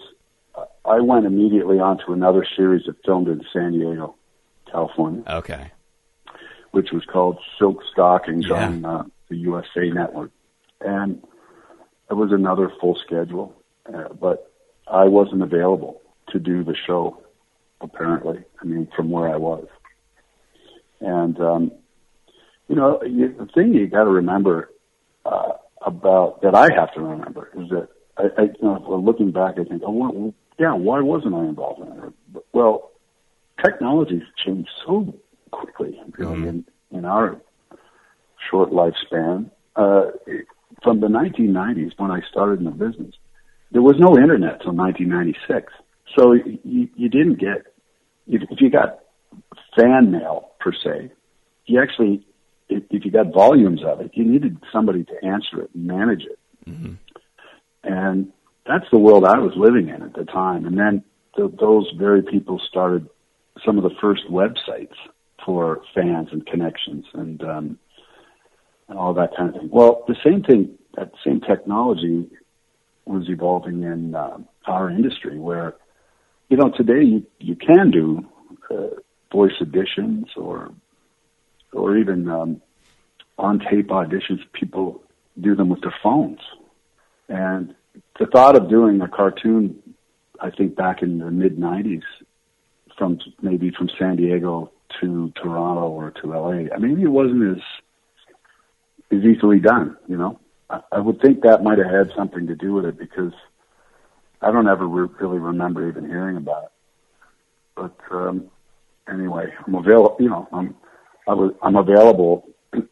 uh, 0.56 0.64
I 0.84 0.98
went 0.98 1.26
immediately 1.26 1.78
on 1.78 1.98
to 2.06 2.12
another 2.12 2.44
series 2.56 2.86
that 2.86 2.96
filmed 3.04 3.28
in 3.28 3.40
San 3.52 3.70
Diego, 3.70 4.16
California. 4.70 5.22
Okay. 5.28 5.70
Which 6.72 6.90
was 6.92 7.04
called 7.04 7.38
Silk 7.56 7.82
Stockings 7.92 8.46
Yeah. 8.48 8.66
on 8.66 8.84
uh, 8.84 9.04
the 9.28 9.36
USA 9.36 9.88
Network, 9.90 10.32
and 10.80 11.22
it 12.10 12.14
was 12.14 12.32
another 12.32 12.72
full 12.80 12.96
schedule, 12.96 13.54
uh, 13.94 14.08
but 14.20 14.50
I 14.88 15.04
wasn't 15.04 15.42
available 15.42 16.02
to 16.30 16.40
do 16.40 16.64
the 16.64 16.74
show. 16.74 17.22
Apparently, 17.80 18.44
I 18.60 18.64
mean, 18.64 18.88
from 18.96 19.10
where 19.10 19.28
I 19.28 19.36
was, 19.36 19.66
and 21.00 21.40
um, 21.40 21.72
you 22.68 22.76
know, 22.76 23.02
you, 23.02 23.34
the 23.38 23.46
thing 23.46 23.74
you 23.74 23.86
got 23.86 24.04
to 24.04 24.10
remember 24.10 24.70
uh, 25.24 25.52
about 25.84 26.42
that 26.42 26.54
I 26.54 26.68
have 26.74 26.92
to 26.94 27.00
remember 27.00 27.50
is 27.56 27.68
that 27.70 27.88
I, 28.16 28.22
I 28.36 28.42
you 28.42 28.62
know, 28.62 29.00
looking 29.02 29.30
back, 29.30 29.54
I 29.58 29.64
think, 29.64 29.82
oh, 29.86 29.92
well, 29.92 30.34
yeah, 30.58 30.74
why 30.74 31.00
wasn't 31.00 31.34
I 31.34 31.44
involved 31.44 31.80
in 31.80 32.04
it? 32.04 32.44
Well, 32.52 32.90
technology's 33.64 34.22
changed 34.44 34.70
so 34.84 35.14
quickly, 35.50 36.00
really, 36.16 36.48
in, 36.48 36.64
in 36.90 37.04
our 37.04 37.40
short 38.50 38.70
lifespan. 38.70 39.50
Uh, 39.76 40.10
from 40.82 41.00
the 41.00 41.06
1990s, 41.06 41.92
when 41.96 42.10
I 42.10 42.20
started 42.30 42.58
in 42.58 42.64
the 42.64 42.70
business, 42.70 43.14
there 43.70 43.82
was 43.82 43.96
no 43.98 44.16
internet 44.16 44.60
till 44.62 44.72
1996. 44.72 45.72
So 46.16 46.32
you, 46.32 46.88
you 46.94 47.08
didn't 47.08 47.38
get, 47.38 47.66
if, 48.26 48.42
you 48.60 48.70
got 48.70 49.00
fan 49.76 50.10
mail 50.10 50.50
per 50.60 50.72
se, 50.72 51.10
you 51.66 51.80
actually, 51.80 52.26
if, 52.68 52.82
you 52.90 53.10
got 53.10 53.32
volumes 53.32 53.80
of 53.84 54.00
it, 54.00 54.10
you 54.14 54.24
needed 54.24 54.58
somebody 54.72 55.04
to 55.04 55.24
answer 55.24 55.62
it 55.62 55.70
and 55.74 55.86
manage 55.86 56.22
it. 56.22 56.38
Mm-hmm. 56.68 56.94
And 57.84 58.32
that's 58.66 58.86
the 58.90 58.98
world 58.98 59.24
I 59.24 59.38
was 59.38 59.52
living 59.56 59.88
in 59.88 60.02
at 60.02 60.14
the 60.14 60.24
time. 60.24 60.66
And 60.66 60.78
then 60.78 61.04
th- 61.36 61.52
those 61.58 61.90
very 61.96 62.22
people 62.22 62.60
started 62.68 63.08
some 63.64 63.78
of 63.78 63.84
the 63.84 63.94
first 64.00 64.22
websites 64.30 64.94
for 65.44 65.82
fans 65.94 66.28
and 66.32 66.44
connections 66.46 67.06
and, 67.14 67.42
um, 67.42 67.78
and 68.88 68.98
all 68.98 69.14
that 69.14 69.36
kind 69.36 69.54
of 69.54 69.60
thing. 69.60 69.70
Well, 69.72 70.04
the 70.08 70.16
same 70.24 70.42
thing, 70.42 70.76
that 70.96 71.12
same 71.24 71.40
technology 71.40 72.30
was 73.04 73.28
evolving 73.28 73.82
in 73.82 74.14
uh, 74.14 74.38
our 74.66 74.90
industry 74.90 75.38
where, 75.38 75.76
you 76.48 76.56
know, 76.56 76.70
today 76.70 77.02
you, 77.02 77.26
you 77.38 77.56
can 77.56 77.90
do 77.90 78.26
uh, 78.70 78.88
voice 79.32 79.52
auditions 79.60 80.26
or, 80.36 80.72
or 81.72 81.96
even 81.96 82.28
um, 82.28 82.62
on 83.38 83.58
tape 83.58 83.88
auditions. 83.88 84.40
People 84.52 85.02
do 85.40 85.54
them 85.54 85.68
with 85.68 85.82
their 85.82 85.94
phones. 86.02 86.40
And 87.28 87.74
the 88.18 88.26
thought 88.26 88.56
of 88.56 88.70
doing 88.70 89.00
a 89.00 89.08
cartoon, 89.08 89.82
I 90.40 90.50
think 90.50 90.76
back 90.76 91.02
in 91.02 91.18
the 91.18 91.30
mid 91.30 91.58
90s, 91.58 92.02
from 92.96 93.18
maybe 93.42 93.70
from 93.70 93.88
San 93.98 94.16
Diego 94.16 94.72
to 95.00 95.32
Toronto 95.40 95.88
or 95.88 96.10
to 96.10 96.26
LA, 96.26 96.74
I 96.74 96.78
mean, 96.78 97.00
it 97.00 97.08
wasn't 97.08 97.56
as 97.56 97.62
is 99.10 99.24
easily 99.24 99.60
done. 99.60 99.96
You 100.06 100.16
know, 100.16 100.40
I, 100.68 100.80
I 100.92 100.98
would 100.98 101.20
think 101.20 101.42
that 101.42 101.62
might 101.62 101.78
have 101.78 101.90
had 101.90 102.16
something 102.16 102.46
to 102.46 102.54
do 102.54 102.74
with 102.74 102.86
it 102.86 102.98
because 102.98 103.32
I 104.40 104.50
don't 104.52 104.68
ever 104.68 104.86
re- 104.86 105.08
really 105.20 105.38
remember 105.38 105.88
even 105.88 106.06
hearing 106.06 106.36
about 106.36 106.64
it. 106.64 106.70
But 107.74 107.96
um, 108.10 108.50
anyway, 109.10 109.52
I'm 109.66 109.74
available. 109.74 110.16
You 110.20 110.30
know, 110.30 110.48
I'm 110.52 110.74
I 111.26 111.34
was 111.34 111.52
I'm 111.62 111.76
available. 111.76 112.48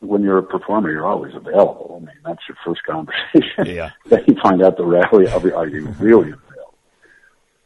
When 0.00 0.22
you're 0.22 0.36
a 0.38 0.42
performer, 0.42 0.90
you're 0.90 1.06
always 1.06 1.34
available. 1.34 1.98
I 2.02 2.04
mean, 2.04 2.16
that's 2.26 2.42
your 2.46 2.58
first 2.62 2.82
conversation. 2.84 3.64
Yeah. 3.74 3.90
then 4.06 4.22
you 4.26 4.36
find 4.42 4.62
out 4.62 4.76
the 4.76 4.84
rally. 4.84 5.26
Are, 5.28 5.66
you 5.66 5.86
really 5.98 6.30
available? 6.32 6.74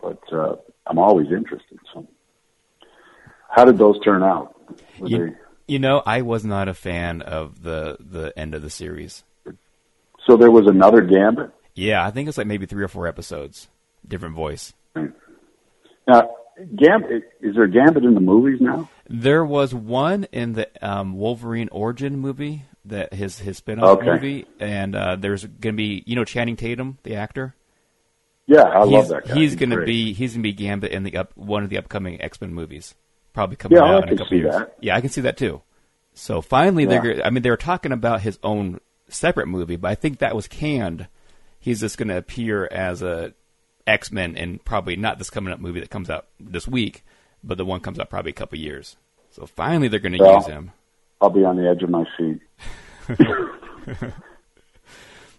But 0.00 0.32
uh, 0.32 0.54
I'm 0.86 0.98
always 0.98 1.26
interested. 1.32 1.80
So, 1.92 2.06
how 3.50 3.64
did 3.64 3.76
those 3.76 3.98
turn 4.04 4.22
out? 4.22 4.54
Were 5.00 5.08
You, 5.08 5.18
they- 5.26 5.36
you 5.66 5.78
know, 5.80 6.00
I 6.06 6.22
was 6.22 6.44
not 6.44 6.68
a 6.68 6.74
fan 6.74 7.22
of 7.22 7.62
the 7.62 7.96
the 7.98 8.32
end 8.38 8.54
of 8.54 8.62
the 8.62 8.70
series. 8.70 9.24
so 10.24 10.36
there 10.36 10.50
was 10.52 10.66
another 10.68 11.02
Gambit. 11.02 11.50
Yeah, 11.78 12.04
I 12.04 12.10
think 12.10 12.28
it's 12.28 12.36
like 12.36 12.46
maybe 12.48 12.66
three 12.66 12.82
or 12.82 12.88
four 12.88 13.06
episodes, 13.06 13.68
different 14.06 14.34
voice. 14.34 14.74
Now, 16.06 16.30
Gambit 16.74 17.22
is 17.40 17.54
there 17.54 17.68
Gambit 17.68 18.04
in 18.04 18.14
the 18.14 18.20
movies 18.20 18.60
now? 18.60 18.88
There 19.08 19.44
was 19.44 19.74
one 19.74 20.24
in 20.32 20.54
the 20.54 20.68
um, 20.86 21.14
Wolverine 21.14 21.68
origin 21.70 22.18
movie, 22.18 22.64
that 22.86 23.12
his 23.14 23.38
his 23.38 23.58
spin-off 23.58 23.98
Okay. 23.98 24.06
movie, 24.06 24.46
and 24.58 24.96
uh, 24.96 25.16
there's 25.16 25.44
going 25.44 25.74
to 25.74 25.76
be 25.76 26.02
you 26.06 26.16
know 26.16 26.24
Channing 26.24 26.56
Tatum, 26.56 26.98
the 27.04 27.14
actor. 27.14 27.54
Yeah, 28.46 28.62
I 28.64 28.84
he's, 28.84 28.92
love 28.92 29.08
that 29.08 29.28
guy. 29.28 29.34
He's 29.34 29.52
He's 29.52 29.56
going 29.56 29.70
to 29.70 29.84
be 29.84 30.14
he's 30.14 30.32
going 30.32 30.42
to 30.42 30.48
be 30.48 30.52
Gambit 30.54 30.90
in 30.90 31.04
the 31.04 31.16
up 31.16 31.30
one 31.36 31.62
of 31.62 31.70
the 31.70 31.78
upcoming 31.78 32.20
X 32.20 32.40
Men 32.40 32.52
movies, 32.54 32.94
probably 33.34 33.56
coming 33.56 33.78
Yeah, 33.78 33.84
I 33.84 33.94
out 33.94 33.98
in 33.98 34.04
a 34.04 34.06
can 34.08 34.18
couple 34.18 34.30
see 34.30 34.36
years. 34.38 34.54
that. 34.54 34.74
Yeah, 34.80 34.96
I 34.96 35.00
can 35.00 35.10
see 35.10 35.20
that 35.20 35.36
too. 35.36 35.62
So 36.14 36.40
finally, 36.40 36.84
Yeah. 36.84 37.00
they're 37.00 37.24
I 37.26 37.30
mean 37.30 37.42
they 37.42 37.50
were 37.50 37.56
talking 37.56 37.92
about 37.92 38.22
his 38.22 38.38
own 38.42 38.80
separate 39.08 39.46
movie, 39.46 39.76
but 39.76 39.90
I 39.90 39.94
think 39.94 40.18
that 40.18 40.34
was 40.34 40.48
canned. 40.48 41.06
He's 41.60 41.80
just 41.80 41.98
going 41.98 42.08
to 42.08 42.16
appear 42.16 42.66
as 42.70 43.02
a 43.02 43.32
X 43.86 44.12
Men 44.12 44.36
and 44.36 44.64
probably 44.64 44.96
not 44.96 45.18
this 45.18 45.30
coming 45.30 45.52
up 45.52 45.60
movie 45.60 45.80
that 45.80 45.90
comes 45.90 46.10
out 46.10 46.26
this 46.38 46.68
week, 46.68 47.04
but 47.42 47.58
the 47.58 47.64
one 47.64 47.80
comes 47.80 47.98
out 47.98 48.10
probably 48.10 48.30
a 48.30 48.34
couple 48.34 48.58
years. 48.58 48.96
So 49.30 49.46
finally, 49.46 49.88
they're 49.88 50.00
going 50.00 50.12
to 50.12 50.18
Well, 50.22 50.34
use 50.36 50.46
him. 50.46 50.72
I'll 51.20 51.30
be 51.30 51.44
on 51.44 51.56
the 51.56 51.68
edge 51.68 51.82
of 51.82 51.90
my 51.90 52.04
seat. 52.16 52.40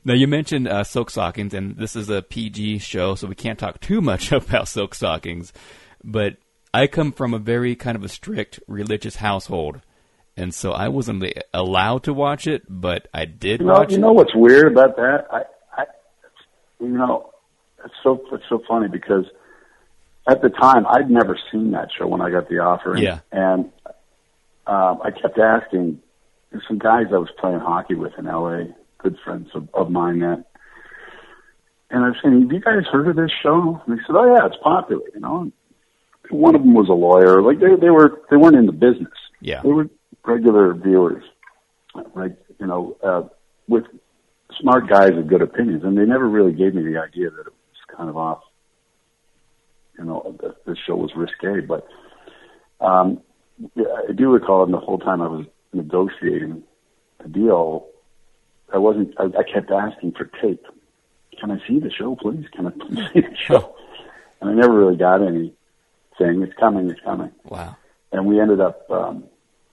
Now 0.06 0.14
you 0.14 0.28
mentioned 0.28 0.68
uh, 0.68 0.86
silk 0.86 1.10
stockings, 1.10 1.54
and 1.54 1.76
this 1.76 1.94
is 1.96 2.10
a 2.10 2.22
PG 2.22 2.80
show, 2.80 3.16
so 3.16 3.28
we 3.28 3.36
can't 3.36 3.60
talk 3.60 3.82
too 3.82 4.00
much 4.02 4.32
about 4.32 4.70
silk 4.70 4.96
stockings. 4.96 5.52
But 6.04 6.38
I 6.74 6.88
come 6.88 7.12
from 7.12 7.34
a 7.34 7.38
very 7.38 7.76
kind 7.76 7.98
of 7.98 8.04
a 8.04 8.10
strict 8.10 8.62
religious 8.66 9.18
household, 9.18 9.82
and 10.38 10.54
so 10.54 10.72
I 10.72 10.88
wasn't 10.88 11.26
allowed 11.54 12.04
to 12.04 12.14
watch 12.14 12.48
it, 12.48 12.64
but 12.70 13.10
I 13.14 13.26
did 13.26 13.60
You 13.60 13.68
know, 13.68 13.74
watch 13.74 13.92
you 13.92 13.98
it. 13.98 14.02
know 14.02 14.14
what's 14.14 14.34
weird 14.34 14.72
about 14.72 14.96
that? 14.96 15.28
I, 15.32 15.42
you 16.80 16.88
know, 16.90 17.32
it's 17.86 17.94
so 18.04 18.22
it's 18.32 18.44
so 18.50 18.62
funny 18.68 18.88
because 18.88 19.26
at 20.28 20.42
the 20.42 20.50
time 20.50 20.86
I'd 20.88 21.10
never 21.10 21.38
seen 21.52 21.72
that 21.72 21.90
show 21.98 22.08
when 22.08 22.22
I 22.22 22.30
got 22.30 22.50
the 22.50 22.60
offer. 22.60 22.94
and- 22.94 23.02
Yeah. 23.04 23.20
and 23.32 23.72
um, 24.68 25.00
I 25.04 25.12
kept 25.12 25.38
asking 25.40 26.00
some 26.68 26.78
guys 26.80 27.08
I 27.14 27.18
was 27.18 27.30
playing 27.40 27.60
hockey 27.60 27.96
with 27.96 28.14
in 28.18 28.28
L.A. 28.28 28.68
Good 29.00 29.18
friends 29.24 29.50
of, 29.56 29.68
of 29.74 29.90
mine 29.90 30.20
that. 30.20 30.46
And 31.92 32.04
I 32.06 32.10
was 32.10 32.18
saying, 32.22 32.42
have 32.42 32.52
you 32.52 32.60
guys 32.60 32.86
heard 32.92 33.08
of 33.08 33.16
this 33.16 33.32
show? 33.42 33.82
And 33.88 33.98
they 33.98 34.02
said, 34.06 34.16
oh 34.16 34.36
yeah, 34.36 34.46
it's 34.46 34.58
popular, 34.62 35.02
you 35.14 35.20
know. 35.22 35.42
And 35.42 35.52
one 36.40 36.54
of 36.54 36.62
them 36.62 36.76
was 36.76 36.88
a 36.90 36.94
lawyer. 36.94 37.42
Like 37.42 37.60
they, 37.60 37.76
they 37.82 37.90
were, 37.90 38.22
they 38.30 38.38
weren't 38.38 38.56
in 38.58 38.68
the 38.68 38.72
business. 38.72 39.14
Yeah. 39.42 39.62
They 39.64 39.70
were 39.72 39.88
regular 40.24 40.74
viewers, 40.76 41.24
like 42.14 42.38
you 42.60 42.68
know, 42.68 42.96
uh, 43.02 43.24
with 43.68 43.86
smart 44.60 44.88
guys 44.90 45.12
with 45.16 45.28
good 45.28 45.42
opinions, 45.42 45.84
and 45.84 45.98
they 45.98 46.06
never 46.06 46.28
really 46.28 46.54
gave 46.54 46.74
me 46.74 46.84
the 46.84 47.00
idea 47.00 47.30
that 47.30 47.42
it 47.42 47.48
was 47.54 47.96
kind 47.98 48.10
of 48.10 48.18
off. 48.18 48.42
You 49.98 50.06
know, 50.06 50.36
that 50.42 50.66
the 50.66 50.76
show 50.88 50.96
was 50.96 51.12
risque, 51.16 51.60
but 51.66 51.86
um, 52.80 53.22
I 53.78 54.14
do 54.16 54.30
recall 54.32 54.64
in 54.64 54.72
the 54.72 54.78
whole 54.80 54.98
time 55.00 55.22
I 55.22 55.28
was 55.28 55.46
negotiating 55.74 56.64
a 57.24 57.28
deal, 57.28 57.88
I 58.74 58.78
wasn't. 58.78 59.14
I, 59.20 59.26
I 59.26 59.44
kept 59.54 59.72
asking 59.72 60.14
for 60.14 60.26
tape. 60.42 60.66
Can 61.40 61.52
I 61.52 61.58
see 61.68 61.80
the 61.80 61.92
show, 61.92 62.16
please? 62.16 62.46
Can 62.54 62.68
I 62.68 62.70
please 62.80 63.04
see 63.14 63.22
the 63.22 63.36
show? 63.36 63.76
And 64.42 64.50
I 64.50 64.54
never 64.54 64.74
really 64.74 64.96
got 64.98 65.22
anything. 65.22 65.54
It's 66.20 66.54
coming. 66.60 66.90
It's 66.90 67.00
coming 67.02 67.32
Wow. 67.46 67.78
and 68.12 68.26
we 68.26 68.40
ended 68.42 68.60
up 68.62 68.90
um 68.92 69.24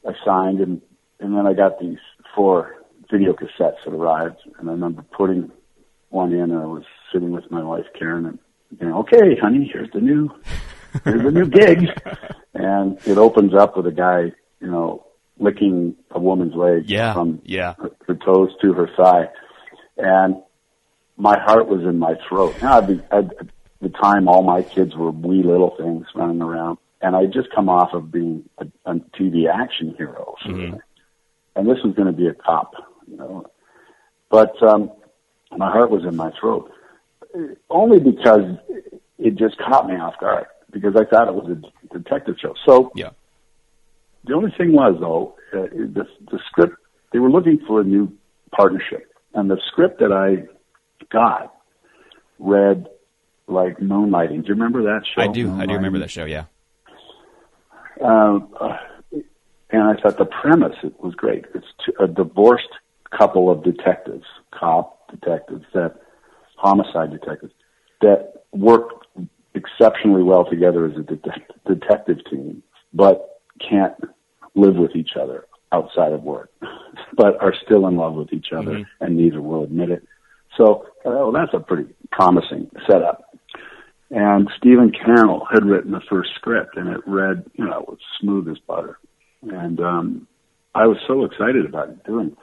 I 0.07 0.13
signed 0.25 0.61
and 0.61 0.81
and 1.21 1.37
then 1.37 1.45
I 1.47 1.55
got 1.55 1.79
these 1.81 1.99
four 2.37 2.75
video 3.11 3.33
cassettes 3.35 3.77
that 3.85 3.93
arrived 3.93 4.37
and 4.59 4.69
I 4.69 4.73
remember 4.73 5.03
putting 5.17 5.51
one 6.11 6.33
in 6.33 6.51
and 6.51 6.59
I 6.59 6.67
was 6.67 6.85
sitting 7.13 7.31
with 7.33 7.51
my 7.51 7.63
wife 7.63 7.87
Karen 7.99 8.27
and 8.27 8.39
you 8.81 8.89
know, 8.89 8.99
okay, 9.01 9.37
honey, 9.41 9.71
here's 9.73 9.91
the 9.93 10.01
new 10.01 10.29
here's 11.05 11.23
the 11.23 11.31
new 11.31 11.47
gig 11.61 11.89
and 12.55 12.99
it 13.07 13.19
opens 13.19 13.55
up 13.55 13.77
with 13.77 13.87
a 13.87 13.93
guy, 13.93 14.33
you 14.61 14.67
know, 14.71 15.07
licking 15.39 15.95
a 16.11 16.19
woman's 16.19 16.55
leg 16.55 16.89
Yeah. 16.89 17.13
from 17.15 17.41
Yeah. 17.45 17.75
her, 17.79 17.91
her 18.09 18.15
toes 18.15 18.51
to 18.63 18.73
her 18.73 18.89
thigh. 18.97 19.29
And 19.99 20.37
my 21.17 21.39
heart 21.39 21.69
was 21.69 21.83
in 21.83 21.99
my 21.99 22.15
throat. 22.29 22.55
Now, 22.63 22.79
I'd 22.79 22.87
be, 22.89 23.01
at 23.11 23.25
the 23.81 23.89
time, 23.91 24.29
all 24.29 24.43
my 24.43 24.63
kids 24.63 24.95
were 24.97 25.11
wee 25.11 25.43
little 25.43 25.75
things 25.77 26.07
running 26.15 26.43
around. 26.43 26.79
And 27.03 27.15
I'd 27.15 27.33
just 27.33 27.49
come 27.55 27.69
off 27.69 27.93
of 27.93 28.11
being 28.11 28.49
a, 28.59 28.67
a 28.87 28.95
TV 29.19 29.45
action 29.53 29.95
hero. 29.97 30.35
Mm-hmm. 30.47 30.71
thing. 30.73 30.81
And 31.55 31.69
this 31.69 31.79
was 31.85 31.95
going 31.95 32.07
to 32.07 32.13
be 32.13 32.27
a 32.27 32.35
cop, 32.35 32.73
you 33.07 33.17
know. 33.17 33.47
But 34.31 34.61
um, 34.63 34.91
my 35.57 35.71
heart 35.71 35.91
was 35.91 36.05
in 36.05 36.17
my 36.17 36.31
throat. 36.41 36.71
Only 37.71 38.01
because 38.01 38.57
it 39.19 39.37
just 39.37 39.57
caught 39.59 39.87
me 39.87 39.95
off 39.95 40.15
guard. 40.21 40.47
Because 40.71 40.95
I 40.97 41.05
thought 41.05 41.29
it 41.29 41.35
was 41.35 41.57
a 41.57 41.99
detective 41.99 42.37
show. 42.41 42.55
So 42.67 42.91
Yeah. 42.95 43.11
the 44.25 44.35
only 44.35 44.51
thing 44.57 44.73
was 44.73 44.97
though, 45.01 45.35
uh, 45.53 45.67
the 45.73 46.07
the 46.31 46.39
script 46.49 46.77
they 47.13 47.19
were 47.19 47.31
looking 47.31 47.61
for 47.67 47.81
a 47.81 47.85
new 47.85 48.13
partnership, 48.51 49.11
and 49.35 49.51
the 49.51 49.59
script 49.69 50.01
that 50.01 50.13
I 50.13 50.47
got 51.11 51.55
read 52.39 52.89
like 53.47 53.79
Moonlighting. 53.79 54.43
Do 54.43 54.49
you 54.49 54.55
remember 54.55 54.83
that 54.83 55.03
show? 55.15 55.23
I 55.23 55.29
do. 55.29 55.53
I 55.53 55.67
do 55.67 55.75
remember 55.75 56.01
that 56.01 56.11
show. 56.11 56.25
Yeah. 56.25 56.45
Um, 58.01 58.49
uh, 58.61 58.77
and 59.71 59.83
I 59.83 59.95
thought 60.01 60.19
the 60.19 60.27
premise 60.27 60.77
it 60.83 61.01
was 61.01 61.15
great. 61.15 61.45
It's 61.55 61.67
a 62.01 62.07
divorced 62.07 62.69
couple 63.11 63.51
of 63.51 63.63
detectives, 63.63 64.25
cop 64.53 65.11
detectives, 65.11 65.65
that 65.75 65.97
homicide 66.57 67.11
detectives 67.11 67.53
that 68.01 68.33
work 68.53 68.91
exceptionally 69.55 70.23
well 70.23 70.45
together 70.45 70.87
as 70.87 70.93
a 70.97 71.01
detec- 71.01 71.51
detective 71.67 72.19
team, 72.31 72.63
but 72.93 73.41
can't 73.59 73.95
live 74.55 74.77
with 74.77 74.95
each 74.95 75.11
other 75.21 75.47
outside 75.73 76.13
of 76.13 76.23
work, 76.23 76.51
but 77.17 77.41
are 77.41 77.55
still 77.65 77.87
in 77.87 77.97
love 77.97 78.15
with 78.15 78.33
each 78.33 78.49
other, 78.57 78.87
and 79.01 79.17
neither 79.17 79.41
will 79.41 79.65
admit 79.65 79.91
it. 79.91 80.07
So, 80.57 80.87
well, 81.05 81.33
that's 81.33 81.53
a 81.53 81.61
pretty 81.61 81.93
promising 82.11 82.71
setup. 82.87 83.23
And 84.11 84.49
Stephen 84.57 84.93
Cannell 84.93 85.47
had 85.53 85.65
written 85.65 85.91
the 85.91 86.01
first 86.09 86.31
script, 86.37 86.77
and 86.77 86.89
it 86.89 87.01
read, 87.07 87.45
you 87.55 87.65
know, 87.65 87.81
it 87.81 87.89
was 87.89 87.99
smooth 88.21 88.49
as 88.49 88.59
butter. 88.59 88.99
And 89.43 89.81
um, 89.81 90.29
I 90.75 90.87
was 90.87 90.99
so 91.07 91.25
excited 91.25 91.67
about 91.67 91.89
it 91.91 92.05
doing. 92.05 92.29
it. 92.29 92.39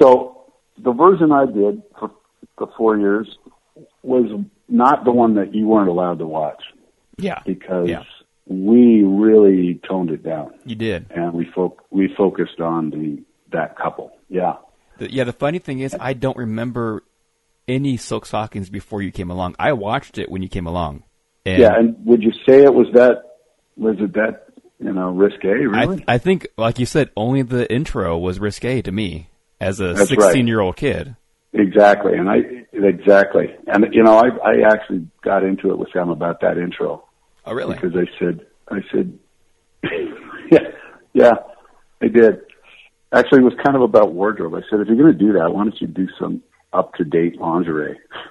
So 0.00 0.44
the 0.82 0.92
version 0.92 1.32
I 1.32 1.46
did 1.46 1.82
for 1.98 2.10
the 2.58 2.66
four 2.76 2.96
years 2.98 3.28
was 4.02 4.30
not 4.68 5.04
the 5.04 5.12
one 5.12 5.34
that 5.34 5.54
you 5.54 5.66
weren't 5.66 5.88
allowed 5.88 6.18
to 6.20 6.26
watch 6.26 6.62
Yeah. 7.18 7.40
because 7.44 7.88
Yeah. 7.88 8.02
we 8.46 9.02
really 9.04 9.80
toned 9.88 10.10
it 10.10 10.22
down 10.22 10.54
You 10.64 10.74
did. 10.76 11.06
and 11.10 11.32
we 11.34 11.44
fo- 11.54 11.76
we 11.90 12.08
focused 12.16 12.60
on 12.60 12.90
the 12.90 13.22
that 13.52 13.76
couple. 13.76 14.12
Yeah. 14.28 14.56
The, 14.98 15.12
yeah, 15.12 15.24
the 15.24 15.32
funny 15.32 15.58
thing 15.58 15.80
is, 15.80 15.96
I 15.98 16.12
don't 16.12 16.36
remember 16.36 17.02
any 17.66 17.96
silk 17.96 18.26
stockings 18.26 18.70
before 18.70 19.02
you 19.02 19.10
came 19.10 19.30
along. 19.30 19.56
I 19.58 19.72
watched 19.72 20.18
it 20.18 20.30
when 20.30 20.42
you 20.42 20.48
came 20.48 20.66
along. 20.66 21.02
And 21.44 21.58
yeah, 21.58 21.76
and 21.76 21.96
would 22.06 22.22
you 22.22 22.32
say 22.46 22.62
it 22.62 22.72
was 22.72 22.86
that 22.94 23.22
was 23.76 23.96
it 23.98 24.12
that 24.12 24.46
you 24.78 24.92
know 24.92 25.10
risque 25.10 25.48
really? 25.48 26.04
I, 26.06 26.14
I 26.14 26.18
think, 26.18 26.46
like 26.56 26.78
you 26.78 26.86
said, 26.86 27.10
only 27.16 27.42
the 27.42 27.70
intro 27.72 28.16
was 28.18 28.38
risque 28.38 28.82
to 28.82 28.92
me 28.92 29.29
as 29.60 29.80
a 29.80 29.94
That's 29.94 30.10
right. 30.16 30.26
16 30.32 30.46
year 30.46 30.60
old 30.60 30.76
kid. 30.76 31.14
Exactly, 31.52 32.14
and 32.14 32.30
I 32.30 32.36
exactly, 32.72 33.52
and 33.66 33.86
you 33.92 34.02
know, 34.04 34.16
I 34.16 34.28
I 34.44 34.60
actually 34.72 35.06
got 35.22 35.42
into 35.42 35.70
it 35.70 35.78
with 35.78 35.92
them 35.92 36.08
about 36.08 36.40
that 36.42 36.56
intro 36.58 37.04
Oh, 37.44 37.52
really? 37.54 37.74
because 37.74 37.96
I 37.96 38.06
said 38.20 38.46
I 38.70 38.78
said, 38.92 39.18
yeah, 40.52 40.58
yeah, 41.12 41.32
I 42.00 42.06
did. 42.06 42.40
Actually, 43.12 43.40
it 43.40 43.44
was 43.44 43.54
kind 43.64 43.74
of 43.74 43.82
about 43.82 44.12
wardrobe. 44.14 44.54
I 44.54 44.60
said, 44.70 44.78
if 44.78 44.86
you're 44.86 44.96
going 44.96 45.12
to 45.12 45.18
do 45.18 45.32
that, 45.32 45.52
why 45.52 45.64
don't 45.64 45.80
you 45.80 45.88
do 45.88 46.06
some 46.20 46.40
up 46.72 46.94
to 46.94 47.02
date 47.04 47.40
lingerie 47.40 47.98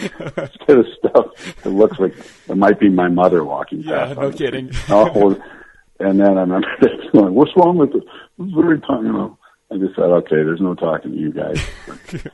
instead 0.00 0.78
of 0.78 0.86
stuff 0.98 1.26
that 1.62 1.70
looks 1.70 1.98
like 1.98 2.14
it 2.48 2.56
might 2.56 2.80
be 2.80 2.88
my 2.88 3.08
mother 3.08 3.44
walking 3.44 3.80
Yeah, 3.82 4.06
past. 4.06 4.18
no 4.20 4.30
kidding. 4.32 4.70
Oh, 4.88 5.38
and 6.00 6.18
then 6.20 6.36
I 6.38 6.42
remember 6.42 6.66
going, 7.12 7.34
"What's 7.34 7.52
wrong 7.56 7.76
with 7.78 7.94
it?" 7.94 8.02
It's 8.38 8.52
very 8.54 8.80
time, 8.80 9.06
you 9.06 9.12
know. 9.12 9.38
I 9.72 9.76
just 9.78 9.94
said, 9.96 10.04
"Okay, 10.04 10.36
there's 10.36 10.60
no 10.60 10.74
talking 10.74 11.12
to 11.12 11.16
you 11.16 11.32
guys." 11.32 11.60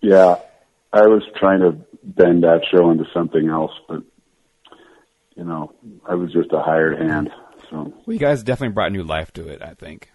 yeah, 0.00 0.36
I 0.92 1.02
was 1.06 1.22
trying 1.38 1.60
to 1.60 1.72
bend 2.02 2.44
that 2.44 2.60
show 2.70 2.90
into 2.90 3.04
something 3.12 3.48
else, 3.48 3.72
but 3.88 4.02
you 5.36 5.44
know, 5.44 5.72
I 6.08 6.14
was 6.14 6.32
just 6.32 6.52
a 6.52 6.60
hired 6.62 6.98
hand. 7.00 7.30
So 7.70 7.92
Well, 8.06 8.14
you 8.14 8.18
guys 8.18 8.42
definitely 8.42 8.74
brought 8.74 8.92
new 8.92 9.02
life 9.02 9.32
to 9.34 9.48
it, 9.48 9.62
I 9.62 9.74
think. 9.74 10.10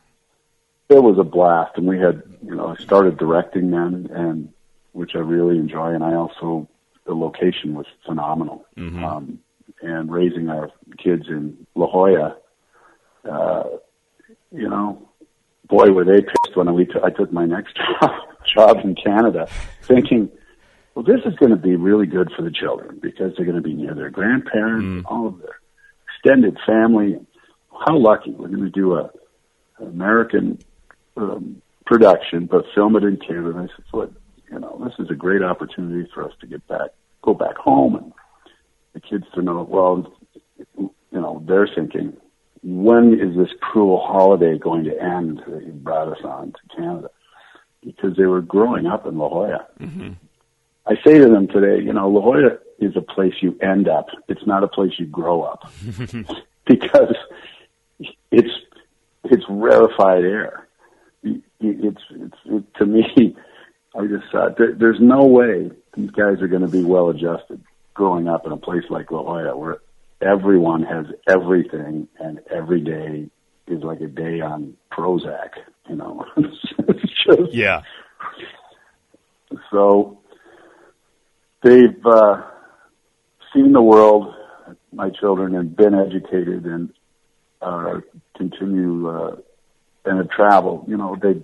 it 0.90 1.02
was 1.04 1.18
a 1.20 1.24
blast, 1.24 1.72
and 1.78 1.88
we 1.88 2.00
had, 2.00 2.22
you 2.44 2.56
know, 2.56 2.68
I 2.68 2.76
started 2.82 3.18
directing 3.18 3.72
then, 3.72 4.08
and 4.14 4.50
which 4.94 5.12
I 5.16 5.20
really 5.20 5.58
enjoy, 5.58 5.94
and 5.94 6.04
I 6.04 6.14
also 6.14 6.68
the 7.06 7.14
location 7.16 7.74
was 7.74 7.88
phenomenal. 8.06 8.66
Um, 8.78 9.40
and 9.82 10.12
raising 10.12 10.50
our 10.50 10.72
kids 11.02 11.28
in 11.28 11.66
La 11.76 11.88
Jolla, 11.88 12.38
uh, 13.30 13.64
you 14.52 14.70
know, 14.70 15.10
boy, 15.68 15.92
were 15.92 16.04
they 16.04 16.22
pissed 16.22 16.56
when 16.56 16.74
we 16.74 16.86
t- 16.86 16.94
I 17.04 17.10
took 17.10 17.32
my 17.32 17.46
next 17.46 17.78
job, 18.02 18.12
job 18.56 18.78
in 18.84 18.96
Canada, 18.96 19.48
thinking, 19.84 20.30
well, 20.96 21.06
this 21.06 21.22
is 21.26 21.36
going 21.36 21.52
to 21.52 21.58
be 21.58 21.76
really 21.76 22.08
good 22.08 22.32
for 22.36 22.42
the 22.42 22.52
children 22.52 23.00
because 23.02 23.34
they're 23.36 23.46
going 23.46 23.56
to 23.56 23.62
be 23.62 23.74
near 23.74 23.94
their 23.94 24.10
grandparents, 24.10 25.06
all 25.10 25.28
of 25.28 25.40
their 25.40 25.60
extended 26.08 26.58
family. 26.66 27.18
How 27.88 27.98
lucky 27.98 28.32
we're 28.32 28.50
going 28.50 28.64
to 28.64 28.70
do 28.70 28.96
a 28.96 29.10
an 29.78 29.88
American 29.88 30.60
um, 31.16 31.62
production, 31.86 32.46
but 32.46 32.66
film 32.76 32.96
it 32.98 33.04
in 33.04 33.18
Canada. 33.18 33.52
And 33.52 33.70
I 33.70 33.76
said, 33.76 33.86
"What? 33.92 34.12
You 34.52 34.60
know, 34.60 34.82
this 34.84 34.94
is 35.00 35.12
a 35.12 35.16
great 35.16 35.44
opportunity 35.44 36.10
for 36.14 36.26
us 36.26 36.34
to 36.42 36.48
get 36.48 36.68
back, 36.68 36.90
go 37.22 37.34
back 37.34 37.56
home, 37.56 37.96
and 37.96 38.12
the 38.94 39.00
kids 39.00 39.26
to 39.36 39.42
know. 39.42 39.64
Well, 39.70 40.12
you 40.78 40.92
know, 41.12 41.44
they're 41.48 41.70
thinking, 41.74 42.18
when 42.64 43.20
is 43.20 43.36
this 43.36 43.56
cruel 43.62 44.00
holiday 44.06 44.58
going 44.58 44.84
to 44.86 45.02
end 45.02 45.42
that 45.48 45.66
you 45.66 45.72
brought 45.72 46.10
us 46.10 46.24
on 46.24 46.52
to 46.52 46.76
Canada? 46.76 47.10
Because 47.84 48.18
they 48.18 48.26
were 48.26 48.42
growing 48.42 48.86
up 48.86 49.06
in 49.06 49.18
La 49.18 49.30
Jolla, 49.30 49.68
mm-hmm. 49.80 50.12
I 50.86 50.96
say 51.06 51.20
to 51.20 51.28
them 51.28 51.48
today, 51.48 51.84
you 51.84 51.94
know, 51.94 52.10
La 52.10 52.22
Jolla 52.22 52.58
is 52.80 52.96
a 52.96 53.02
place 53.02 53.34
you 53.42 53.58
end 53.62 53.88
up. 53.88 54.08
It's 54.28 54.46
not 54.46 54.64
a 54.64 54.68
place 54.68 54.94
you 54.98 55.06
grow 55.06 55.44
up 55.44 55.72
because 56.66 57.16
it's 58.32 58.50
it's 59.26 59.44
rarefied 59.50 60.24
air. 60.24 60.68
It's 61.24 61.44
it's 61.60 62.36
it, 62.46 62.64
to 62.76 62.86
me. 62.86 63.36
I 63.96 64.06
just 64.06 64.32
thought 64.32 64.58
there, 64.58 64.74
there's 64.74 65.00
no 65.00 65.26
way 65.26 65.72
these 65.96 66.12
guys 66.12 66.42
are 66.42 66.48
going 66.48 66.62
to 66.62 66.68
be 66.68 66.84
well 66.84 67.10
adjusted 67.10 67.62
growing 68.00 68.30
up 68.30 68.46
in 68.46 68.54
a 68.54 68.58
place 68.58 68.86
like 68.90 69.12
La 69.12 69.22
Jolla 69.22 69.58
where 69.58 69.80
everyone 70.22 70.84
has 70.84 71.06
everything 71.28 72.08
and 72.18 72.40
every 72.50 72.80
day 72.80 73.30
is 73.68 73.84
like 73.84 74.00
a 74.00 74.08
day 74.08 74.40
on 74.40 74.78
Prozac. 74.90 75.50
You 75.90 75.98
know, 75.98 76.26
it's 76.38 77.14
just 77.28 77.52
yeah. 77.52 77.82
So 79.70 80.22
they've 81.62 82.06
uh, 82.06 82.42
seen 83.54 83.74
the 83.74 83.82
world, 83.82 84.34
my 84.94 85.10
children, 85.10 85.54
and 85.54 85.76
been 85.76 85.94
educated 85.94 86.64
and 86.66 86.94
uh, 87.62 88.00
continue 88.38 89.10
uh, 89.10 89.36
and 90.06 90.20
have 90.20 90.30
traveled. 90.30 90.86
You 90.88 90.96
know, 90.96 91.18
they 91.22 91.42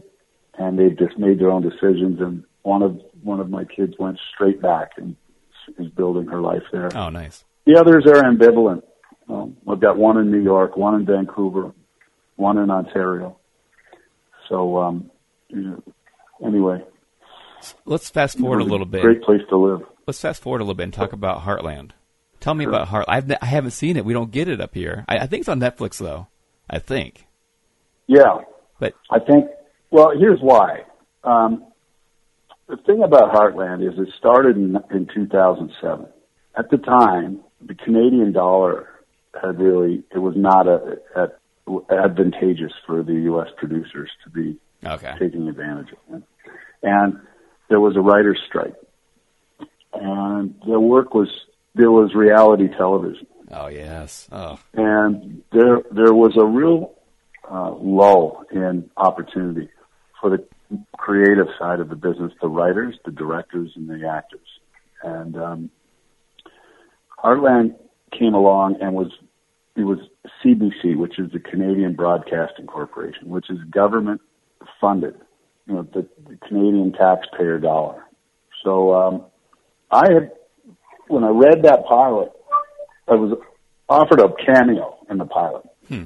and 0.58 0.80
they've 0.80 0.98
just 0.98 1.20
made 1.20 1.38
their 1.38 1.52
own 1.52 1.64
decisions. 1.64 2.22
And 2.22 2.46
one 2.62 2.82
of 2.82 3.02
one 3.24 3.42
of 3.42 3.50
my 3.50 3.66
kids 3.66 3.96
went 4.00 4.20
straight 4.34 4.62
back 4.62 4.92
and 4.96 5.18
is 5.80 5.90
building 5.90 6.28
her 6.28 6.42
life 6.42 6.64
there. 6.72 6.90
Oh, 6.96 7.10
nice. 7.10 7.44
The 7.66 7.78
others 7.80 8.06
are 8.08 8.24
ambivalent. 8.24 8.84
Um, 9.30 9.58
I've 9.68 9.80
got 9.80 9.98
one 9.98 10.18
in 10.18 10.32
New 10.32 10.42
York, 10.44 10.78
one 10.78 10.96
in 10.96 11.06
Vancouver, 11.06 11.74
one 12.36 12.58
in 12.58 12.70
Ontario. 12.70 13.38
So, 14.50 14.78
um, 14.78 15.10
you 15.50 15.62
know, 15.62 15.84
anyway. 16.46 16.84
Let's 17.86 18.10
fast 18.10 18.38
forward 18.38 18.62
a 18.62 18.66
little 18.66 18.86
bit. 18.86 19.02
Great 19.02 19.24
place 19.24 19.42
to 19.50 19.58
live. 19.58 19.82
Let's 20.06 20.22
fast 20.22 20.42
forward 20.42 20.62
a 20.62 20.64
little 20.64 20.76
bit 20.76 20.84
and 20.84 20.94
talk 20.94 21.14
about 21.14 21.42
Heartland. 21.42 21.92
Tell 22.40 22.54
me 22.54 22.66
sure. 22.66 22.74
about 22.74 22.90
Heart. 22.90 23.06
I've, 23.08 23.32
I 23.42 23.46
haven't 23.46 23.72
seen 23.72 23.98
it. 23.98 24.06
We 24.06 24.14
don't 24.14 24.30
get 24.30 24.48
it 24.48 24.62
up 24.62 24.76
here. 24.76 25.04
I, 25.08 25.18
I 25.18 25.28
think 25.28 25.42
it's 25.42 25.50
on 25.50 25.60
Netflix 25.60 25.98
though. 25.98 26.28
I 26.70 26.78
think. 26.78 27.26
Yeah, 28.06 28.42
but 28.80 28.94
I 29.10 29.18
think. 29.20 29.48
Well, 29.90 30.12
here's 30.18 30.40
why. 30.42 30.84
Um, 31.24 31.66
the 32.68 32.78
thing 32.78 33.04
about 33.04 33.34
Heartland 33.34 33.88
is 33.88 33.98
it 34.00 34.14
started 34.18 34.56
in, 34.58 34.78
in 34.92 35.08
2007. 35.14 36.08
At 36.58 36.70
the 36.70 36.78
time, 36.78 37.42
the 37.62 37.76
Canadian 37.76 38.32
dollar 38.32 38.90
had 39.40 39.60
really 39.60 40.04
it 40.14 40.20
was 40.20 40.36
not 40.36 40.68
a, 40.68 40.98
a 41.16 41.28
advantageous 41.90 42.72
for 42.86 43.04
the 43.04 43.14
U.S. 43.14 43.48
producers 43.58 44.10
to 44.24 44.30
be 44.30 44.58
okay. 44.84 45.14
taking 45.20 45.48
advantage 45.48 45.90
of 45.92 46.16
it. 46.16 46.24
And 46.84 47.20
there 47.70 47.80
was 47.80 47.96
a 47.98 48.02
writer's 48.02 48.40
strike, 48.48 48.76
and 49.94 50.56
the 50.66 50.80
work 50.80 51.14
was 51.14 51.28
there 51.74 51.92
was 51.92 52.14
reality 52.14 52.68
television. 52.78 53.28
Oh 53.52 53.68
yes. 53.68 54.28
Oh. 54.32 54.60
And 54.74 55.44
there 55.52 55.82
there 55.92 56.14
was 56.14 56.38
a 56.40 56.46
real 56.46 56.94
uh, 57.50 57.74
lull 57.74 58.44
in 58.52 58.90
opportunity 58.96 59.70
for 60.20 60.30
the 60.30 60.46
creative 60.98 61.48
side 61.60 61.80
of 61.80 61.90
the 61.90 61.96
business, 61.96 62.32
the 62.42 62.48
writers, 62.48 62.98
the 63.06 63.12
directors, 63.12 63.72
and 63.76 63.90
the 63.90 64.08
actors. 64.08 64.48
And 65.04 65.38
um, 65.38 65.70
Heartland 67.24 67.76
came 68.12 68.34
along 68.34 68.78
and 68.82 68.94
was 68.94 69.12
it 69.76 69.84
was 69.84 70.00
CBC, 70.44 70.96
which 70.96 71.20
is 71.20 71.32
the 71.32 71.40
Canadian 71.40 71.96
Broadcasting 71.96 72.66
Corporation, 72.66 73.30
which 73.30 73.50
is 73.50 73.58
government 73.70 74.22
funded, 74.80 75.16
you 75.68 75.74
know, 75.76 75.84
the, 75.94 76.08
the 76.28 76.38
Canadian 76.48 76.94
taxpayer 76.94 77.60
dollar. 77.60 78.06
So 78.64 78.94
um, 78.94 79.26
I 79.92 80.12
had, 80.12 80.32
when 81.08 81.26
I 81.26 81.30
read 81.30 81.64
that 81.64 81.86
pilot, 81.86 82.32
I 83.08 83.16
was 83.16 83.38
offered 83.90 84.20
a 84.20 84.30
cameo 84.46 84.98
in 85.10 85.18
the 85.18 85.26
pilot. 85.26 85.66
Hmm. 85.90 86.04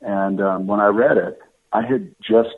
And 0.00 0.40
um, 0.40 0.66
when 0.66 0.80
I 0.80 0.86
read 0.86 1.18
it, 1.18 1.38
I 1.72 1.82
had 1.82 2.14
just 2.20 2.48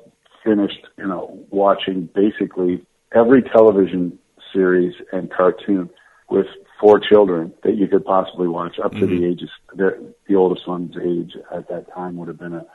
finished, 0.44 0.86
you 0.98 1.06
know, 1.06 1.44
watching 1.50 2.08
basically 2.14 2.84
every 3.14 3.42
television 3.42 4.18
series 4.52 4.94
and 5.12 5.32
cartoon 5.32 5.90
with 6.28 6.46
four 6.80 6.98
children 6.98 7.52
that 7.62 7.76
you 7.76 7.86
could 7.86 8.04
possibly 8.04 8.48
watch 8.48 8.78
up 8.82 8.92
to 8.92 8.98
mm-hmm. 8.98 9.20
the 9.20 9.26
ages. 9.26 9.50
The, 9.74 10.14
the 10.26 10.34
oldest 10.34 10.66
one's 10.66 10.96
age 10.96 11.36
at 11.54 11.68
that 11.68 11.92
time 11.94 12.16
would 12.16 12.28
have 12.28 12.38
been 12.38 12.54
a 12.54 12.66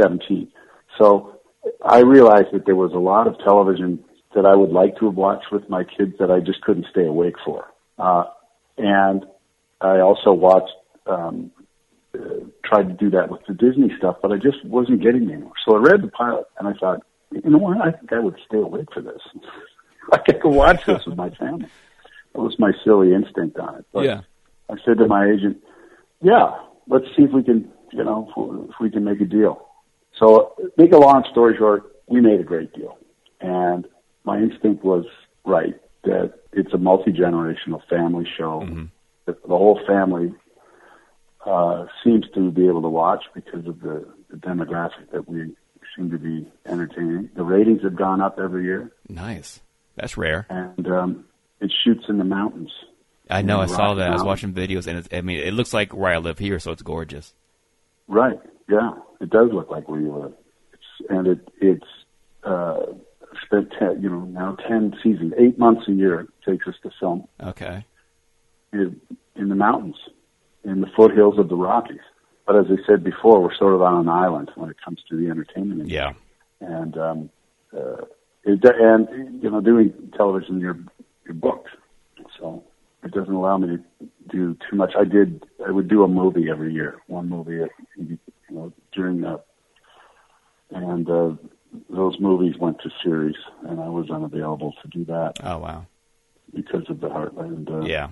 17. 0.00 0.48
So 0.98 1.40
I 1.84 2.00
realized 2.00 2.48
that 2.52 2.66
there 2.66 2.76
was 2.76 2.92
a 2.92 2.98
lot 2.98 3.26
of 3.26 3.38
television 3.38 4.04
that 4.34 4.46
I 4.46 4.54
would 4.54 4.70
like 4.70 4.96
to 4.98 5.06
have 5.06 5.14
watched 5.14 5.52
with 5.52 5.68
my 5.68 5.84
kids 5.84 6.14
that 6.18 6.30
I 6.30 6.40
just 6.40 6.60
couldn't 6.62 6.86
stay 6.90 7.06
awake 7.06 7.36
for. 7.44 7.66
Uh, 7.98 8.24
and 8.78 9.24
I 9.80 10.00
also 10.00 10.32
watched, 10.32 10.72
um, 11.06 11.50
uh, 12.14 12.44
tried 12.64 12.88
to 12.88 12.94
do 12.94 13.10
that 13.10 13.30
with 13.30 13.40
the 13.46 13.54
Disney 13.54 13.90
stuff, 13.98 14.16
but 14.22 14.32
I 14.32 14.36
just 14.36 14.64
wasn't 14.64 15.02
getting 15.02 15.30
anywhere. 15.30 15.52
So 15.64 15.76
I 15.76 15.80
read 15.80 16.02
the 16.02 16.08
pilot 16.08 16.46
and 16.58 16.68
I 16.68 16.72
thought, 16.74 17.02
you 17.30 17.50
know 17.50 17.58
what? 17.58 17.80
I 17.80 17.90
think 17.90 18.12
I 18.12 18.20
would 18.20 18.36
stay 18.46 18.58
awake 18.58 18.92
for 18.92 19.00
this. 19.00 19.20
I 20.12 20.18
could 20.18 20.44
watch 20.44 20.84
this 20.86 21.04
with 21.06 21.16
my 21.16 21.30
family. 21.30 21.66
That 22.34 22.40
was 22.40 22.58
my 22.58 22.72
silly 22.84 23.14
instinct 23.14 23.58
on 23.58 23.76
it. 23.76 23.86
But 23.92 24.04
yeah. 24.04 24.20
I 24.70 24.76
said 24.84 24.98
to 24.98 25.06
my 25.06 25.30
agent, 25.30 25.58
yeah, 26.22 26.58
let's 26.88 27.06
see 27.16 27.22
if 27.22 27.32
we 27.32 27.42
can, 27.42 27.70
you 27.92 28.04
know, 28.04 28.30
if 28.68 28.74
we 28.80 28.90
can 28.90 29.04
make 29.04 29.20
a 29.20 29.24
deal. 29.24 29.66
So 30.18 30.54
make 30.76 30.92
a 30.92 30.98
long 30.98 31.24
story 31.30 31.56
short, 31.56 31.96
we 32.06 32.20
made 32.20 32.40
a 32.40 32.44
great 32.44 32.72
deal. 32.72 32.98
And 33.40 33.86
my 34.24 34.38
instinct 34.38 34.84
was 34.84 35.04
right 35.44 35.74
that 36.04 36.34
it's 36.52 36.72
a 36.72 36.78
multi-generational 36.78 37.86
family 37.88 38.26
show. 38.36 38.60
Mm-hmm. 38.60 38.84
The 39.26 39.36
whole 39.48 39.80
family 39.86 40.34
uh, 41.46 41.86
seems 42.02 42.26
to 42.34 42.50
be 42.50 42.66
able 42.66 42.82
to 42.82 42.88
watch 42.88 43.24
because 43.34 43.66
of 43.66 43.80
the, 43.80 44.06
the 44.30 44.36
demographic 44.36 45.10
that 45.12 45.28
we 45.28 45.54
seem 45.96 46.10
to 46.10 46.18
be 46.18 46.46
entertaining. 46.66 47.30
The 47.36 47.44
ratings 47.44 47.82
have 47.82 47.96
gone 47.96 48.20
up 48.20 48.38
every 48.38 48.64
year. 48.64 48.92
Nice. 49.08 49.60
That's 49.96 50.16
rare. 50.16 50.46
And 50.50 50.86
um, 50.88 51.24
it 51.60 51.72
shoots 51.84 52.04
in 52.08 52.18
the 52.18 52.24
mountains. 52.24 52.70
I 53.30 53.42
know. 53.42 53.60
I 53.60 53.66
saw 53.66 53.94
that. 53.94 54.10
I 54.10 54.12
was 54.12 54.22
watching 54.22 54.52
videos, 54.52 54.86
and 54.86 55.06
I 55.10 55.22
mean, 55.22 55.38
it 55.38 55.54
looks 55.54 55.72
like 55.72 55.94
where 55.94 56.12
I 56.12 56.18
live 56.18 56.38
here, 56.38 56.58
so 56.58 56.72
it's 56.72 56.82
gorgeous. 56.82 57.34
Right. 58.06 58.38
Yeah, 58.68 58.92
it 59.20 59.30
does 59.30 59.50
look 59.52 59.70
like 59.70 59.88
where 59.88 60.00
you 60.00 60.14
live. 60.14 60.32
It's, 60.72 61.10
and 61.10 61.26
it 61.26 61.48
it's 61.60 61.86
uh, 62.42 62.80
spent 63.44 63.72
ten, 63.78 64.02
you 64.02 64.10
know 64.10 64.24
now 64.24 64.56
ten 64.68 64.94
seasons, 65.02 65.32
eight 65.38 65.58
months 65.58 65.88
a 65.88 65.92
year 65.92 66.20
it 66.20 66.28
takes 66.46 66.66
us 66.66 66.74
to 66.82 66.90
film. 67.00 67.26
Okay. 67.42 67.86
In, 68.72 69.00
in 69.36 69.48
the 69.48 69.54
mountains, 69.54 69.96
in 70.64 70.80
the 70.80 70.88
foothills 70.96 71.38
of 71.38 71.48
the 71.48 71.56
Rockies. 71.56 72.00
But 72.46 72.56
as 72.56 72.66
I 72.68 72.76
said 72.86 73.02
before, 73.02 73.40
we're 73.40 73.54
sort 73.54 73.74
of 73.74 73.82
on 73.82 74.00
an 74.00 74.08
island 74.08 74.50
when 74.54 74.70
it 74.70 74.76
comes 74.84 75.00
to 75.08 75.16
the 75.16 75.30
entertainment. 75.30 75.80
Industry. 75.80 75.94
Yeah. 75.94 76.12
And 76.60 76.98
um, 76.98 77.30
uh, 77.74 78.04
it, 78.44 78.60
and 78.64 79.42
you 79.42 79.50
know, 79.50 79.60
doing 79.60 79.92
television, 80.16 80.60
you're 80.60 80.78
you're 81.24 81.34
booked, 81.34 81.68
so 82.38 82.64
it 83.02 83.12
doesn't 83.12 83.34
allow 83.34 83.58
me 83.58 83.76
to 83.76 84.08
do 84.30 84.56
too 84.68 84.76
much. 84.76 84.92
I 84.98 85.04
did. 85.04 85.44
I 85.66 85.70
would 85.70 85.88
do 85.88 86.04
a 86.04 86.08
movie 86.08 86.50
every 86.50 86.72
year, 86.72 86.96
one 87.06 87.28
movie, 87.28 87.60
you 87.96 88.18
know, 88.50 88.72
during 88.92 89.22
the, 89.22 89.40
and 90.70 91.08
uh, 91.08 91.30
those 91.90 92.18
movies 92.20 92.56
went 92.58 92.80
to 92.82 92.90
series, 93.02 93.36
and 93.66 93.80
I 93.80 93.88
was 93.88 94.10
unavailable 94.10 94.74
to 94.82 94.88
do 94.88 95.04
that. 95.06 95.34
Oh 95.42 95.58
wow! 95.58 95.86
Because 96.54 96.88
of 96.88 97.00
the 97.00 97.08
Heartland. 97.08 97.70
Uh, 97.70 97.86
yeah. 97.86 98.08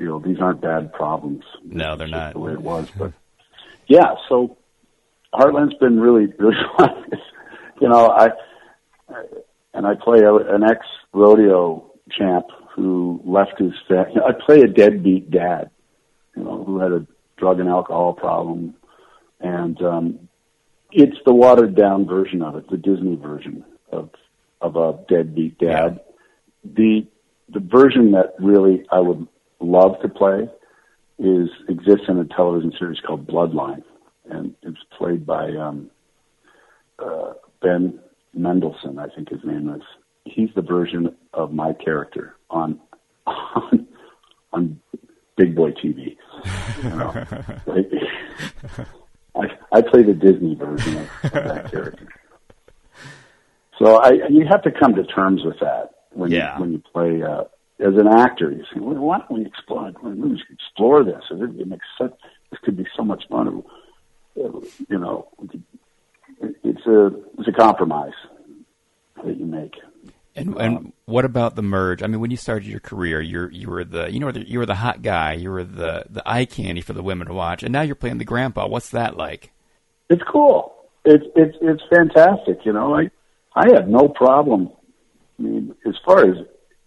Deal. 0.00 0.18
These 0.18 0.40
aren't 0.40 0.60
bad 0.62 0.92
problems. 0.92 1.44
No, 1.62 1.94
they're 1.94 2.08
not. 2.08 2.32
The 2.32 2.38
way 2.38 2.52
it 2.52 2.62
was, 2.62 2.88
but 2.96 3.12
yeah. 3.86 4.14
So 4.28 4.56
Heartland's 5.34 5.74
been 5.74 6.00
really, 6.00 6.32
really 6.38 6.56
fun. 6.76 7.10
you 7.80 7.88
know, 7.88 8.08
I, 8.08 8.30
I 9.08 9.22
and 9.74 9.86
I 9.86 9.94
play 9.94 10.20
a, 10.20 10.34
an 10.34 10.64
ex 10.64 10.86
rodeo 11.12 11.92
champ 12.10 12.46
who 12.74 13.20
left 13.24 13.58
his 13.58 13.72
family. 13.88 14.20
I 14.26 14.32
play 14.32 14.60
a 14.62 14.66
deadbeat 14.66 15.30
dad, 15.30 15.70
you 16.36 16.44
know, 16.44 16.64
who 16.64 16.78
had 16.80 16.92
a 16.92 17.06
drug 17.36 17.60
and 17.60 17.68
alcohol 17.68 18.14
problem, 18.14 18.74
and 19.38 19.80
um, 19.82 20.28
it's 20.92 21.16
the 21.24 21.34
watered 21.34 21.74
down 21.74 22.06
version 22.06 22.42
of 22.42 22.56
it, 22.56 22.68
the 22.70 22.76
Disney 22.76 23.16
version 23.16 23.64
of 23.92 24.10
of 24.60 24.76
a 24.76 24.98
deadbeat 25.08 25.58
dad. 25.58 26.00
The 26.64 27.06
the 27.48 27.60
version 27.60 28.12
that 28.12 28.34
really 28.38 28.86
I 28.90 29.00
would 29.00 29.26
love 29.60 30.00
to 30.02 30.08
play 30.08 30.48
is 31.18 31.48
exists 31.68 32.06
in 32.08 32.18
a 32.18 32.24
television 32.24 32.72
series 32.78 32.98
called 33.06 33.26
Bloodline, 33.26 33.82
and 34.30 34.54
it's 34.62 34.78
played 34.96 35.26
by 35.26 35.50
um, 35.52 35.90
uh, 36.98 37.34
Ben 37.62 38.00
Mendelsohn, 38.34 38.98
I 38.98 39.08
think 39.14 39.28
his 39.28 39.40
name 39.44 39.68
is 39.74 39.82
he's 40.24 40.50
the 40.54 40.62
version 40.62 41.14
of 41.34 41.52
my 41.52 41.72
character 41.72 42.36
on 42.50 42.80
on 43.26 43.86
on 44.52 44.80
Big 45.36 45.54
Boy 45.54 45.72
TV. 45.72 46.16
You 46.82 46.90
know, 46.90 47.12
I 49.36 49.46
I 49.72 49.82
play 49.82 50.02
the 50.02 50.14
Disney 50.14 50.54
version 50.54 50.96
of, 50.98 51.08
of 51.24 51.44
that 51.44 51.70
character. 51.70 52.06
So 53.78 53.96
I 53.96 54.12
you 54.28 54.46
have 54.48 54.62
to 54.62 54.70
come 54.70 54.94
to 54.94 55.04
terms 55.04 55.42
with 55.44 55.58
that, 55.60 55.90
when 56.12 56.30
Yeah. 56.30 56.54
you 56.56 56.60
when 56.60 56.72
you 56.72 56.82
play 56.92 57.22
uh, 57.22 57.44
as 57.80 57.94
an 57.96 58.06
actor. 58.06 58.50
You 58.50 58.64
say, 58.72 58.80
well, 58.80 58.94
why 58.94 59.18
don't 59.18 59.30
we 59.30 59.46
explore? 59.46 59.92
We 60.02 60.42
explore 60.50 61.04
this? 61.04 61.22
It, 61.30 61.60
it 61.60 61.66
makes 61.66 61.86
such. 61.98 62.12
This 62.50 62.60
could 62.62 62.76
be 62.76 62.86
so 62.96 63.04
much 63.04 63.24
fun. 63.28 63.62
You 64.34 64.98
know, 64.98 65.28
it's 66.42 66.86
a 66.86 67.06
it's 67.38 67.48
a 67.48 67.52
compromise 67.52 68.12
that 69.24 69.36
you 69.36 69.46
make. 69.46 69.74
And 70.36 70.56
and 70.56 70.92
what 71.06 71.24
about 71.24 71.56
the 71.56 71.62
merge? 71.62 72.02
I 72.02 72.06
mean, 72.06 72.20
when 72.20 72.30
you 72.30 72.36
started 72.36 72.66
your 72.66 72.80
career, 72.80 73.20
you're 73.20 73.50
you 73.50 73.68
were 73.68 73.84
the 73.84 74.10
you 74.10 74.20
know 74.20 74.30
you 74.30 74.58
were 74.58 74.66
the 74.66 74.76
hot 74.76 75.02
guy, 75.02 75.34
you 75.34 75.50
were 75.50 75.64
the 75.64 76.04
the 76.08 76.22
eye 76.24 76.44
candy 76.44 76.80
for 76.80 76.92
the 76.92 77.02
women 77.02 77.26
to 77.26 77.34
watch, 77.34 77.62
and 77.62 77.72
now 77.72 77.82
you're 77.82 77.96
playing 77.96 78.18
the 78.18 78.24
grandpa. 78.24 78.66
What's 78.66 78.90
that 78.90 79.16
like? 79.16 79.52
It's 80.08 80.22
cool. 80.30 80.74
It's 81.04 81.24
it's 81.34 81.56
it's 81.60 81.82
fantastic. 81.90 82.64
You 82.64 82.72
know, 82.72 82.94
I 82.94 83.10
I 83.54 83.72
have 83.74 83.88
no 83.88 84.08
problem. 84.08 84.70
I 85.38 85.42
mean, 85.42 85.74
as 85.86 85.94
far 86.04 86.30
as 86.30 86.36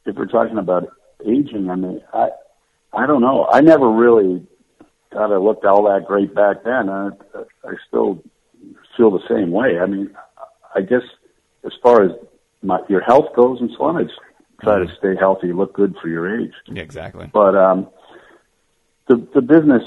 if 0.06 0.16
we're 0.16 0.26
talking 0.26 0.58
about 0.58 0.90
aging, 1.26 1.70
I 1.70 1.76
mean, 1.76 2.02
I 2.14 2.30
I 2.92 3.08
don't 3.08 3.22
know. 3.22 3.48
I 3.52 3.62
never 3.62 3.90
really 3.90 4.46
thought 5.12 5.32
I 5.32 5.38
looked 5.38 5.66
all 5.66 5.84
that 5.84 6.06
great 6.08 6.34
back 6.36 6.64
then. 6.64 6.90
I 6.90 7.10
I 7.64 7.74
still 7.88 8.24
feel 8.98 9.12
the 9.12 9.24
same 9.28 9.52
way. 9.52 9.80
I 9.80 9.86
mean, 9.86 10.12
I 10.76 10.82
guess 10.82 11.04
as 11.66 11.74
far 11.82 12.04
as 12.04 12.12
my 12.62 12.80
your 12.90 13.02
health 13.02 13.36
goes 13.36 13.60
and 13.62 13.70
so 13.78 13.86
on, 13.86 13.98
I 13.98 14.04
just 14.04 14.20
try 14.62 14.80
to 14.80 14.96
stay 14.98 15.16
healthy, 15.20 15.52
look 15.52 15.74
good 15.74 15.96
for 16.02 16.08
your 16.08 16.40
age. 16.40 16.54
Yeah, 16.68 16.84
exactly. 16.84 17.30
But 17.32 17.56
um, 17.56 17.90
the 19.08 19.26
the 19.34 19.42
business 19.42 19.84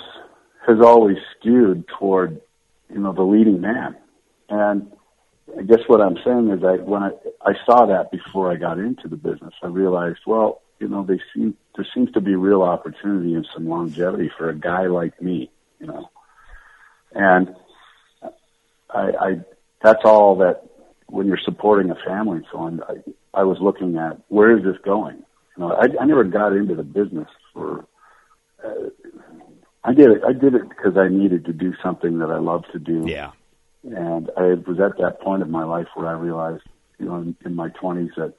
has 0.67 0.81
always 0.81 1.17
skewed 1.39 1.85
toward 1.99 2.41
you 2.93 2.99
know 3.01 3.12
the 3.12 3.23
leading 3.23 3.61
man, 3.61 3.97
and 4.49 4.93
I 5.59 5.62
guess 5.62 5.80
what 5.86 6.01
I'm 6.01 6.16
saying 6.24 6.51
is 6.51 6.61
that 6.61 6.86
when 6.86 7.03
I 7.03 7.11
I 7.44 7.53
saw 7.64 7.86
that 7.86 8.11
before 8.11 8.51
I 8.51 8.57
got 8.57 8.78
into 8.78 9.09
the 9.09 9.16
business, 9.16 9.55
I 9.62 9.68
realized 9.68 10.20
well 10.26 10.62
you 10.80 10.88
know 10.88 11.05
they 11.05 11.20
seem 11.34 11.57
there 11.76 11.86
seems 11.94 12.11
to 12.12 12.20
be 12.20 12.34
real 12.34 12.62
opportunity 12.62 13.34
and 13.34 13.47
some 13.55 13.68
longevity 13.68 14.30
for 14.36 14.51
a 14.51 14.55
guy 14.55 14.86
like 14.86 15.20
me, 15.22 15.51
you 15.78 15.86
know, 15.86 16.11
and 17.12 17.55
I, 18.90 19.11
I 19.20 19.40
that's 19.82 20.05
all 20.05 20.36
that 20.38 20.62
when 21.09 21.26
you're 21.26 21.38
supporting 21.44 21.90
a 21.90 21.97
family 22.07 22.38
and 22.38 22.47
so 22.51 22.59
on, 22.59 22.82
I, 22.88 23.40
I 23.40 23.44
was 23.44 23.59
looking 23.61 23.97
at 23.97 24.20
where 24.28 24.57
is 24.57 24.64
this 24.64 24.76
going. 24.84 25.22
You 25.57 25.62
know, 25.62 25.72
I, 25.72 25.86
I 26.01 26.05
never 26.05 26.24
got 26.24 26.53
into 26.53 26.74
the 26.74 26.82
business 26.82 27.28
for. 27.53 27.86
Uh, 28.64 28.90
I 29.84 29.94
did 29.94 30.11
it. 30.11 30.22
I 30.26 30.32
did 30.32 30.55
it 30.55 30.68
because 30.68 30.97
I 30.97 31.09
needed 31.09 31.44
to 31.44 31.53
do 31.53 31.72
something 31.82 32.18
that 32.18 32.30
I 32.30 32.38
love 32.38 32.64
to 32.72 32.78
do. 32.80 33.05
Yeah. 33.07 33.32
And 33.87 34.30
I 34.37 34.55
was 34.55 34.80
at 34.80 34.99
that 34.99 35.20
point 35.20 35.43
of 35.43 35.49
my 35.49 35.64
life 35.64 35.87
where 35.95 36.09
I 36.09 36.12
realized, 36.12 36.64
you 36.99 37.07
know, 37.07 37.16
in, 37.16 37.37
in 37.45 37.55
my 37.55 37.68
twenties 37.68 38.11
that, 38.16 38.34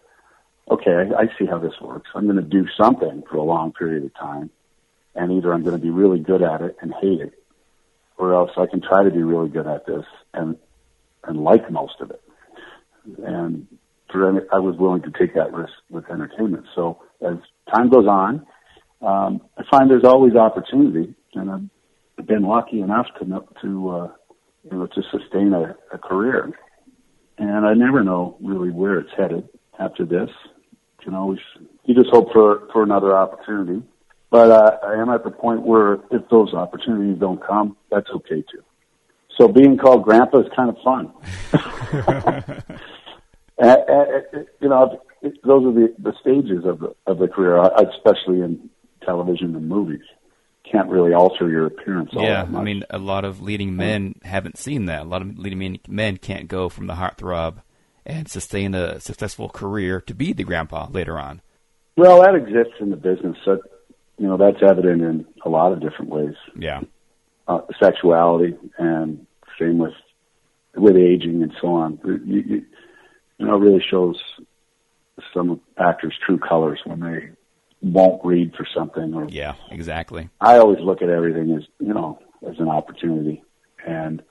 okay, 0.70 0.92
I, 0.92 1.22
I 1.22 1.26
see 1.40 1.46
how 1.46 1.58
this 1.58 1.80
works. 1.80 2.10
I'm 2.14 2.26
going 2.26 2.36
to 2.36 2.42
do 2.42 2.68
something 2.76 3.24
for 3.30 3.38
a 3.38 3.44
long 3.44 3.72
period 3.72 4.04
of 4.04 4.14
time, 4.16 4.50
and 5.16 5.32
either 5.32 5.54
I'm 5.54 5.64
going 5.64 5.78
to 5.78 5.82
be 5.82 5.90
really 5.90 6.20
good 6.20 6.42
at 6.42 6.62
it 6.62 6.76
and 6.82 6.94
hate 7.02 7.22
it, 7.22 7.34
or 8.18 8.34
else 8.34 8.52
I 8.58 8.66
can 8.66 8.82
try 8.82 9.04
to 9.04 9.12
be 9.12 9.24
really 9.24 9.50
good 9.50 9.68
at 9.68 9.86
this 9.86 10.06
and 10.34 10.58
and 11.24 11.44
like 11.44 11.72
most 11.72 11.96
of 12.02 12.12
it. 12.12 12.22
And 13.24 13.68
for 14.12 14.28
I 14.54 14.60
was 14.60 14.76
willing 14.78 15.04
to 15.04 15.12
take 15.12 15.34
that 15.36 15.54
risk 15.54 15.74
with 15.90 16.10
entertainment. 16.10 16.66
So 16.76 17.02
as 17.22 17.38
time 17.74 17.90
goes 17.90 18.08
on, 18.08 18.46
um, 19.02 19.42
I 19.58 19.64
find 19.70 19.90
there's 19.90 20.04
always 20.04 20.36
opportunity, 20.36 21.16
and 21.36 21.70
I've 22.18 22.28
been 22.28 22.44
lucky 22.44 22.82
enough 22.82 23.08
to 23.20 23.48
to 23.62 23.90
uh, 23.90 24.12
you 24.72 24.78
know 24.78 24.88
to 24.88 25.02
sustain 25.12 25.54
a, 25.54 25.76
a 25.94 25.98
career. 25.98 26.52
And 27.38 27.66
I 27.66 27.74
never 27.74 28.04
know 28.04 28.38
really 28.42 28.72
where 28.72 29.00
it's 29.00 29.12
headed 29.16 29.48
after 29.80 30.06
this. 30.06 30.30
You 31.00 31.06
can 31.06 31.14
always 31.14 31.40
you 31.86 31.94
just 31.94 32.10
hope 32.10 32.32
for 32.34 32.68
for 32.72 32.84
another 32.84 33.16
opportunity. 33.16 33.84
But 34.30 34.52
uh, 34.52 34.78
I 34.84 35.02
am 35.02 35.10
at 35.10 35.24
the 35.24 35.32
point 35.32 35.62
where 35.62 36.00
if 36.12 36.28
those 36.30 36.54
opportunities 36.54 37.20
don't 37.20 37.42
come, 37.46 37.78
that's 37.90 38.10
okay 38.10 38.44
too. 38.52 38.64
So 39.38 39.48
being 39.48 39.78
called 39.78 40.04
grandpa 40.04 40.40
is 40.40 40.48
kind 40.56 40.70
of 40.70 40.78
fun. 40.84 41.14
and, 43.58 43.78
and, 43.88 44.48
you 44.60 44.68
know, 44.68 45.02
those 45.22 45.66
are 45.66 45.72
the, 45.72 45.94
the 46.00 46.14
stages 46.20 46.66
of 46.66 46.80
the, 46.80 46.96
of 47.06 47.20
the 47.20 47.28
career, 47.28 47.58
especially 47.58 48.42
in 48.42 48.70
television 49.04 49.56
and 49.56 49.70
movies. 49.70 50.04
Can't 50.72 50.90
really 50.90 51.14
alter 51.14 51.50
your 51.50 51.66
appearance 51.66 52.10
all 52.14 52.24
yeah. 52.24 52.44
I 52.44 52.62
mean, 52.62 52.84
a 52.90 52.98
lot 52.98 53.24
of 53.24 53.42
leading 53.42 53.76
men 53.76 54.16
haven't 54.24 54.58
seen 54.58 54.86
that. 54.86 55.02
A 55.02 55.06
lot 55.06 55.22
of 55.22 55.38
leading 55.38 55.60
men, 55.60 55.80
men 55.88 56.18
can't 56.18 56.48
go 56.48 56.68
from 56.68 56.88
the 56.88 56.96
heartthrob 56.96 57.62
and 58.06 58.28
sustain 58.28 58.76
a 58.76 59.00
successful 59.00 59.50
career 59.50 60.02
to 60.02 60.14
be 60.14 60.34
the 60.34 60.44
grandpa 60.44 60.88
later 60.90 61.18
on. 61.18 61.42
Well, 61.96 62.22
that 62.22 62.36
exists 62.36 62.76
in 62.80 62.90
the 62.90 62.96
business. 62.96 63.38
So, 63.46 63.62
you 64.18 64.28
know, 64.28 64.38
that's 64.38 64.62
evident 64.62 65.02
in 65.02 65.26
a 65.46 65.50
lot 65.50 65.72
of 65.72 65.82
different 65.82 66.12
ways. 66.12 66.36
Yeah. 66.58 66.82
Uh, 67.48 67.62
sexuality 67.82 68.56
and 68.78 69.26
same 69.60 69.78
with 69.78 69.94
with 70.76 70.96
aging 70.96 71.42
and 71.44 71.54
so 71.62 71.70
on. 71.70 72.00
You, 72.04 72.20
you, 72.26 72.66
you 73.38 73.46
know, 73.46 73.56
it 73.56 73.60
really 73.60 73.84
shows 73.90 74.22
some 75.34 75.60
actors' 75.78 76.18
true 76.26 76.38
colors 76.38 76.80
when 76.86 77.00
they 77.00 77.30
won't 77.82 78.24
read 78.26 78.54
for 78.56 78.66
something 78.76 79.14
or 79.14 79.28
Yeah, 79.30 79.54
exactly. 79.72 80.30
I 80.42 80.58
always 80.58 80.80
look 80.80 81.02
at 81.02 81.10
everything 81.10 81.56
as 81.56 81.64
you 81.80 81.94
know 81.94 82.20
as 82.48 82.60
an 82.60 82.70
opportunity, 82.70 83.44
and 83.86 84.22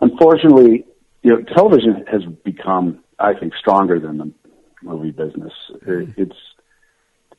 unfortunately, 0.00 0.84
you 1.22 1.32
know, 1.32 1.42
television 1.54 2.04
has 2.10 2.22
become, 2.44 3.02
I 3.18 3.34
think, 3.34 3.54
stronger 3.58 3.98
than 3.98 4.18
the 4.18 4.32
movie 4.82 5.10
business. 5.10 5.52
Mm-hmm. 5.72 5.90
It, 5.90 6.08
it's 6.28 6.36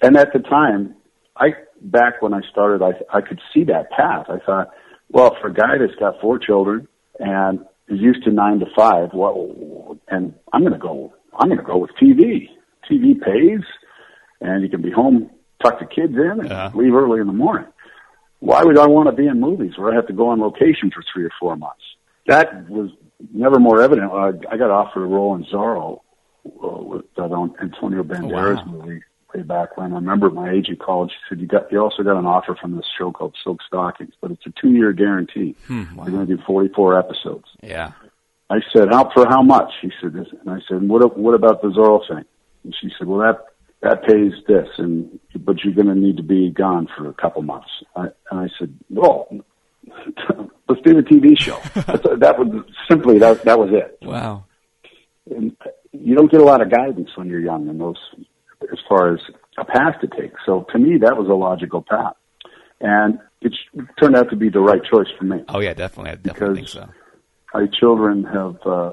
and 0.01 0.17
at 0.17 0.34
the 0.34 0.39
time, 0.39 0.95
I 1.36 1.49
back 1.82 2.21
when 2.21 2.34
I 2.34 2.41
started, 2.51 2.82
I 2.84 2.93
I 3.15 3.21
could 3.21 3.39
see 3.53 3.63
that 3.65 3.91
path. 3.91 4.28
I 4.30 4.39
thought, 4.45 4.69
well, 5.09 5.36
for 5.41 5.47
a 5.47 5.53
guy 5.53 5.78
that's 5.80 5.95
got 5.99 6.19
four 6.21 6.39
children 6.39 6.88
and 7.19 7.59
is 7.88 7.99
used 7.99 8.23
to 8.25 8.32
nine 8.32 8.59
to 8.59 8.65
five, 8.75 9.09
well, 9.13 9.97
and 10.07 10.34
I'm 10.53 10.61
going 10.61 10.73
to 10.73 10.80
go, 10.80 11.13
I'm 11.38 11.47
going 11.47 11.59
to 11.59 11.65
go 11.65 11.78
with 11.78 11.91
TV. 12.01 12.49
TV 12.89 13.19
pays, 13.19 13.65
and 14.41 14.63
you 14.63 14.69
can 14.69 14.81
be 14.81 14.91
home, 14.91 15.29
tuck 15.63 15.79
the 15.79 15.85
kids 15.85 16.13
in, 16.13 16.39
and 16.39 16.49
Yeah. 16.49 16.71
leave 16.73 16.93
early 16.93 17.19
in 17.19 17.27
the 17.27 17.33
morning. 17.33 17.67
Why 18.39 18.63
would 18.63 18.77
I 18.77 18.85
want 18.88 19.07
to 19.07 19.15
be 19.15 19.27
in 19.27 19.39
movies 19.39 19.77
where 19.77 19.91
I 19.91 19.95
have 19.95 20.07
to 20.07 20.13
go 20.13 20.29
on 20.29 20.39
location 20.39 20.91
for 20.91 21.03
three 21.11 21.23
or 21.23 21.31
four 21.39 21.55
months? 21.55 21.81
That 22.27 22.69
was 22.69 22.91
never 23.33 23.59
more 23.59 23.81
evident. 23.81 24.11
I, 24.11 24.29
I 24.53 24.57
got 24.57 24.69
offered 24.69 25.03
a 25.03 25.07
role 25.07 25.35
in 25.35 25.43
Zorro 25.45 26.01
uh, 26.45 26.83
with 26.83 27.05
that 27.15 27.31
on 27.31 27.55
Antonio 27.61 28.03
Banderas 28.03 28.65
wow. 28.65 28.71
movie 28.71 29.01
way 29.33 29.41
back 29.41 29.77
when. 29.77 29.91
I 29.91 29.95
remember 29.95 30.29
my 30.29 30.51
agent 30.51 30.79
called. 30.79 31.11
She 31.11 31.17
said, 31.29 31.39
"You 31.39 31.47
got, 31.47 31.71
you 31.71 31.79
also 31.79 32.03
got 32.03 32.17
an 32.17 32.25
offer 32.25 32.55
from 32.55 32.75
this 32.75 32.85
show 32.97 33.11
called 33.11 33.35
Silk 33.43 33.59
Stockings, 33.65 34.13
but 34.21 34.31
it's 34.31 34.45
a 34.45 34.51
two-year 34.61 34.93
guarantee. 34.93 35.55
Hmm, 35.67 35.95
wow. 35.95 36.05
You're 36.05 36.15
going 36.15 36.27
to 36.27 36.38
do 36.38 36.43
44 36.45 36.99
episodes." 36.99 37.45
Yeah. 37.61 37.91
I 38.49 38.59
said, 38.71 38.89
"How 38.91 39.09
for 39.13 39.27
how 39.27 39.41
much?" 39.41 39.71
She 39.81 39.91
said, 40.01 40.13
this, 40.13 40.27
and 40.31 40.49
I 40.49 40.59
said, 40.67 40.88
"What 40.88 41.17
what 41.17 41.33
about 41.33 41.61
the 41.61 41.69
Zorro 41.69 42.07
thing?" 42.07 42.25
And 42.63 42.75
she 42.79 42.89
said, 42.97 43.07
"Well, 43.07 43.19
that 43.19 43.45
that 43.82 44.03
pays 44.03 44.34
this, 44.47 44.67
and 44.78 45.19
but 45.39 45.63
you're 45.63 45.73
going 45.73 45.88
to 45.88 45.95
need 45.95 46.17
to 46.17 46.23
be 46.23 46.49
gone 46.49 46.88
for 46.97 47.07
a 47.09 47.13
couple 47.13 47.41
months." 47.41 47.69
I, 47.95 48.07
and 48.32 48.39
I 48.39 48.47
said, 48.59 48.73
"Well, 48.89 49.28
let's 50.69 50.82
do 50.84 50.93
the 50.93 51.03
TV 51.07 51.38
show." 51.39 51.59
That 51.75 52.36
was 52.38 52.63
simply 52.89 53.19
that 53.19 53.43
that 53.45 53.59
was 53.59 53.69
it. 53.71 53.97
Wow. 54.01 54.45
And 55.30 55.55
you 55.91 56.15
don't 56.15 56.32
get 56.32 56.41
a 56.41 56.45
lot 56.45 56.61
of 56.61 56.71
guidance 56.71 57.09
when 57.15 57.28
you're 57.28 57.39
young 57.41 57.67
in 57.67 57.78
those, 57.78 57.97
as 58.71 58.80
far 58.88 59.13
as 59.13 59.19
a 59.57 59.65
path 59.65 59.99
to 60.01 60.07
take. 60.07 60.32
So 60.45 60.65
to 60.71 60.80
me, 60.80 60.97
that 60.99 61.17
was 61.17 61.28
a 61.28 61.34
logical 61.34 61.82
path, 61.88 62.13
and 62.80 63.19
it 63.41 63.53
turned 64.01 64.15
out 64.15 64.30
to 64.30 64.36
be 64.36 64.49
the 64.49 64.59
right 64.59 64.82
choice 64.84 65.07
for 65.17 65.25
me. 65.25 65.43
Oh 65.49 65.59
yeah, 65.59 65.73
definitely. 65.73 66.11
I 66.11 66.15
definitely 66.15 66.55
think 66.63 66.67
Because- 66.71 66.89
so. 66.89 66.89
my 67.53 67.67
children 67.80 68.23
have 68.23 68.57
uh, 68.65 68.91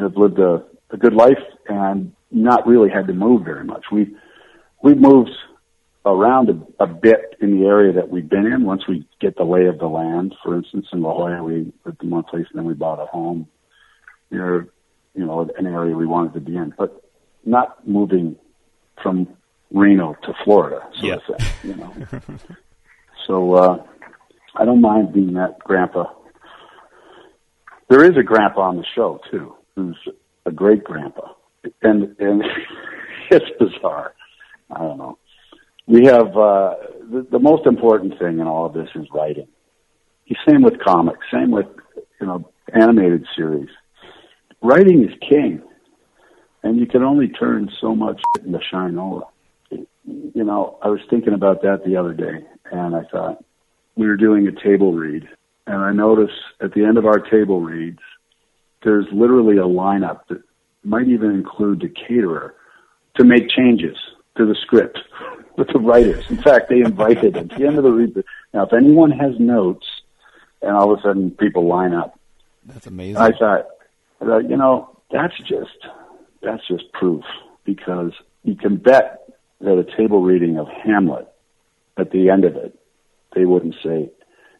have 0.00 0.16
lived 0.16 0.38
a, 0.38 0.62
a 0.90 0.96
good 0.96 1.14
life 1.14 1.42
and 1.68 2.12
not 2.30 2.66
really 2.66 2.90
had 2.90 3.06
to 3.06 3.12
move 3.14 3.44
very 3.44 3.64
much. 3.64 3.84
We 3.92 4.14
we've 4.82 4.98
moved 4.98 5.30
around 6.04 6.48
a, 6.50 6.84
a 6.84 6.86
bit 6.86 7.36
in 7.40 7.58
the 7.58 7.66
area 7.66 7.92
that 7.92 8.08
we've 8.08 8.28
been 8.28 8.46
in. 8.46 8.64
Once 8.64 8.82
we 8.88 9.06
get 9.20 9.36
the 9.36 9.44
lay 9.44 9.66
of 9.66 9.78
the 9.78 9.86
land, 9.86 10.34
for 10.42 10.56
instance, 10.56 10.86
in 10.92 11.02
La 11.02 11.12
Jolla, 11.12 11.42
we 11.42 11.72
lived 11.84 12.02
in 12.02 12.10
one 12.10 12.22
place 12.24 12.46
and 12.50 12.58
then 12.58 12.64
we 12.64 12.74
bought 12.74 13.00
a 13.02 13.06
home 13.06 13.48
near 14.30 14.68
you 15.14 15.24
know 15.24 15.48
an 15.58 15.66
area 15.66 15.96
we 15.96 16.06
wanted 16.06 16.34
to 16.34 16.40
be 16.40 16.56
in, 16.56 16.72
but 16.76 17.02
not 17.44 17.86
moving 17.86 18.36
from 19.02 19.28
Reno 19.72 20.14
to 20.22 20.32
Florida, 20.44 20.80
so 21.00 21.06
Yeah. 21.06 21.14
to 21.16 21.20
say. 21.32 21.44
You 21.62 21.74
know, 21.76 21.96
so 23.26 23.54
uh, 23.54 23.84
I 24.54 24.64
don't 24.64 24.80
mind 24.80 25.12
being 25.12 25.34
that 25.34 25.58
grandpa 25.60 26.12
there 27.88 28.04
is 28.04 28.16
a 28.16 28.22
grandpa 28.22 28.62
on 28.62 28.76
the 28.76 28.84
show 28.94 29.20
too, 29.30 29.54
who's 29.76 29.96
a 30.44 30.50
great 30.50 30.84
grandpa, 30.84 31.32
and 31.82 32.16
and 32.18 32.42
it's 33.30 33.46
bizarre. 33.58 34.12
I 34.70 34.78
don't 34.78 34.98
know. 34.98 35.18
We 35.86 36.06
have 36.06 36.28
uh, 36.36 36.74
the, 37.10 37.26
the 37.30 37.38
most 37.38 37.66
important 37.66 38.18
thing 38.18 38.40
in 38.40 38.46
all 38.46 38.66
of 38.66 38.72
this 38.72 38.88
is 38.94 39.06
writing. 39.14 39.48
Same 40.48 40.62
with 40.62 40.74
comics. 40.84 41.24
Same 41.32 41.50
with 41.50 41.66
you 42.20 42.26
know 42.26 42.50
animated 42.72 43.26
series. 43.36 43.68
Writing 44.62 45.04
is 45.04 45.14
king, 45.20 45.62
and 46.62 46.78
you 46.78 46.86
can 46.86 47.02
only 47.02 47.28
turn 47.28 47.70
so 47.80 47.94
much 47.94 48.20
into 48.44 48.58
shinola. 48.72 49.28
You 49.70 50.44
know, 50.44 50.78
I 50.82 50.88
was 50.88 51.00
thinking 51.10 51.32
about 51.32 51.62
that 51.62 51.82
the 51.84 51.96
other 51.96 52.12
day, 52.12 52.44
and 52.72 52.96
I 52.96 53.02
thought 53.04 53.44
we 53.96 54.06
were 54.06 54.16
doing 54.16 54.46
a 54.48 54.52
table 54.52 54.92
read, 54.92 55.28
and 55.66 55.76
I 55.76 55.92
noticed 55.92 56.34
at 56.60 56.74
the 56.74 56.84
end 56.84 56.98
of 56.98 57.06
our 57.06 57.18
table 57.18 57.60
reads, 57.60 58.00
there's 58.82 59.06
literally 59.12 59.56
a 59.56 59.62
lineup 59.62 60.20
that 60.28 60.42
might 60.84 61.08
even 61.08 61.30
include 61.30 61.80
the 61.80 61.88
caterer 61.88 62.54
to 63.16 63.24
make 63.24 63.48
changes 63.48 63.96
to 64.36 64.46
the 64.46 64.54
script 64.54 64.98
with 65.56 65.68
the 65.72 65.78
writers. 65.78 66.24
In 66.30 66.36
fact, 66.38 66.68
they 66.68 66.80
invited 66.80 67.36
at 67.36 67.48
the 67.50 67.66
end 67.66 67.78
of 67.78 67.84
the 67.84 67.90
read. 67.90 68.22
Now, 68.52 68.64
if 68.66 68.72
anyone 68.72 69.10
has 69.10 69.38
notes, 69.38 69.86
and 70.62 70.74
all 70.76 70.92
of 70.92 70.98
a 70.98 71.02
sudden 71.02 71.30
people 71.30 71.66
line 71.66 71.92
up, 71.92 72.18
That's 72.64 72.86
amazing. 72.86 73.16
I 73.18 73.30
thought, 73.32 73.66
I 74.20 74.24
thought, 74.24 74.48
you 74.50 74.56
know, 74.56 74.96
that's 75.10 75.36
just 75.38 75.76
that's 76.42 76.66
just 76.66 76.90
proof 76.92 77.24
because 77.64 78.12
you 78.44 78.56
can 78.56 78.76
bet 78.76 79.28
that 79.60 79.78
a 79.78 79.96
table 79.96 80.22
reading 80.22 80.58
of 80.58 80.68
Hamlet 80.68 81.28
at 81.96 82.10
the 82.10 82.30
end 82.30 82.44
of 82.44 82.56
it, 82.56 82.78
they 83.34 83.44
wouldn't 83.44 83.74
say. 83.82 84.10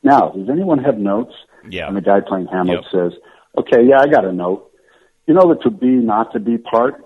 Now, 0.02 0.30
does 0.30 0.48
anyone 0.50 0.78
have 0.82 0.98
notes? 0.98 1.34
Yeah. 1.68 1.88
And 1.88 1.96
the 1.96 2.00
guy 2.00 2.20
playing 2.26 2.46
Hamlet 2.46 2.84
Yep. 2.84 2.92
says, 2.92 3.12
"Okay, 3.58 3.82
yeah, 3.84 3.98
I 4.00 4.06
got 4.06 4.24
a 4.24 4.32
note. 4.32 4.70
You 5.26 5.34
know 5.34 5.48
the 5.52 5.60
to 5.62 5.70
be, 5.70 5.88
not 5.88 6.32
to 6.32 6.40
be 6.40 6.58
part. 6.58 7.02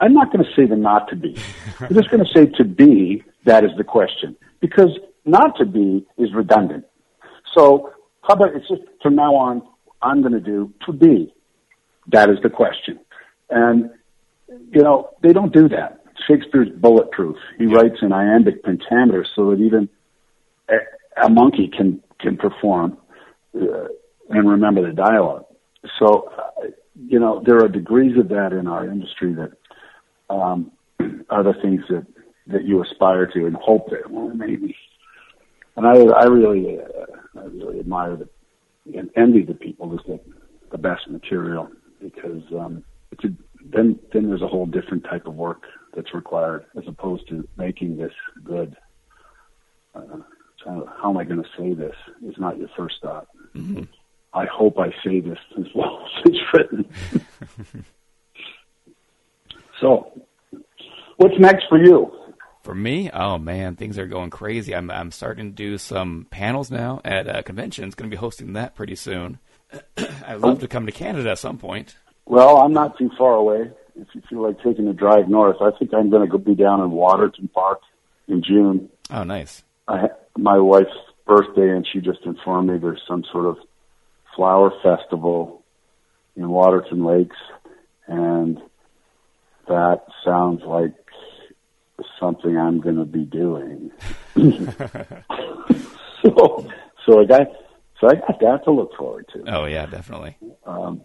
I'm 0.00 0.12
not 0.12 0.32
going 0.32 0.44
to 0.44 0.50
say 0.56 0.66
the 0.66 0.76
not 0.76 1.08
to 1.08 1.16
be. 1.16 1.36
I'm 1.80 1.94
just 1.94 2.10
going 2.10 2.24
to 2.24 2.32
say 2.32 2.46
to 2.58 2.64
be. 2.64 3.22
That 3.44 3.62
is 3.62 3.70
the 3.76 3.84
question 3.84 4.36
because 4.60 4.98
not 5.26 5.58
to 5.58 5.66
be 5.66 6.06
is 6.16 6.32
redundant. 6.34 6.86
So 7.54 7.92
how 8.22 8.34
about 8.34 8.56
it's 8.56 8.68
just 8.68 8.82
from 9.02 9.16
now 9.16 9.34
on, 9.34 9.62
I'm 10.02 10.22
going 10.22 10.32
to 10.32 10.40
do 10.40 10.72
to 10.86 10.92
be. 10.92 11.34
That 12.08 12.30
is 12.30 12.36
the 12.42 12.50
question. 12.50 13.00
And, 13.50 13.90
you 14.48 14.82
know, 14.82 15.10
they 15.22 15.32
don't 15.32 15.52
do 15.52 15.68
that. 15.68 16.02
Shakespeare's 16.26 16.70
bulletproof. 16.70 17.36
He 17.58 17.66
writes 17.66 17.96
in 18.02 18.12
iambic 18.12 18.62
pentameter 18.62 19.26
so 19.36 19.50
that 19.50 19.60
even 19.60 19.88
a, 20.68 21.26
a 21.26 21.28
monkey 21.28 21.70
can, 21.74 22.02
can 22.20 22.36
perform 22.36 22.96
uh, 23.54 23.88
and 24.30 24.48
remember 24.48 24.86
the 24.86 24.94
dialogue. 24.94 25.44
So, 25.98 26.30
uh, 26.38 26.68
you 27.06 27.20
know, 27.20 27.42
there 27.44 27.58
are 27.58 27.68
degrees 27.68 28.16
of 28.18 28.28
that 28.30 28.52
in 28.52 28.66
our 28.66 28.86
industry 28.86 29.34
that 29.34 29.52
um, 30.30 30.72
are 31.30 31.42
the 31.42 31.54
things 31.62 31.82
that, 31.88 32.06
that 32.46 32.64
you 32.64 32.82
aspire 32.82 33.26
to 33.26 33.46
and 33.46 33.56
hope 33.56 33.90
that, 33.90 34.10
well, 34.10 34.28
maybe. 34.28 34.76
And 35.76 35.86
I, 35.86 35.96
I 35.96 36.24
really, 36.24 36.78
uh, 36.78 37.40
I 37.40 37.44
really 37.44 37.80
admire 37.80 38.16
the, 38.16 38.28
and 38.96 39.10
envy 39.16 39.42
the 39.42 39.54
people 39.54 39.88
who 39.88 39.98
get 40.06 40.24
the 40.70 40.78
best 40.78 41.08
material 41.08 41.68
because 42.00 42.42
um, 42.52 42.84
it's 43.10 43.24
a, 43.24 43.28
then 43.64 43.98
then 44.12 44.28
there's 44.28 44.42
a 44.42 44.48
whole 44.48 44.66
different 44.66 45.04
type 45.04 45.26
of 45.26 45.34
work 45.34 45.62
that's 45.94 46.12
required 46.14 46.66
as 46.76 46.84
opposed 46.86 47.28
to 47.28 47.48
making 47.56 47.96
this 47.96 48.12
good. 48.44 48.76
Uh, 49.94 50.18
so 50.62 50.88
how 51.00 51.10
am 51.10 51.16
I 51.16 51.24
going 51.24 51.42
to 51.42 51.48
say 51.56 51.74
this? 51.74 51.94
Is 52.26 52.34
not 52.38 52.58
your 52.58 52.68
first 52.76 52.96
thought. 53.02 53.28
Mm-hmm. 53.54 53.84
I 54.32 54.46
hope 54.46 54.78
I 54.78 54.90
say 55.04 55.20
this 55.20 55.38
as 55.58 55.66
well 55.74 56.06
as 56.16 56.32
it's 56.32 56.38
written. 56.52 57.84
so, 59.80 60.12
what's 61.16 61.38
next 61.38 61.66
for 61.68 61.78
you? 61.78 62.12
For 62.62 62.74
me, 62.74 63.10
oh 63.10 63.36
man, 63.38 63.76
things 63.76 63.98
are 63.98 64.06
going 64.06 64.30
crazy. 64.30 64.74
I'm 64.74 64.90
I'm 64.90 65.10
starting 65.10 65.50
to 65.50 65.54
do 65.54 65.76
some 65.76 66.26
panels 66.30 66.70
now 66.70 67.00
at 67.04 67.28
a 67.28 67.42
convention. 67.42 67.84
It's 67.84 67.94
going 67.94 68.10
to 68.10 68.14
be 68.14 68.18
hosting 68.18 68.54
that 68.54 68.74
pretty 68.74 68.94
soon. 68.94 69.38
I'd 70.26 70.40
love 70.40 70.60
to 70.60 70.68
come 70.68 70.86
to 70.86 70.92
Canada 70.92 71.30
at 71.30 71.38
some 71.38 71.58
point. 71.58 71.96
Well, 72.26 72.58
I'm 72.58 72.72
not 72.72 72.96
too 72.96 73.10
far 73.18 73.34
away. 73.34 73.70
If 73.96 74.08
you 74.14 74.22
feel 74.28 74.42
like 74.42 74.62
taking 74.62 74.88
a 74.88 74.94
drive 74.94 75.28
north, 75.28 75.56
I 75.60 75.76
think 75.78 75.92
I'm 75.92 76.10
going 76.10 76.22
to 76.22 76.28
go 76.28 76.38
be 76.38 76.54
down 76.54 76.80
in 76.80 76.90
Waterton 76.90 77.48
Park 77.48 77.80
in 78.28 78.42
June. 78.42 78.88
Oh, 79.10 79.24
nice. 79.24 79.62
I 79.86 79.98
ha- 79.98 80.16
my 80.36 80.58
wife's 80.58 80.90
birthday, 81.26 81.70
and 81.70 81.86
she 81.92 82.00
just 82.00 82.20
informed 82.24 82.70
me 82.70 82.78
there's 82.78 83.02
some 83.06 83.24
sort 83.30 83.46
of 83.46 83.58
flower 84.34 84.72
festival 84.82 85.62
in 86.34 86.48
Waterton 86.48 87.04
Lakes, 87.04 87.36
and 88.06 88.60
that 89.68 90.02
sounds 90.24 90.62
like 90.64 90.94
something 92.20 92.56
I'm 92.56 92.80
going 92.80 92.96
to 92.96 93.04
be 93.04 93.24
doing. 93.24 93.90
so, 96.22 96.68
so 97.06 97.20
I 97.20 97.24
got, 97.24 97.46
so 98.00 98.08
I 98.08 98.14
got 98.14 98.40
that 98.40 98.60
to 98.64 98.70
look 98.70 98.94
forward 98.96 99.28
to. 99.34 99.44
Oh 99.46 99.64
yeah, 99.66 99.86
definitely. 99.86 100.36
Um, 100.66 101.02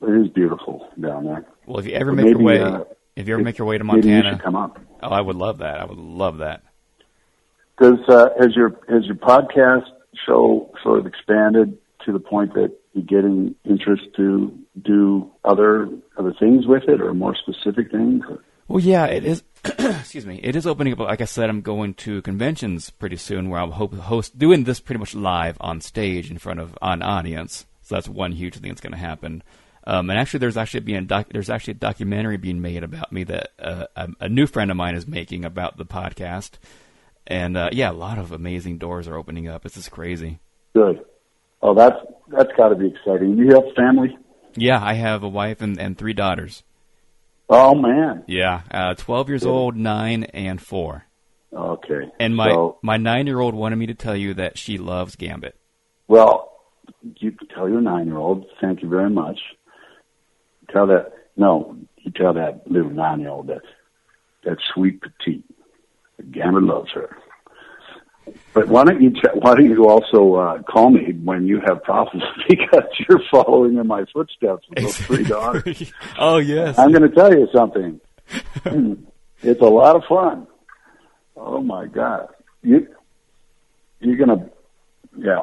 it 0.00 0.26
is 0.26 0.28
beautiful 0.28 0.88
down 1.00 1.24
there. 1.24 1.44
Well, 1.66 1.78
if 1.78 1.86
you 1.86 1.92
ever 1.92 2.12
But 2.12 2.24
make 2.24 2.30
your 2.32 2.42
way, 2.42 2.60
uh, 2.60 2.84
if 3.16 3.28
you 3.28 3.34
ever 3.34 3.42
make 3.42 3.58
your 3.58 3.66
way 3.66 3.78
to 3.78 3.84
maybe 3.84 4.08
you 4.08 4.14
Montana, 4.14 4.36
should 4.36 4.42
come 4.42 4.56
up. 4.56 4.80
oh, 5.02 5.08
I 5.08 5.20
would 5.20 5.36
love 5.36 5.58
that. 5.58 5.80
I 5.80 5.84
would 5.84 5.98
love 5.98 6.38
that. 6.38 6.62
Does 7.80 7.98
uh, 8.08 8.28
has 8.40 8.54
your 8.54 8.70
has 8.88 9.04
your 9.06 9.16
podcast 9.16 9.86
show 10.26 10.72
sort 10.82 10.98
of 10.98 11.06
expanded 11.06 11.78
to 12.04 12.12
the 12.12 12.20
point 12.20 12.54
that 12.54 12.72
getting 13.06 13.54
interest 13.64 14.02
to 14.16 14.56
do 14.82 15.30
other 15.44 15.88
other 16.18 16.34
things 16.38 16.66
with 16.66 16.84
it, 16.88 17.00
or 17.00 17.14
more 17.14 17.34
specific 17.34 17.90
things? 17.90 18.22
Well, 18.68 18.80
yeah, 18.80 19.06
it 19.06 19.24
is. 19.24 19.42
excuse 19.64 20.26
me. 20.26 20.40
It 20.42 20.56
is 20.56 20.66
opening 20.66 20.92
up. 20.92 20.98
Like 21.00 21.20
I 21.20 21.26
said, 21.26 21.48
I'm 21.48 21.60
going 21.60 21.94
to 21.94 22.22
conventions 22.22 22.90
pretty 22.90 23.16
soon, 23.16 23.48
where 23.48 23.60
I'll 23.60 23.70
hope 23.70 23.94
host 23.94 24.38
doing 24.38 24.64
this 24.64 24.80
pretty 24.80 24.98
much 24.98 25.14
live 25.14 25.56
on 25.60 25.80
stage 25.80 26.30
in 26.30 26.38
front 26.38 26.60
of 26.60 26.76
an 26.82 27.02
audience. 27.02 27.66
So 27.82 27.94
that's 27.94 28.08
one 28.08 28.32
huge 28.32 28.54
thing 28.54 28.70
that's 28.70 28.80
going 28.80 28.92
to 28.92 28.98
happen. 28.98 29.42
Um, 29.84 30.10
and 30.10 30.18
actually, 30.18 30.38
there's 30.38 30.56
actually 30.56 30.80
being 30.80 30.98
a 30.98 31.02
doc, 31.02 31.26
there's 31.32 31.50
actually 31.50 31.72
a 31.72 31.74
documentary 31.74 32.36
being 32.36 32.62
made 32.62 32.84
about 32.84 33.12
me 33.12 33.24
that 33.24 33.50
uh, 33.58 33.86
a, 33.96 34.08
a 34.20 34.28
new 34.28 34.46
friend 34.46 34.70
of 34.70 34.76
mine 34.76 34.94
is 34.94 35.06
making 35.06 35.44
about 35.44 35.76
the 35.76 35.84
podcast. 35.84 36.52
And 37.26 37.56
uh, 37.56 37.70
yeah, 37.72 37.90
a 37.90 37.92
lot 37.92 38.18
of 38.18 38.32
amazing 38.32 38.78
doors 38.78 39.08
are 39.08 39.16
opening 39.16 39.48
up. 39.48 39.66
It's 39.66 39.74
just 39.74 39.90
crazy. 39.90 40.38
Good. 40.74 41.04
Oh, 41.62 41.74
that's 41.74 41.96
that's 42.28 42.50
got 42.56 42.70
to 42.70 42.74
be 42.74 42.88
exciting. 42.88 43.36
You 43.38 43.54
have 43.54 43.64
family? 43.76 44.16
Yeah, 44.54 44.82
I 44.82 44.94
have 44.94 45.22
a 45.22 45.28
wife 45.28 45.60
and, 45.62 45.78
and 45.78 45.96
three 45.96 46.12
daughters. 46.12 46.62
Oh 47.48 47.74
man. 47.74 48.24
Yeah, 48.26 48.62
uh, 48.70 48.94
twelve 48.94 49.28
years 49.28 49.44
old, 49.44 49.76
nine, 49.76 50.24
and 50.24 50.60
four. 50.60 51.04
Okay. 51.52 52.10
And 52.18 52.34
my 52.34 52.48
So- 52.50 52.78
my 52.82 52.96
nine 52.96 53.26
year 53.26 53.40
old 53.40 53.54
wanted 53.54 53.76
me 53.76 53.86
to 53.86 53.94
tell 53.94 54.16
you 54.16 54.34
that 54.34 54.58
she 54.58 54.78
loves 54.78 55.16
Gambit. 55.16 55.56
Well, 56.08 56.50
you 57.18 57.34
tell 57.54 57.68
your 57.68 57.80
nine 57.80 58.06
year 58.06 58.16
old, 58.16 58.46
thank 58.60 58.82
you 58.82 58.88
very 58.88 59.10
much. 59.10 59.38
Tell 60.70 60.86
that 60.88 61.12
no, 61.36 61.76
you 61.98 62.10
tell 62.10 62.34
that 62.34 62.70
little 62.70 62.90
nine 62.90 63.20
year 63.20 63.30
old 63.30 63.48
that 63.48 63.62
that 64.44 64.58
sweet 64.74 65.00
petite. 65.00 65.44
Gambit 66.30 66.62
loves 66.62 66.90
her. 66.94 67.16
But 68.54 68.68
why 68.68 68.84
don't 68.84 69.00
you 69.02 69.10
t- 69.10 69.20
why 69.34 69.54
don't 69.54 69.64
you 69.70 69.88
also 69.88 70.34
uh, 70.34 70.62
call 70.62 70.90
me 70.90 71.12
when 71.24 71.46
you 71.46 71.60
have 71.66 71.82
problems 71.82 72.22
because 72.48 72.84
you're 73.08 73.20
following 73.30 73.78
in 73.78 73.86
my 73.86 74.04
footsteps 74.12 74.66
with 74.68 74.78
those 74.84 74.96
three 74.96 75.24
daughters. 75.24 75.92
oh 76.18 76.36
yes. 76.38 76.78
I'm 76.78 76.90
going 76.92 77.02
to 77.02 77.08
tell 77.14 77.32
you 77.32 77.48
something. 77.52 78.00
Hmm. 78.64 78.94
it's 79.42 79.60
a 79.60 79.64
lot 79.64 79.96
of 79.96 80.02
fun. 80.08 80.46
Oh 81.36 81.60
my 81.62 81.86
god, 81.86 82.28
you 82.62 82.86
you're 84.00 84.16
gonna 84.16 84.48
yeah. 85.18 85.40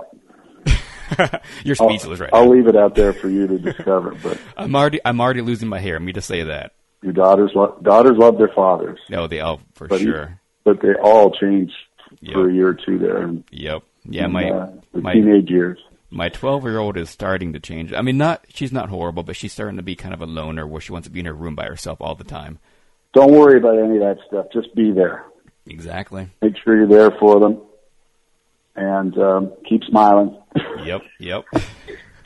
You're 1.63 1.75
I'll- 1.79 1.89
speechless 1.89 2.19
right 2.19 2.29
I'll 2.31 2.45
now. 2.45 2.51
leave 2.51 2.67
it 2.67 2.75
out 2.75 2.95
there 2.95 3.13
for 3.13 3.29
you 3.29 3.47
to 3.47 3.57
discover. 3.57 4.15
But 4.21 4.39
I'm 4.57 4.75
already 4.75 4.99
I'm 5.03 5.19
already 5.19 5.41
losing 5.41 5.67
my 5.67 5.79
hair. 5.79 5.99
Me 5.99 6.13
to 6.13 6.21
say 6.21 6.43
that. 6.43 6.73
your 7.01 7.13
daughters 7.13 7.51
lo- 7.55 7.77
daughters 7.81 8.17
love 8.17 8.37
their 8.37 8.49
fathers, 8.55 8.99
No, 9.09 9.27
they 9.27 9.39
all 9.39 9.61
for 9.73 9.87
but 9.87 10.01
sure. 10.01 10.39
but 10.63 10.81
they 10.81 10.93
all 11.01 11.31
change 11.31 11.71
for 12.33 12.49
a 12.49 12.53
year 12.53 12.69
or 12.69 12.73
two 12.73 12.97
there. 12.97 13.21
And, 13.21 13.43
Yep. 13.51 13.83
Yeah, 14.05 14.27
my 14.27 14.49
uh, 14.49 14.71
my 14.93 15.13
teenage 15.13 15.49
years. 15.49 15.77
my 16.09 16.29
12 16.29 16.63
year 16.63 16.79
old 16.79 16.97
is 16.97 17.09
starting 17.09 17.53
to 17.53 17.59
change. 17.59 17.93
I 17.93 18.01
mean, 18.01 18.17
not 18.17 18.45
she's 18.49 18.71
not 18.71 18.89
horrible, 18.89 19.23
but 19.23 19.35
she's 19.35 19.53
starting 19.53 19.77
to 19.77 19.83
be 19.83 19.95
kind 19.95 20.13
of 20.13 20.21
a 20.21 20.25
loner 20.25 20.65
where 20.65 20.81
she 20.81 20.91
wants 20.91 21.07
to 21.07 21.11
be 21.11 21.19
in 21.19 21.25
her 21.25 21.33
room 21.33 21.55
by 21.55 21.65
herself 21.65 21.99
all 22.01 22.15
the 22.15 22.23
time. 22.23 22.59
Don't 23.13 23.31
worry 23.33 23.57
about 23.57 23.77
any 23.77 23.95
of 23.97 24.01
that 24.01 24.17
stuff. 24.27 24.47
Just 24.53 24.73
be 24.75 24.91
there. 24.91 25.25
Exactly. 25.67 26.29
Make 26.41 26.55
sure 26.63 26.75
you're 26.77 26.87
there 26.87 27.11
for 27.19 27.39
them, 27.39 27.61
and 28.75 29.17
um, 29.17 29.53
keep 29.67 29.83
smiling. 29.83 30.35
Yep. 30.83 31.01
Yep. 31.19 31.45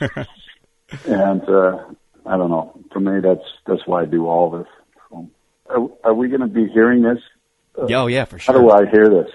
and 1.06 1.42
uh, 1.48 1.84
I 2.26 2.36
don't 2.36 2.50
know. 2.50 2.78
For 2.92 3.00
me, 3.00 3.20
that's 3.20 3.44
that's 3.66 3.82
why 3.86 4.02
I 4.02 4.04
do 4.06 4.26
all 4.28 4.50
this. 4.50 4.66
So, 5.10 5.28
are, 5.68 5.88
are 6.04 6.14
we 6.14 6.28
going 6.28 6.40
to 6.40 6.46
be 6.46 6.68
hearing 6.68 7.02
this? 7.02 7.18
Uh, 7.76 7.86
oh 7.90 8.06
yeah, 8.06 8.24
for 8.24 8.38
sure. 8.38 8.54
How 8.54 8.60
do 8.60 8.70
I 8.70 8.88
hear 8.90 9.08
this? 9.10 9.30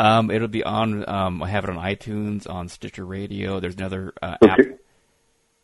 Um, 0.00 0.30
it'll 0.30 0.48
be 0.48 0.62
on. 0.64 1.08
Um, 1.08 1.42
I 1.42 1.48
have 1.48 1.64
it 1.64 1.70
on 1.70 1.76
iTunes, 1.76 2.48
on 2.48 2.68
Stitcher 2.68 3.04
Radio. 3.04 3.60
There's 3.60 3.76
another 3.76 4.12
uh, 4.22 4.36
app. 4.48 4.58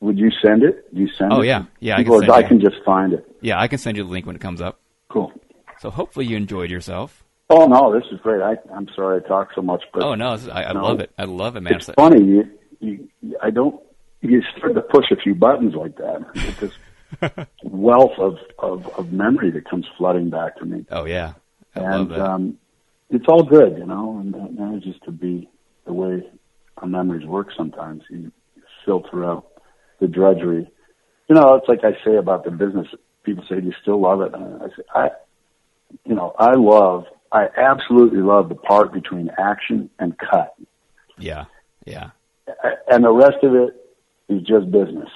Would 0.00 0.18
you 0.18 0.30
send 0.44 0.62
it? 0.62 0.92
Do 0.94 1.00
you 1.00 1.08
send 1.08 1.32
Oh, 1.32 1.40
it? 1.40 1.46
yeah. 1.46 1.64
Yeah, 1.80 1.96
I 1.96 2.04
can 2.04 2.30
I 2.30 2.42
can 2.42 2.60
just 2.60 2.76
find 2.84 3.12
it. 3.14 3.26
Yeah, 3.40 3.58
I 3.60 3.66
can 3.68 3.78
send 3.78 3.96
you 3.96 4.02
the 4.04 4.10
link 4.10 4.26
when 4.26 4.36
it 4.36 4.42
comes 4.42 4.60
up. 4.60 4.78
Cool. 5.08 5.32
So 5.80 5.90
hopefully 5.90 6.26
you 6.26 6.36
enjoyed 6.36 6.70
yourself. 6.70 7.24
Oh 7.48 7.66
no, 7.66 7.92
this 7.98 8.04
is 8.12 8.20
great. 8.20 8.42
I, 8.42 8.56
I'm 8.74 8.88
sorry 8.94 9.22
I 9.24 9.26
talk 9.28 9.48
so 9.54 9.62
much, 9.62 9.82
but 9.94 10.02
oh 10.02 10.14
no, 10.14 10.32
this 10.36 10.42
is- 10.44 10.48
I, 10.50 10.64
I 10.64 10.72
no. 10.72 10.82
love 10.82 11.00
it. 11.00 11.10
I 11.16 11.24
love 11.24 11.56
it, 11.56 11.60
man. 11.62 11.74
it's 11.74 11.88
funny. 11.90 12.22
You, 12.24 12.44
you, 12.80 13.08
I 13.42 13.50
don't. 13.50 13.80
You 14.20 14.42
start 14.56 14.74
to 14.74 14.80
push 14.82 15.06
a 15.12 15.16
few 15.16 15.34
buttons 15.34 15.74
like 15.74 15.96
that. 15.96 16.26
It 16.34 16.58
just 16.58 17.48
wealth 17.62 18.18
of, 18.18 18.36
of 18.58 18.86
of 18.98 19.12
memory 19.12 19.50
that 19.52 19.64
comes 19.70 19.86
flooding 19.96 20.28
back 20.28 20.56
to 20.58 20.64
me. 20.66 20.84
Oh 20.90 21.04
yeah, 21.04 21.34
I 21.74 21.80
love 21.80 22.10
and 22.10 22.20
um, 22.20 22.58
it's 23.10 23.26
all 23.28 23.44
good, 23.44 23.78
you 23.78 23.86
know, 23.86 24.18
and 24.18 24.34
that 24.34 24.52
manages 24.58 24.96
to 25.04 25.10
be 25.10 25.48
the 25.84 25.92
way 25.92 26.28
our 26.78 26.88
memories 26.88 27.26
work. 27.26 27.48
Sometimes 27.56 28.02
you 28.10 28.32
filter 28.84 29.24
out 29.24 29.46
the 30.00 30.08
drudgery. 30.08 30.68
You 31.28 31.34
know, 31.34 31.54
it's 31.54 31.68
like 31.68 31.84
I 31.84 31.92
say 32.04 32.16
about 32.16 32.44
the 32.44 32.50
business. 32.50 32.86
People 33.24 33.44
say, 33.48 33.60
"Do 33.60 33.66
you 33.66 33.72
still 33.80 34.00
love 34.00 34.20
it?" 34.20 34.34
And 34.34 34.62
I 34.62 34.68
say, 34.68 34.82
"I, 34.94 35.10
you 36.04 36.14
know, 36.14 36.34
I 36.38 36.52
love, 36.52 37.06
I 37.32 37.48
absolutely 37.56 38.20
love 38.20 38.48
the 38.48 38.54
part 38.54 38.92
between 38.92 39.30
action 39.38 39.90
and 39.98 40.16
cut, 40.18 40.54
yeah, 41.18 41.44
yeah, 41.84 42.10
and 42.88 43.04
the 43.04 43.12
rest 43.12 43.42
of 43.42 43.54
it 43.54 43.74
is 44.28 44.42
just 44.42 44.70
business." 44.70 45.08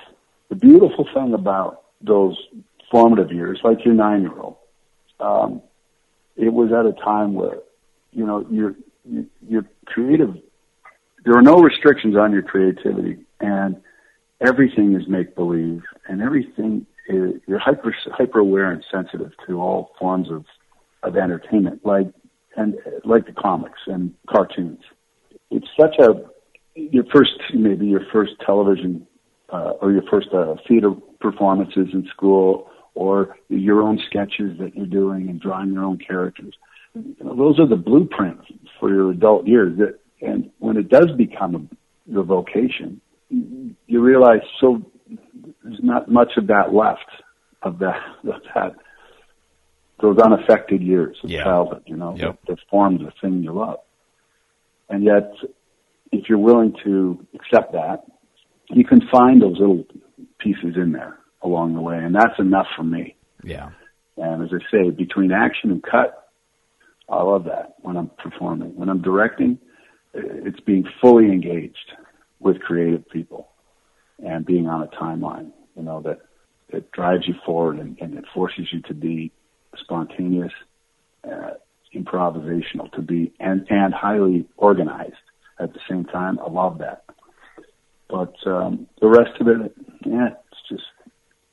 The 0.48 0.56
beautiful 0.56 1.06
thing 1.14 1.32
about 1.32 1.82
those 2.00 2.36
formative 2.90 3.30
years, 3.30 3.60
like 3.62 3.84
your 3.84 3.94
nine-year-old, 3.94 4.56
um, 5.20 5.62
it 6.36 6.52
was 6.52 6.72
at 6.72 6.86
a 6.86 6.92
time 6.92 7.34
where, 7.34 7.58
you 8.12 8.26
know, 8.26 8.46
your 8.50 8.74
your 9.46 9.64
creative. 9.86 10.34
There 11.24 11.36
are 11.36 11.42
no 11.42 11.60
restrictions 11.60 12.16
on 12.16 12.32
your 12.32 12.42
creativity, 12.42 13.18
and 13.40 13.76
everything 14.40 14.94
is 14.94 15.06
make 15.08 15.34
believe, 15.34 15.82
and 16.08 16.22
everything 16.22 16.86
is, 17.08 17.34
you're 17.46 17.58
hyper 17.58 17.94
hyper 18.12 18.38
aware 18.38 18.70
and 18.70 18.84
sensitive 18.90 19.32
to 19.46 19.60
all 19.60 19.92
forms 19.98 20.30
of 20.30 20.44
of 21.02 21.16
entertainment, 21.16 21.84
like 21.84 22.08
and 22.56 22.76
like 23.04 23.26
the 23.26 23.32
comics 23.32 23.80
and 23.86 24.14
cartoons. 24.28 24.80
It's 25.50 25.68
such 25.78 25.96
a 25.98 26.24
your 26.74 27.04
first 27.12 27.32
maybe 27.54 27.86
your 27.86 28.04
first 28.12 28.32
television 28.44 29.06
uh, 29.50 29.72
or 29.80 29.92
your 29.92 30.02
first 30.10 30.28
uh, 30.32 30.54
theater 30.66 30.92
performances 31.20 31.88
in 31.92 32.08
school, 32.14 32.70
or 32.94 33.36
your 33.48 33.82
own 33.82 34.00
sketches 34.06 34.58
that 34.58 34.74
you're 34.74 34.86
doing 34.86 35.28
and 35.28 35.40
drawing 35.40 35.72
your 35.72 35.84
own 35.84 35.98
characters. 35.98 36.54
You 36.94 37.14
know, 37.20 37.36
those 37.36 37.58
are 37.60 37.68
the 37.68 37.76
blueprints 37.76 38.46
for 38.78 38.90
your 38.92 39.10
adult 39.10 39.46
years. 39.46 39.78
That 39.78 39.98
and 40.20 40.50
when 40.58 40.76
it 40.76 40.88
does 40.88 41.10
become 41.16 41.54
a, 41.54 42.10
your 42.10 42.24
vocation, 42.24 43.00
you 43.30 44.00
realize 44.00 44.40
so 44.60 44.82
there's 45.62 45.80
not 45.82 46.10
much 46.10 46.32
of 46.36 46.48
that 46.48 46.74
left 46.74 47.08
of 47.62 47.78
that 47.78 48.00
of 48.24 48.42
that 48.54 48.74
those 50.00 50.18
unaffected 50.18 50.82
years 50.82 51.16
of 51.22 51.30
Yeah. 51.30 51.44
childhood. 51.44 51.82
You 51.86 51.96
know 51.96 52.16
Yep. 52.16 52.40
that, 52.46 52.56
that 52.56 52.58
formed 52.70 53.00
the 53.00 53.12
thing 53.20 53.42
you 53.42 53.52
love, 53.52 53.78
and 54.88 55.04
yet 55.04 55.32
if 56.12 56.28
you're 56.28 56.38
willing 56.38 56.74
to 56.84 57.24
accept 57.34 57.72
that, 57.72 58.04
you 58.70 58.84
can 58.84 59.00
find 59.12 59.40
those 59.40 59.58
little 59.60 59.84
pieces 60.38 60.74
in 60.76 60.90
there 60.92 61.18
along 61.42 61.74
the 61.74 61.80
way, 61.80 61.96
and 61.98 62.14
that's 62.14 62.38
enough 62.38 62.66
for 62.76 62.82
me. 62.82 63.14
yeah. 63.44 63.70
And 64.16 64.42
as 64.42 64.50
I 64.52 64.58
say, 64.70 64.90
between 64.90 65.30
action 65.32 65.70
and 65.70 65.82
cut, 65.82 66.19
I 67.10 67.22
love 67.22 67.44
that 67.44 67.74
when 67.80 67.96
I'm 67.96 68.10
performing. 68.18 68.76
When 68.76 68.88
I'm 68.88 69.02
directing, 69.02 69.58
it's 70.14 70.60
being 70.60 70.84
fully 71.00 71.26
engaged 71.26 71.92
with 72.38 72.60
creative 72.60 73.08
people 73.08 73.48
and 74.24 74.46
being 74.46 74.68
on 74.68 74.82
a 74.82 74.86
timeline, 74.86 75.52
you 75.76 75.82
know, 75.82 76.00
that, 76.02 76.20
that 76.72 76.90
drives 76.92 77.26
you 77.26 77.34
forward 77.44 77.78
and, 77.78 77.98
and 78.00 78.16
it 78.16 78.24
forces 78.32 78.68
you 78.72 78.80
to 78.82 78.94
be 78.94 79.32
spontaneous, 79.76 80.52
uh, 81.24 81.52
improvisational, 81.94 82.90
to 82.92 83.02
be, 83.02 83.32
and, 83.40 83.66
and 83.70 83.92
highly 83.92 84.46
organized 84.56 85.14
at 85.58 85.72
the 85.72 85.80
same 85.88 86.04
time. 86.04 86.38
I 86.38 86.48
love 86.48 86.78
that. 86.78 87.04
But, 88.08 88.34
um, 88.46 88.86
the 89.00 89.08
rest 89.08 89.40
of 89.40 89.48
it, 89.48 89.74
yeah, 90.04 90.30
it's 90.50 90.68
just, 90.68 90.84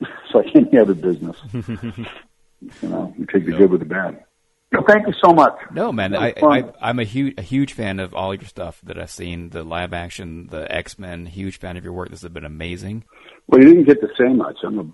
it's 0.00 0.34
like 0.34 0.46
any 0.54 0.78
other 0.78 0.94
business. 0.94 1.36
you 1.52 2.88
know, 2.88 3.14
you 3.18 3.26
take 3.26 3.46
the 3.46 3.52
good 3.52 3.70
with 3.70 3.80
the 3.80 3.86
bad. 3.86 4.24
No, 4.70 4.82
thank 4.86 5.06
you 5.06 5.14
so 5.24 5.32
much. 5.32 5.54
No, 5.72 5.92
man, 5.92 6.14
I, 6.14 6.34
I, 6.42 6.64
I'm 6.80 6.98
a 6.98 7.04
huge 7.04 7.34
a 7.38 7.42
huge 7.42 7.72
fan 7.72 8.00
of 8.00 8.14
all 8.14 8.34
your 8.34 8.44
stuff 8.44 8.80
that 8.84 8.98
I've 8.98 9.10
seen. 9.10 9.48
The 9.48 9.62
live 9.62 9.94
action, 9.94 10.46
the 10.48 10.70
X 10.70 10.98
Men. 10.98 11.24
Huge 11.26 11.58
fan 11.58 11.76
of 11.78 11.84
your 11.84 11.94
work. 11.94 12.10
This 12.10 12.20
has 12.22 12.30
been 12.30 12.44
amazing. 12.44 13.04
Well, 13.46 13.60
you 13.62 13.68
didn't 13.68 13.84
get 13.84 14.00
to 14.02 14.08
say 14.18 14.28
much. 14.32 14.56
I'm 14.62 14.78
a 14.78 14.84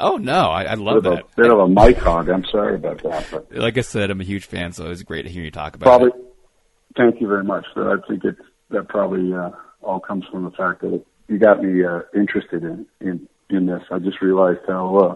Oh 0.00 0.16
no, 0.16 0.50
I, 0.50 0.64
I 0.64 0.74
love 0.74 1.02
bit, 1.02 1.10
that. 1.10 1.24
a, 1.24 1.42
bit 1.42 1.50
of 1.50 1.58
a 1.60 1.68
mic 1.68 1.96
hog. 1.98 2.28
I'm 2.28 2.44
sorry 2.50 2.74
about 2.76 3.02
that, 3.02 3.26
but 3.30 3.54
Like 3.54 3.78
I 3.78 3.82
said, 3.82 4.10
I'm 4.10 4.20
a 4.20 4.24
huge 4.24 4.46
fan, 4.46 4.72
so 4.72 4.86
it 4.86 4.88
was 4.88 5.02
great 5.02 5.22
to 5.22 5.28
hear 5.30 5.44
you 5.44 5.50
talk 5.50 5.76
about 5.76 5.86
probably 5.86 6.08
it. 6.08 6.34
thank 6.96 7.20
you 7.20 7.28
very 7.28 7.44
much. 7.44 7.64
But 7.74 7.86
I 7.86 7.94
think 8.08 8.24
it 8.24 8.36
that 8.70 8.88
probably 8.88 9.32
uh, 9.32 9.50
all 9.82 10.00
comes 10.00 10.24
from 10.30 10.44
the 10.44 10.50
fact 10.50 10.80
that 10.82 10.92
it, 10.94 11.06
you 11.28 11.38
got 11.38 11.62
me 11.62 11.84
uh, 11.84 12.00
interested 12.14 12.64
in, 12.64 12.86
in 13.00 13.28
in 13.50 13.66
this. 13.66 13.82
I 13.90 13.98
just 13.98 14.20
realized 14.20 14.60
how 14.66 14.96
uh, 14.96 15.14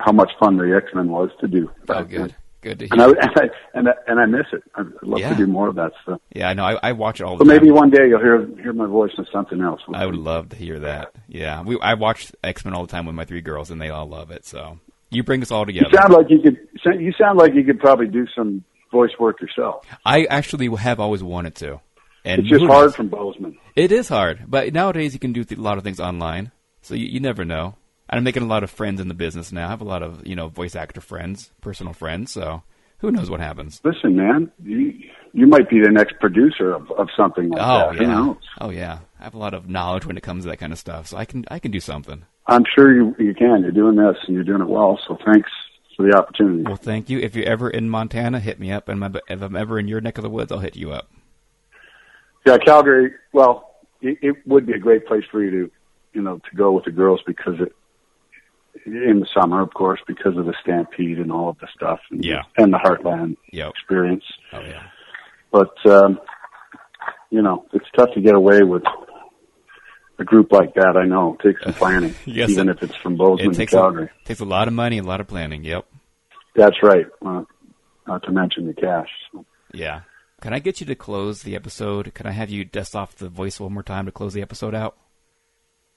how 0.00 0.12
much 0.12 0.30
fun 0.38 0.56
the 0.56 0.74
X 0.74 0.94
Men 0.94 1.08
was 1.10 1.30
to 1.40 1.48
do. 1.48 1.70
Oh, 1.88 2.04
good, 2.04 2.34
good 2.60 2.78
to 2.80 2.88
And 2.90 3.00
hear. 3.00 3.16
I, 3.20 3.20
and 3.26 3.30
I 3.36 3.50
and 3.74 3.88
I 3.88 3.92
and 4.06 4.20
I 4.20 4.26
miss 4.26 4.46
it. 4.52 4.62
I'd 4.74 4.86
love 5.02 5.20
Yeah. 5.20 5.30
to 5.30 5.34
do 5.36 5.46
more 5.46 5.68
of 5.68 5.74
that 5.76 5.92
stuff. 6.02 6.20
Yeah, 6.32 6.48
I 6.48 6.54
know. 6.54 6.64
I, 6.64 6.78
I 6.82 6.92
watch 6.92 7.20
it 7.20 7.24
all 7.24 7.36
the 7.36 7.44
So 7.44 7.48
time. 7.50 7.56
maybe 7.62 7.70
one 7.70 7.90
day 7.90 8.08
you'll 8.08 8.20
hear 8.20 8.46
hear 8.62 8.72
my 8.72 8.86
voice 8.86 9.12
in 9.18 9.26
something 9.32 9.60
else. 9.60 9.80
I 9.92 10.06
would 10.06 10.14
love 10.16 10.50
to 10.50 10.56
hear 10.56 10.78
that. 10.80 11.12
Yeah, 11.28 11.62
we 11.62 11.78
I 11.80 11.94
watch 11.94 12.32
X 12.44 12.64
Men 12.64 12.74
all 12.74 12.86
the 12.86 12.90
time 12.92 13.06
with 13.06 13.14
my 13.14 13.24
three 13.24 13.40
girls, 13.40 13.70
and 13.70 13.80
they 13.80 13.90
all 13.90 14.06
love 14.06 14.30
it. 14.30 14.44
So 14.46 14.78
you 15.10 15.22
bring 15.22 15.42
us 15.42 15.50
all 15.50 15.66
together. 15.66 15.88
You 15.90 15.98
sound 15.98 16.12
like 16.12 16.26
you 16.30 16.40
could. 16.40 16.58
You 17.00 17.12
sound 17.18 17.38
like 17.38 17.54
you 17.54 17.64
could 17.64 17.80
probably 17.80 18.06
do 18.08 18.26
some 18.36 18.64
voice 18.92 19.10
work 19.18 19.40
yourself. 19.40 19.84
I 20.04 20.24
actually 20.24 20.68
have 20.76 20.98
always 21.00 21.22
wanted 21.22 21.54
to. 21.56 21.80
And 22.24 22.40
It's 22.40 22.50
just 22.50 22.64
hard 22.66 22.86
knows? 22.86 22.96
from 22.96 23.08
Bozeman. 23.08 23.56
It 23.76 23.92
is 23.92 24.08
hard, 24.08 24.44
but 24.46 24.74
nowadays 24.74 25.14
you 25.14 25.18
can 25.20 25.32
do 25.32 25.42
a 25.50 25.54
lot 25.60 25.78
of 25.78 25.84
things 25.84 25.98
online, 26.00 26.52
so 26.82 26.94
you, 26.94 27.06
you 27.06 27.18
never 27.20 27.46
know. 27.46 27.76
And 28.10 28.18
I'm 28.18 28.24
making 28.24 28.42
a 28.42 28.46
lot 28.46 28.64
of 28.64 28.70
friends 28.70 29.00
in 29.00 29.06
the 29.06 29.14
business 29.14 29.52
now. 29.52 29.68
I 29.68 29.70
have 29.70 29.80
a 29.80 29.84
lot 29.84 30.02
of 30.02 30.26
you 30.26 30.34
know 30.34 30.48
voice 30.48 30.74
actor 30.74 31.00
friends, 31.00 31.52
personal 31.60 31.92
friends. 31.92 32.32
So 32.32 32.62
who 32.98 33.12
knows 33.12 33.30
what 33.30 33.38
happens? 33.40 33.80
Listen, 33.84 34.16
man, 34.16 34.50
you 34.62 34.98
you 35.32 35.46
might 35.46 35.70
be 35.70 35.80
the 35.80 35.90
next 35.90 36.18
producer 36.18 36.74
of, 36.74 36.90
of 36.90 37.08
something 37.16 37.50
like 37.50 37.62
Oh 37.62 37.92
that. 37.92 37.96
Who 37.96 38.02
yeah, 38.02 38.14
knows? 38.14 38.36
oh 38.60 38.70
yeah. 38.70 38.98
I 39.20 39.24
have 39.24 39.34
a 39.34 39.38
lot 39.38 39.54
of 39.54 39.68
knowledge 39.68 40.06
when 40.06 40.16
it 40.16 40.22
comes 40.22 40.44
to 40.44 40.50
that 40.50 40.56
kind 40.58 40.72
of 40.72 40.78
stuff, 40.78 41.06
so 41.06 41.16
I 41.16 41.24
can 41.24 41.44
I 41.50 41.60
can 41.60 41.70
do 41.70 41.78
something. 41.78 42.24
I'm 42.48 42.64
sure 42.74 42.92
you 42.92 43.14
you 43.18 43.32
can. 43.32 43.62
You're 43.62 43.70
doing 43.70 43.94
this 43.94 44.16
and 44.26 44.34
you're 44.34 44.44
doing 44.44 44.60
it 44.60 44.68
well. 44.68 44.98
So 45.06 45.16
thanks 45.24 45.48
for 45.96 46.10
the 46.10 46.16
opportunity. 46.16 46.64
Well, 46.64 46.76
thank 46.76 47.10
you. 47.10 47.20
If 47.20 47.36
you're 47.36 47.46
ever 47.46 47.70
in 47.70 47.88
Montana, 47.88 48.40
hit 48.40 48.58
me 48.58 48.72
up, 48.72 48.88
and 48.88 48.98
my, 48.98 49.12
if 49.28 49.40
I'm 49.40 49.54
ever 49.54 49.78
in 49.78 49.86
your 49.86 50.00
neck 50.00 50.18
of 50.18 50.22
the 50.22 50.30
woods, 50.30 50.50
I'll 50.50 50.58
hit 50.58 50.74
you 50.74 50.90
up. 50.90 51.08
Yeah, 52.44 52.58
Calgary. 52.58 53.12
Well, 53.32 53.76
it, 54.00 54.18
it 54.20 54.36
would 54.46 54.66
be 54.66 54.72
a 54.72 54.78
great 54.78 55.06
place 55.06 55.24
for 55.30 55.44
you 55.44 55.50
to, 55.50 55.70
you 56.14 56.22
know, 56.22 56.38
to 56.38 56.56
go 56.56 56.72
with 56.72 56.86
the 56.86 56.90
girls 56.90 57.20
because 57.26 57.54
it 57.60 57.72
in 58.86 59.20
the 59.20 59.26
summer, 59.34 59.60
of 59.60 59.72
course, 59.74 60.00
because 60.06 60.36
of 60.36 60.46
the 60.46 60.54
stampede 60.62 61.18
and 61.18 61.30
all 61.32 61.48
of 61.50 61.58
the 61.58 61.68
stuff. 61.74 62.00
And, 62.10 62.24
Yeah. 62.24 62.42
and 62.56 62.72
the 62.72 62.78
Heartland 62.78 63.36
Yep. 63.52 63.70
experience. 63.70 64.24
Oh 64.52 64.60
yeah. 64.60 64.82
But 65.50 65.74
um, 65.86 66.20
you 67.30 67.42
know, 67.42 67.66
it's 67.72 67.86
tough 67.96 68.10
to 68.14 68.20
get 68.20 68.34
away 68.34 68.62
with 68.62 68.82
a 70.18 70.24
group 70.24 70.52
like 70.52 70.74
that. 70.74 70.96
I 70.96 71.06
know 71.06 71.36
it 71.38 71.46
takes 71.46 71.62
some 71.62 71.72
planning, 71.74 72.14
Yes, 72.26 72.50
even 72.50 72.68
it- 72.68 72.76
if 72.76 72.82
it's 72.82 72.96
from 72.96 73.16
Bozeman 73.16 73.50
It 73.50 73.52
to 73.54 73.58
takes 73.58 73.72
Calgary. 73.72 74.10
a, 74.24 74.26
takes 74.26 74.40
a 74.40 74.44
lot 74.44 74.68
of 74.68 74.74
money, 74.74 74.98
a 74.98 75.02
lot 75.02 75.20
of 75.20 75.26
planning. 75.28 75.64
Yep. 75.64 75.86
That's 76.54 76.76
right. 76.82 77.06
Uh, 77.24 77.44
not 78.06 78.22
to 78.24 78.32
mention 78.32 78.66
the 78.66 78.74
cash. 78.74 79.08
So. 79.32 79.44
Yeah. 79.72 80.00
Can 80.40 80.52
I 80.52 80.58
get 80.58 80.80
you 80.80 80.86
to 80.86 80.94
close 80.94 81.42
the 81.42 81.54
episode? 81.54 82.12
Can 82.14 82.26
I 82.26 82.30
have 82.32 82.50
you 82.50 82.64
dust 82.64 82.96
off 82.96 83.14
the 83.16 83.28
voice 83.28 83.60
one 83.60 83.72
more 83.74 83.82
time 83.82 84.06
to 84.06 84.12
close 84.12 84.32
the 84.34 84.42
episode 84.42 84.74
out? 84.74 84.96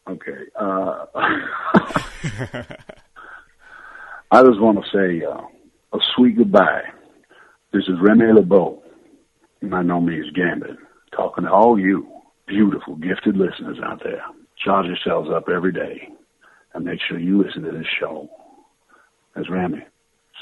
Okay. 0.09 0.31
Uh, 0.59 1.05
I 4.31 4.43
just 4.43 4.59
want 4.59 4.83
to 4.83 4.89
say 4.91 5.25
uh, 5.25 5.41
a 5.93 5.99
sweet 6.15 6.37
goodbye. 6.37 6.81
This 7.71 7.83
is 7.87 7.95
Remy 8.01 8.33
LeBeau, 8.33 8.83
and 9.61 9.73
I 9.73 9.81
know 9.81 10.01
me 10.01 10.19
as 10.19 10.29
Gambit, 10.35 10.77
talking 11.15 11.45
to 11.45 11.51
all 11.51 11.79
you 11.79 12.07
beautiful, 12.47 12.95
gifted 12.95 13.37
listeners 13.37 13.77
out 13.83 14.01
there. 14.03 14.21
Charge 14.63 14.87
yourselves 14.87 15.29
up 15.33 15.45
every 15.49 15.71
day 15.71 16.09
and 16.73 16.85
make 16.85 16.99
sure 17.07 17.19
you 17.19 17.41
listen 17.41 17.63
to 17.63 17.71
this 17.71 17.87
show. 17.99 18.29
As 19.35 19.49
Remy 19.49 19.79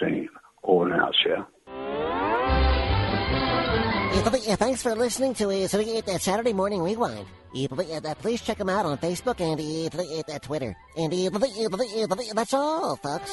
saying, 0.02 0.28
over 0.64 0.92
and 0.92 1.02
out. 1.02 1.16
Yeah, 1.26 1.44
thanks 4.12 4.84
for 4.84 4.94
listening 4.94 5.34
to 5.36 5.50
uh, 5.50 6.18
Saturday 6.18 6.52
Morning 6.54 6.82
Rewind. 6.82 7.26
Please 8.22 8.42
check 8.42 8.58
them 8.58 8.70
out 8.70 8.86
on 8.86 8.98
Facebook 8.98 9.40
and 9.40 10.42
Twitter. 10.42 10.76
And 10.98 11.14
that's 12.36 12.54
all, 12.54 12.98
folks. 12.98 13.32